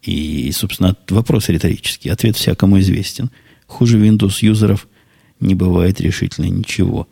И, 0.00 0.50
собственно, 0.52 0.96
вопрос 1.10 1.50
риторический. 1.50 2.08
Ответ 2.08 2.36
всякому 2.36 2.80
известен. 2.80 3.30
Хуже 3.66 3.98
Windows 3.98 4.38
юзеров 4.40 4.88
не 5.40 5.54
бывает 5.54 6.00
решительно 6.00 6.46
ничего. 6.46 7.06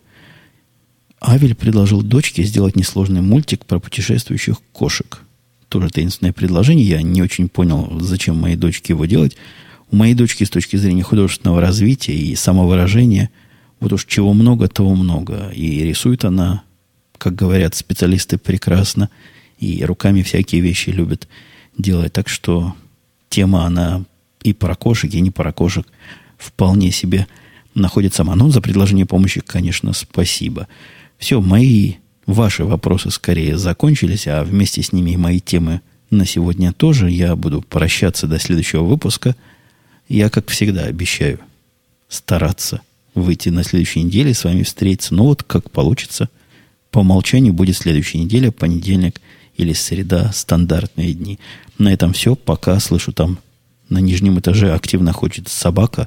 Авель 1.23 1.55
предложил 1.55 2.03
дочке 2.03 2.43
сделать 2.45 2.77
несложный 2.77 3.21
мультик 3.21 3.67
про 3.67 3.79
путешествующих 3.79 4.57
кошек 4.73 5.23
тоже 5.71 5.89
таинственное 5.89 6.33
предложение. 6.33 6.87
Я 6.87 7.01
не 7.01 7.23
очень 7.23 7.49
понял, 7.49 7.99
зачем 8.01 8.37
моей 8.37 8.57
дочке 8.57 8.93
его 8.93 9.07
делать. 9.07 9.37
У 9.91 9.97
моей 9.97 10.15
дочки 10.15 10.45
с 10.45 10.51
точки 10.51 10.77
зрения 10.77 11.03
художественного 11.03 11.61
развития 11.61 12.15
и 12.15 12.35
самовыражения, 12.35 13.31
вот 13.79 13.93
уж 13.93 14.05
чего 14.05 14.35
много, 14.35 14.69
того 14.69 14.95
много. 14.95 15.51
И 15.55 15.83
рисует 15.83 16.25
она, 16.25 16.63
как 17.17 17.35
говорят 17.35 17.75
специалисты, 17.75 18.37
прекрасно. 18.37 19.09
И 19.59 19.85
руками 19.85 20.23
всякие 20.23 20.61
вещи 20.61 20.91
любит 20.91 21.29
делать. 21.79 22.13
Так 22.13 22.29
что 22.29 22.75
тема, 23.31 23.65
она 23.65 24.05
и 24.43 24.53
про 24.53 24.75
кошек, 24.75 25.13
и 25.13 25.21
не 25.21 25.31
про 25.31 25.53
кошек 25.53 25.87
вполне 26.37 26.91
себе 26.91 27.27
находит 27.75 28.13
сама. 28.13 28.35
Но 28.35 28.51
за 28.51 28.61
предложение 28.61 29.07
помощи, 29.07 29.41
конечно, 29.41 29.93
спасибо. 29.93 30.67
Все, 31.19 31.41
мои 31.41 31.95
Ваши 32.31 32.63
вопросы 32.65 33.11
скорее 33.11 33.59
закончились, 33.59 34.29
а 34.29 34.45
вместе 34.45 34.85
с 34.85 34.93
ними 34.93 35.11
и 35.11 35.17
мои 35.17 35.41
темы 35.41 35.81
на 36.11 36.25
сегодня 36.25 36.73
тоже. 36.73 37.11
Я 37.11 37.35
буду 37.35 37.61
прощаться 37.61 38.29
до 38.29 38.39
следующего 38.39 38.85
выпуска. 38.85 39.35
Я, 40.09 40.31
как 40.31 40.49
всегда, 40.49 40.85
обещаю 40.85 41.41
стараться 42.09 42.83
выйти 43.17 43.49
на 43.49 43.65
следующей 43.65 44.05
неделе, 44.05 44.33
с 44.33 44.45
вами 44.45 44.63
встретиться. 44.63 45.13
Но 45.13 45.25
вот 45.25 45.43
как 45.43 45.73
получится. 45.73 46.29
По 46.93 47.01
умолчанию 47.01 47.53
будет 47.53 47.77
следующая 47.77 48.19
неделя, 48.19 48.53
понедельник 48.53 49.21
или 49.57 49.73
среда, 49.73 50.31
стандартные 50.33 51.15
дни. 51.15 51.41
На 51.79 51.93
этом 51.93 52.13
все. 52.13 52.37
Пока 52.37 52.79
слышу 52.79 53.13
там 53.13 53.41
на 53.89 53.99
нижнем 53.99 54.39
этаже 54.39 54.73
активно 54.73 55.13
ходит 55.13 55.49
собака. 55.49 56.07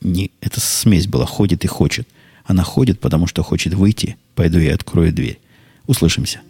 Не, 0.00 0.32
это 0.40 0.58
смесь 0.58 1.06
была, 1.06 1.26
ходит 1.26 1.64
и 1.64 1.68
хочет. 1.68 2.08
Она 2.44 2.64
ходит, 2.64 2.98
потому 2.98 3.28
что 3.28 3.44
хочет 3.44 3.74
выйти. 3.74 4.16
Пойду 4.34 4.58
и 4.58 4.66
открою 4.66 5.12
дверь. 5.12 5.38
Услышимся. 5.90 6.40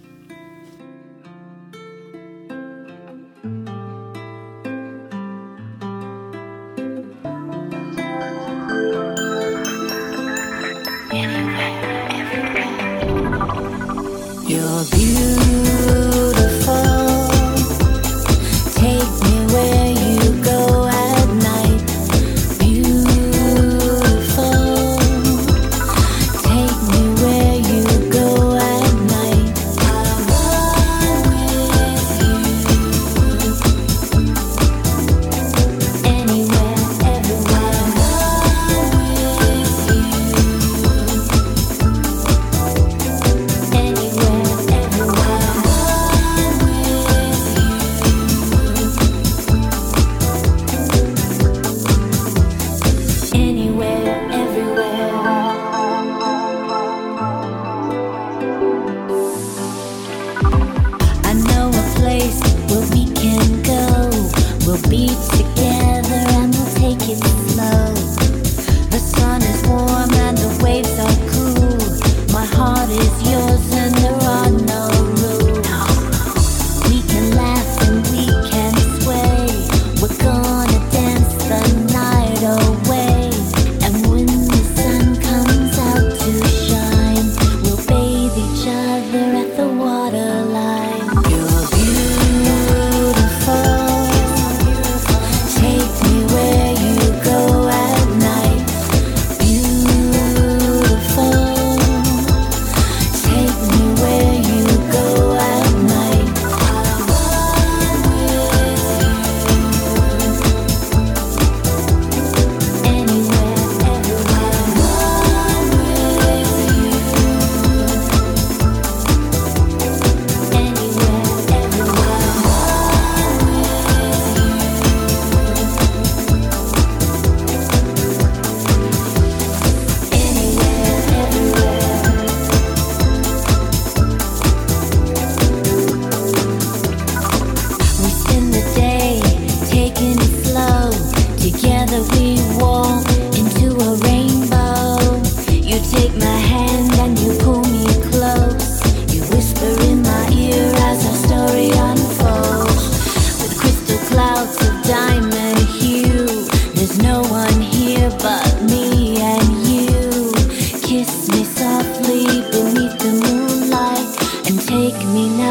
is 73.18 73.30
yours. 73.30 73.79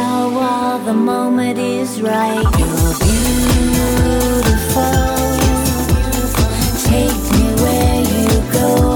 Now 0.09 0.27
while 0.37 0.79
the 0.79 0.93
moment 0.93 1.59
is 1.59 2.01
right. 2.01 2.41
You're 2.59 2.95
beautiful. 3.05 3.69
Take 6.89 7.21
me 7.33 7.45
where 7.61 8.01
you 8.13 8.27
go. 8.51 8.88